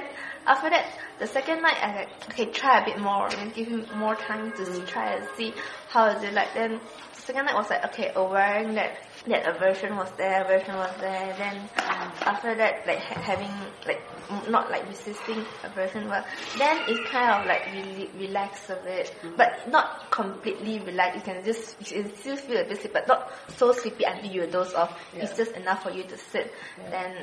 [0.45, 0.85] after that,
[1.19, 4.51] the second night I like okay try a bit more and give him more time
[4.53, 4.87] to mm.
[4.87, 5.53] try and see
[5.89, 6.53] how is it like.
[6.53, 6.79] Then
[7.15, 8.97] the second night was like okay aware that
[9.27, 11.35] that aversion was there, aversion was there.
[11.37, 13.51] Then um, after that, like ha- having
[13.85, 14.01] like
[14.49, 16.25] not like resisting aversion, but
[16.57, 19.35] then it's kind of like really relax a bit, mm-hmm.
[19.35, 21.15] but not completely relax.
[21.15, 24.31] You can just you can still feel a bit sleepy, but not so sleepy until
[24.31, 24.99] you doze off.
[25.15, 25.23] Yeah.
[25.23, 26.53] It's just enough for you to sit.
[26.77, 26.89] Yeah.
[26.89, 27.15] Then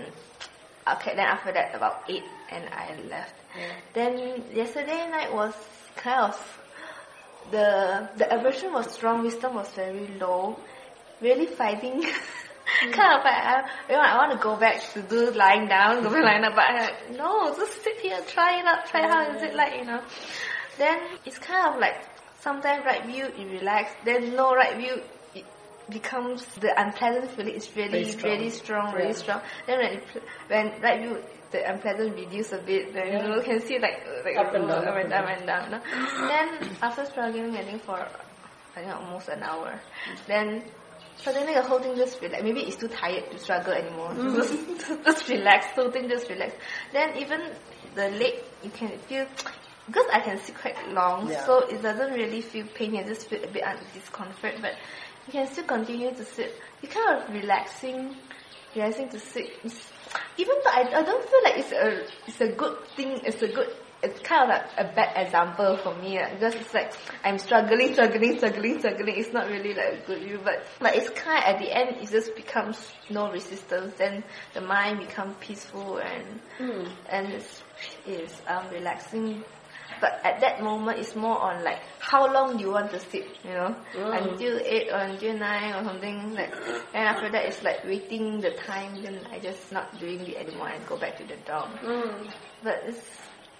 [0.95, 3.35] okay, then after that about eight, and I left.
[3.57, 3.73] Yeah.
[3.93, 5.55] Then yesterday night was
[5.97, 6.59] kind of
[7.51, 10.59] the the aversion was strong, wisdom was very low
[11.23, 12.03] really fighting.
[12.03, 12.13] Mm.
[12.93, 16.03] kind of like, I, you know, I want to go back to do lying down,
[16.03, 19.35] go back lying down, but like, no, just sit here, try it out, try how
[19.35, 19.57] is it hmm.
[19.57, 20.03] like, you know.
[20.79, 21.97] Then it's kind of like,
[22.41, 25.03] sometimes right view, you relax, then no right view,
[25.35, 25.45] it
[25.91, 28.33] becomes, the unpleasant feeling is really, strong.
[28.33, 29.13] really strong, really yeah.
[29.13, 29.41] strong.
[29.67, 30.05] Then when, it,
[30.49, 31.19] when right view,
[31.51, 33.37] the unpleasant reduce a bit, then yeah.
[33.37, 35.71] you can see like, like up and down, up and down, and down.
[35.71, 35.81] No?
[36.27, 37.99] then after struggling, I think for,
[38.75, 40.15] I think almost an hour, hmm.
[40.27, 40.65] then
[41.23, 42.43] Suddenly the whole thing just relax.
[42.43, 44.11] Maybe it's too tired to struggle anymore.
[44.11, 44.37] Mm.
[44.37, 45.67] Just, just relax.
[45.75, 46.55] Whole thing just relax.
[46.93, 47.51] Then even
[47.95, 49.27] the leg, you can feel
[49.87, 51.45] because I can sit quite long, yeah.
[51.45, 52.95] so it doesn't really feel pain.
[52.95, 54.75] You just feel a bit of discomfort, but
[55.27, 56.55] you can still continue to sit.
[56.83, 58.17] You kind of relaxing,
[58.75, 59.51] relaxing to sit.
[60.39, 63.21] even though I, I don't feel like it's a it's a good thing.
[63.25, 63.69] It's a good
[64.03, 66.93] it's kind of like a bad example for me uh, because it's like
[67.25, 69.15] I'm struggling, struggling, struggling, struggling.
[69.17, 71.97] It's not really like a good view, but but it's kind of, at the end
[72.03, 73.95] it just becomes no resistance.
[73.97, 74.25] Then
[74.55, 76.91] the mind becomes peaceful and mm.
[77.09, 77.63] and it's,
[78.07, 79.45] it's um, relaxing.
[80.01, 83.25] But at that moment, it's more on like how long do you want to sit,
[83.45, 84.31] you know, mm.
[84.31, 86.53] until eight or until nine or something like.
[86.93, 89.01] And after that, it's like waiting the time.
[89.01, 91.71] Then I just not doing it anymore and go back to the dorm.
[91.85, 92.33] Mm.
[92.65, 93.07] But it's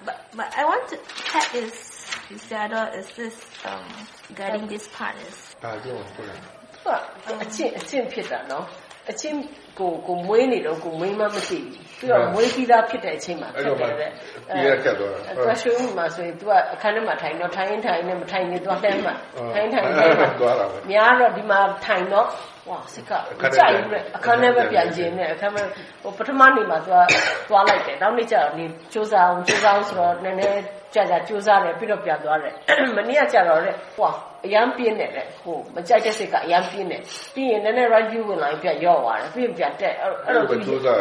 [0.05, 0.97] but, but I want to
[1.31, 3.35] check is is the other is this
[3.65, 3.85] um,
[4.31, 5.55] regarding this part is.
[5.63, 6.35] 啊，这我不能。
[6.83, 8.65] 不，近近撇的喏。
[9.11, 9.39] အချင်း
[9.79, 14.11] ကိုကိုမွေးနေတော့ကိုမွေးမှမရှိဘူးပြီးတော့မွေးပြီးသားဖြစ်တဲ့အချိန်မှာဖြစ်တယ်တဲ့
[14.51, 19.15] အဲသွားရှုံးမှာဆိုရင် तू ကအခန်းထဲမှာထိုင်တော့ထိုင်ရင်ထိုင်နေမထိုင်ရင်သွားလှမ်းမှာ
[19.55, 22.27] ထိုင်ထိုင်လှမ်းမှာသွားတာပဲများတော့ဒီမှာထိုင်တော့
[22.71, 23.11] ဝါစက
[23.57, 25.63] ကြိုက်ဘူးလေအခန်းထဲပဲပြန်ကျင်နေအခန်းထဲ
[26.03, 27.07] ဟိုပထမနေ့မှာသွား
[27.49, 30.61] သွားလိုက်တယ်နောက်နေ့ကျတော့နေစူးစမ်းစူးစမ်းဆိုတော့နည်းနည်း
[30.95, 32.55] ကြာကြာကြိုးစားတယ်ပြီးတော့ပြန်သွားတယ်
[32.97, 34.11] မနေ့ကကြာတော့တဲ့ဟွာ
[34.45, 37.03] အရန်ပြင်းတယ်တဲ့ဟိုမကြိုက်တဲ့စိတ်ကအရန်ပြင်းတယ်
[37.35, 40.47] ပြီးရင်နည်းနည်း run view ဝင်လာရင်ပြန်ရော့သွားတယ်ပြီးရင်ပြန်တက်အဲ့တော့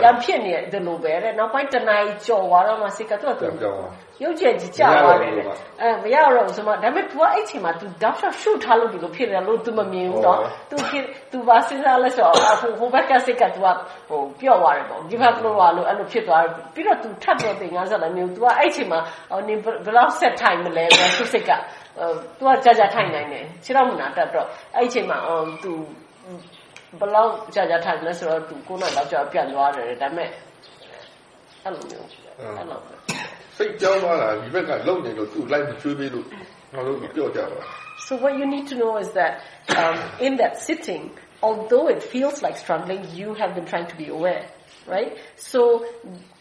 [0.03, 3.47] ရန်ဖြစ်နေတယ်လို့ပဲတဲ့နောက်ပိုင်းတနားကြီးကြော်သွားတော့မှစိတ်ကသူ့အတူ
[4.22, 5.32] ရုပ်ကျယ်ကြီးကြာသွားတယ်
[5.80, 10.38] အဲမရတော့ဘူးဆိုမှဒါပေမဲ့ तू အဲ့ချိန်မှာ तू တောက်ရှော့ရှုထားလို့ဒီလိုဖြစ်တယ်လို့ तू မမြင်ဘူးနော်
[10.70, 13.66] तू ဖြစ် तू ပါစဉ်းစားလဲဆိုတော့ဟိုဟိုဘက်ကစိတ်က तू က
[14.08, 19.00] ဟိုပျော့သွားတယ်ပေါ့ဒီဘက်လိုပါလို့အဲ့လိုဖြစ်သွားတယ်ပြီးတော့ तू ထပ်တော့တင်ငါဆက်လည်းမျိုး तू ကအဲ့ချိန်မှာ
[19.30, 19.54] ဟိုနေ
[19.84, 21.50] ဘယ်လောက်ဆက်ထိုင်မလဲပဲသူစိတ်က
[22.38, 24.46] သူကကြာကြာထိုင်နိုင်တယ်ခြေတော့မနာတတ်တော့
[24.76, 25.72] အဲ့ချိန်မှာအော် तू
[27.00, 30.28] ဘလောက်ကြာကြာထိုင်လဲဆိုတော့ तू ကိုယ်နဲ့တော့ကြာပြန်သွားတယ်ဒါပေမဲ့
[31.64, 32.80] အဲ့လိုမျိုးအဲ့လို
[33.60, 36.26] စိတ်ကြောင်းသွားတာဒီဘက်ကလုံနေလို့သူ့လိုက်မချွေးပေးလို့
[36.72, 37.60] ငါတို့ပြောကြပါ
[38.06, 39.32] So what you need to know is that
[39.80, 39.96] um,
[40.26, 41.04] in that sitting,
[41.42, 44.44] although it feels like struggling, you have been trying to be aware,
[44.86, 45.16] right?
[45.36, 45.60] So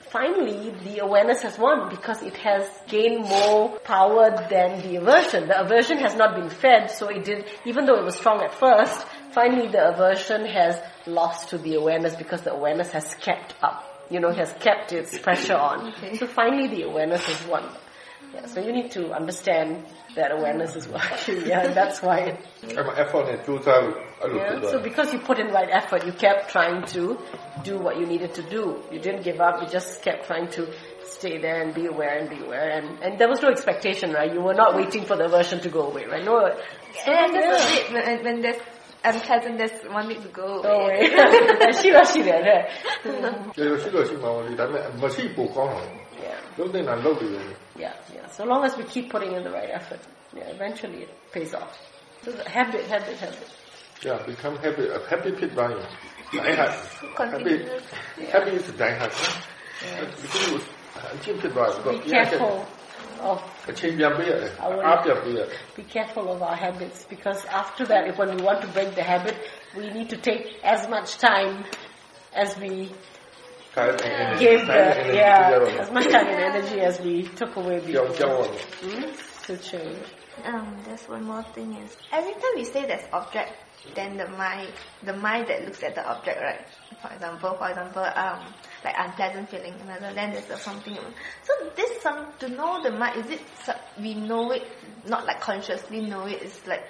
[0.01, 5.47] finally the awareness has won because it has gained more power than the aversion.
[5.47, 8.53] The aversion has not been fed, so it did, even though it was strong at
[8.53, 13.88] first, finally the aversion has lost to the awareness because the awareness has kept up
[14.10, 15.92] you know, has kept its pressure on.
[16.00, 16.16] Okay.
[16.16, 17.64] So finally the awareness is one.
[18.34, 19.84] Yeah, so you need to understand
[20.14, 21.42] that awareness is working.
[21.46, 22.38] Yeah, and that's why.
[22.62, 23.94] Effort in total.
[24.34, 27.18] Yeah, so because you put in right effort, you kept trying to
[27.64, 28.82] do what you needed to do.
[28.92, 29.62] You didn't give up.
[29.62, 30.72] You just kept trying to
[31.04, 32.70] stay there and be aware and be aware.
[32.70, 34.32] And, and there was no expectation, right?
[34.32, 36.24] You were not waiting for the aversion to go away, right?
[36.24, 36.54] No.
[37.04, 37.80] So, and that's yeah.
[37.80, 37.92] it.
[37.92, 38.62] When, when there's
[39.09, 40.99] unpleasantness wanting to go away.
[41.79, 42.59] ရှိတော့ရှိတယ်တဲ့။
[43.55, 45.87] ကျေရှိတော့ရှိမှာပေါ့လေဒါပေမဲ့မရှိပိုကောင်းတော့
[46.25, 46.39] Yeah.
[47.77, 48.27] Yeah, yeah.
[48.37, 49.99] So long as we keep putting in the right effort,
[50.35, 51.77] yeah, eventually it pays off.
[52.23, 53.49] So the habit, habit, habit.
[54.01, 54.87] Yeah, become happy.
[54.87, 55.77] A happy pit buying.
[56.31, 56.73] Die hard.
[57.33, 57.55] Happy,
[58.33, 59.13] happy is die hard.
[59.83, 60.05] Yeah.
[61.91, 62.65] Be careful
[63.20, 63.42] of
[65.76, 69.02] be careful of our habits because after that, if when we want to break the
[69.02, 69.36] habit,
[69.76, 71.64] we need to take as much time
[72.34, 72.90] as we
[73.74, 78.04] gave the yeah as much time and energy as we took away before.
[78.82, 79.98] Mm, to change.
[80.44, 83.52] Um, there's one more thing is every time we say there's object,
[83.94, 84.72] then the mind,
[85.02, 86.64] the mind that looks at the object, right?
[87.00, 88.40] For example, for example, um,
[88.84, 90.96] like unpleasant feeling, another, then there's a something.
[91.44, 93.40] So this some to know the mind, is it
[93.98, 94.66] we know it,
[95.06, 96.84] not like consciously know it, it's like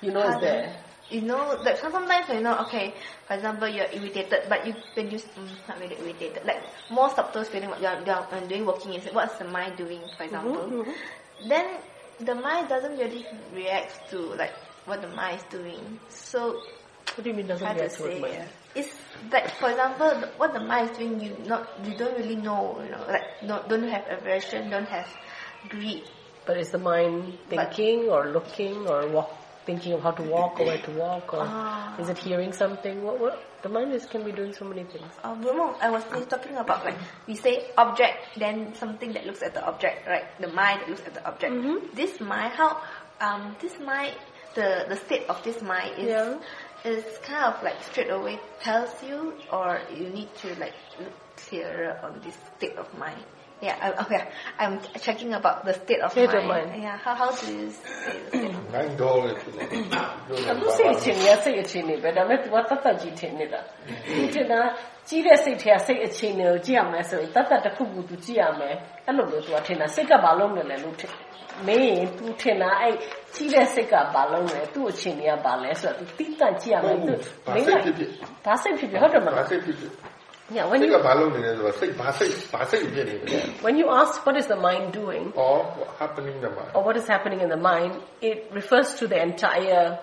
[0.00, 0.74] you know it's there.
[1.10, 2.94] You know, like sometimes you know, okay,
[3.28, 7.44] for example, you're irritated, but you when you mm, not really irritated, like more subtle
[7.44, 10.84] feeling, you're, you're doing working is what's the mind doing, for mm-hmm, example.
[10.84, 11.48] Mm-hmm.
[11.48, 11.76] Then
[12.20, 14.52] the mind doesn't really react to like
[14.86, 16.00] what the mind is doing.
[16.08, 16.62] So
[17.14, 18.48] what do you mean doesn't react to mind?
[18.74, 18.94] It's
[19.30, 22.90] like for example, what the mind is doing, you not you don't really know, you
[22.90, 25.08] know, like no, don't have aversion, don't have
[25.68, 26.04] greed.
[26.46, 29.30] But is the mind thinking but, or looking or walk,
[29.64, 33.02] thinking of how to walk or where to walk, or uh, is it hearing something?
[33.02, 35.10] What what the mind is can be doing so many things.
[35.22, 39.54] Uh, no, I was talking about like we say object, then something that looks at
[39.54, 40.24] the object, right?
[40.40, 41.52] The mind that looks at the object.
[41.52, 41.96] Mm-hmm.
[41.96, 42.82] This mind, how
[43.20, 44.14] um this mind,
[44.54, 46.08] the the state of this mind is.
[46.08, 46.38] Yeah.
[46.84, 51.98] Is kind of like straight away tells you, or you need to like look clearer
[52.02, 53.24] on this state of mind.
[53.63, 54.23] Yeah, I, okay.
[54.57, 56.39] I'm checking about the state of state mind.
[56.39, 56.81] Of mind.
[56.81, 58.95] Yeah, how, how do you say the state of mind?
[60.49, 63.59] အခုစိတ်အခြေအနေကစိတ်အခြေအနေပဲဒါပေမဲ့ तू ကတတ်တတ်ကြီးထင်နေတာ
[64.15, 64.59] သူထင်တာ
[65.07, 68.75] ကြီးတဲ့စိတ်ထဲကစိတ်အခြေအနေကိုကြည့်ရမယ်ဆိုရင်တတ်တတ်တစ်ခုခု तू ကြည့်ရမယ်
[69.07, 71.11] အဲ့လိုမျိုး तू ကထင်တာစိတ်ကဘာလုံးနေလဲလို့ထင်
[71.67, 72.93] မင်းရင် तू ထင်တာအဲ့
[73.35, 77.11] ကြီးတဲ့စိတ်ကဘာလုံးလဲသူ့အခြေအနေကဘာလဲဆိုတော့ तू တိတန့်ကြည့်ရမယ် तू
[77.53, 77.71] မင်းက
[78.45, 79.91] ဘာစိတ်ဖြစ်ဖြစ်ဟုတ်တယ်မလားဘာစိတ်ဖြစ်ဖြစ်
[80.50, 80.98] yeah, when you,
[83.62, 86.84] when you ask what is the mind doing, or what happening in the mind, or
[86.84, 89.98] what is happening in the mind, it refers to the entire,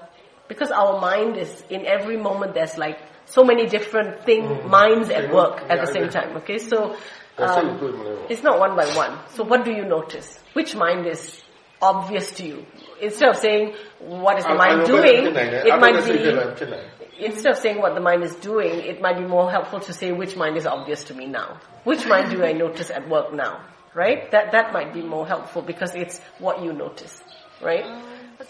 [0.48, 4.68] because our mind is, in every moment there's like so many different thing, mm.
[4.68, 6.58] minds at work at the same time, okay?
[6.58, 6.96] So,
[7.38, 9.20] um, it's not one by one.
[9.36, 10.40] So what do you notice?
[10.54, 11.42] Which mind is
[11.82, 12.66] obvious to you?
[13.00, 17.94] Instead of saying, what is the mind doing, it might be, instead of saying what
[17.96, 21.04] the mind is doing, it might be more helpful to say which mind is obvious
[21.06, 21.60] to me now.
[21.84, 23.66] Which mind do I notice at work now?
[23.94, 24.32] Right?
[24.32, 27.22] That that might be more helpful because it's what you notice.
[27.62, 27.86] Right?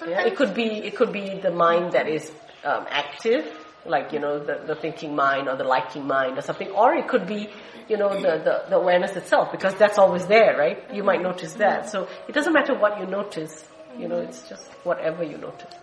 [0.07, 2.31] yeah, it could be it could be the mind that is
[2.63, 3.45] um, active,
[3.85, 7.07] like you know the, the thinking mind or the liking mind or something, or it
[7.07, 7.49] could be
[7.89, 10.93] you know the, the, the awareness itself because that's always there, right?
[10.93, 11.89] You might notice that.
[11.89, 13.65] So it doesn't matter what you notice.
[13.97, 15.73] You know, it's just whatever you notice.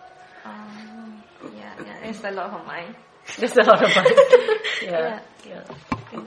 [2.09, 2.95] Yeah, yeah, it's a lot of mine.
[3.37, 4.05] It's a lot of mine.
[4.81, 5.63] yeah, yeah.
[6.11, 6.21] yeah.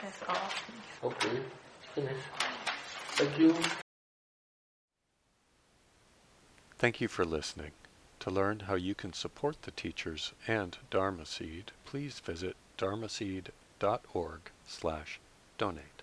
[0.00, 1.10] That's all.
[1.10, 1.40] Okay,
[1.94, 2.16] finish.
[3.16, 3.54] Thank you.
[6.78, 7.72] Thank you for listening.
[8.20, 15.20] To learn how you can support the teachers and Dharma Seed, please visit dharmaseed.org slash
[15.56, 15.97] donate.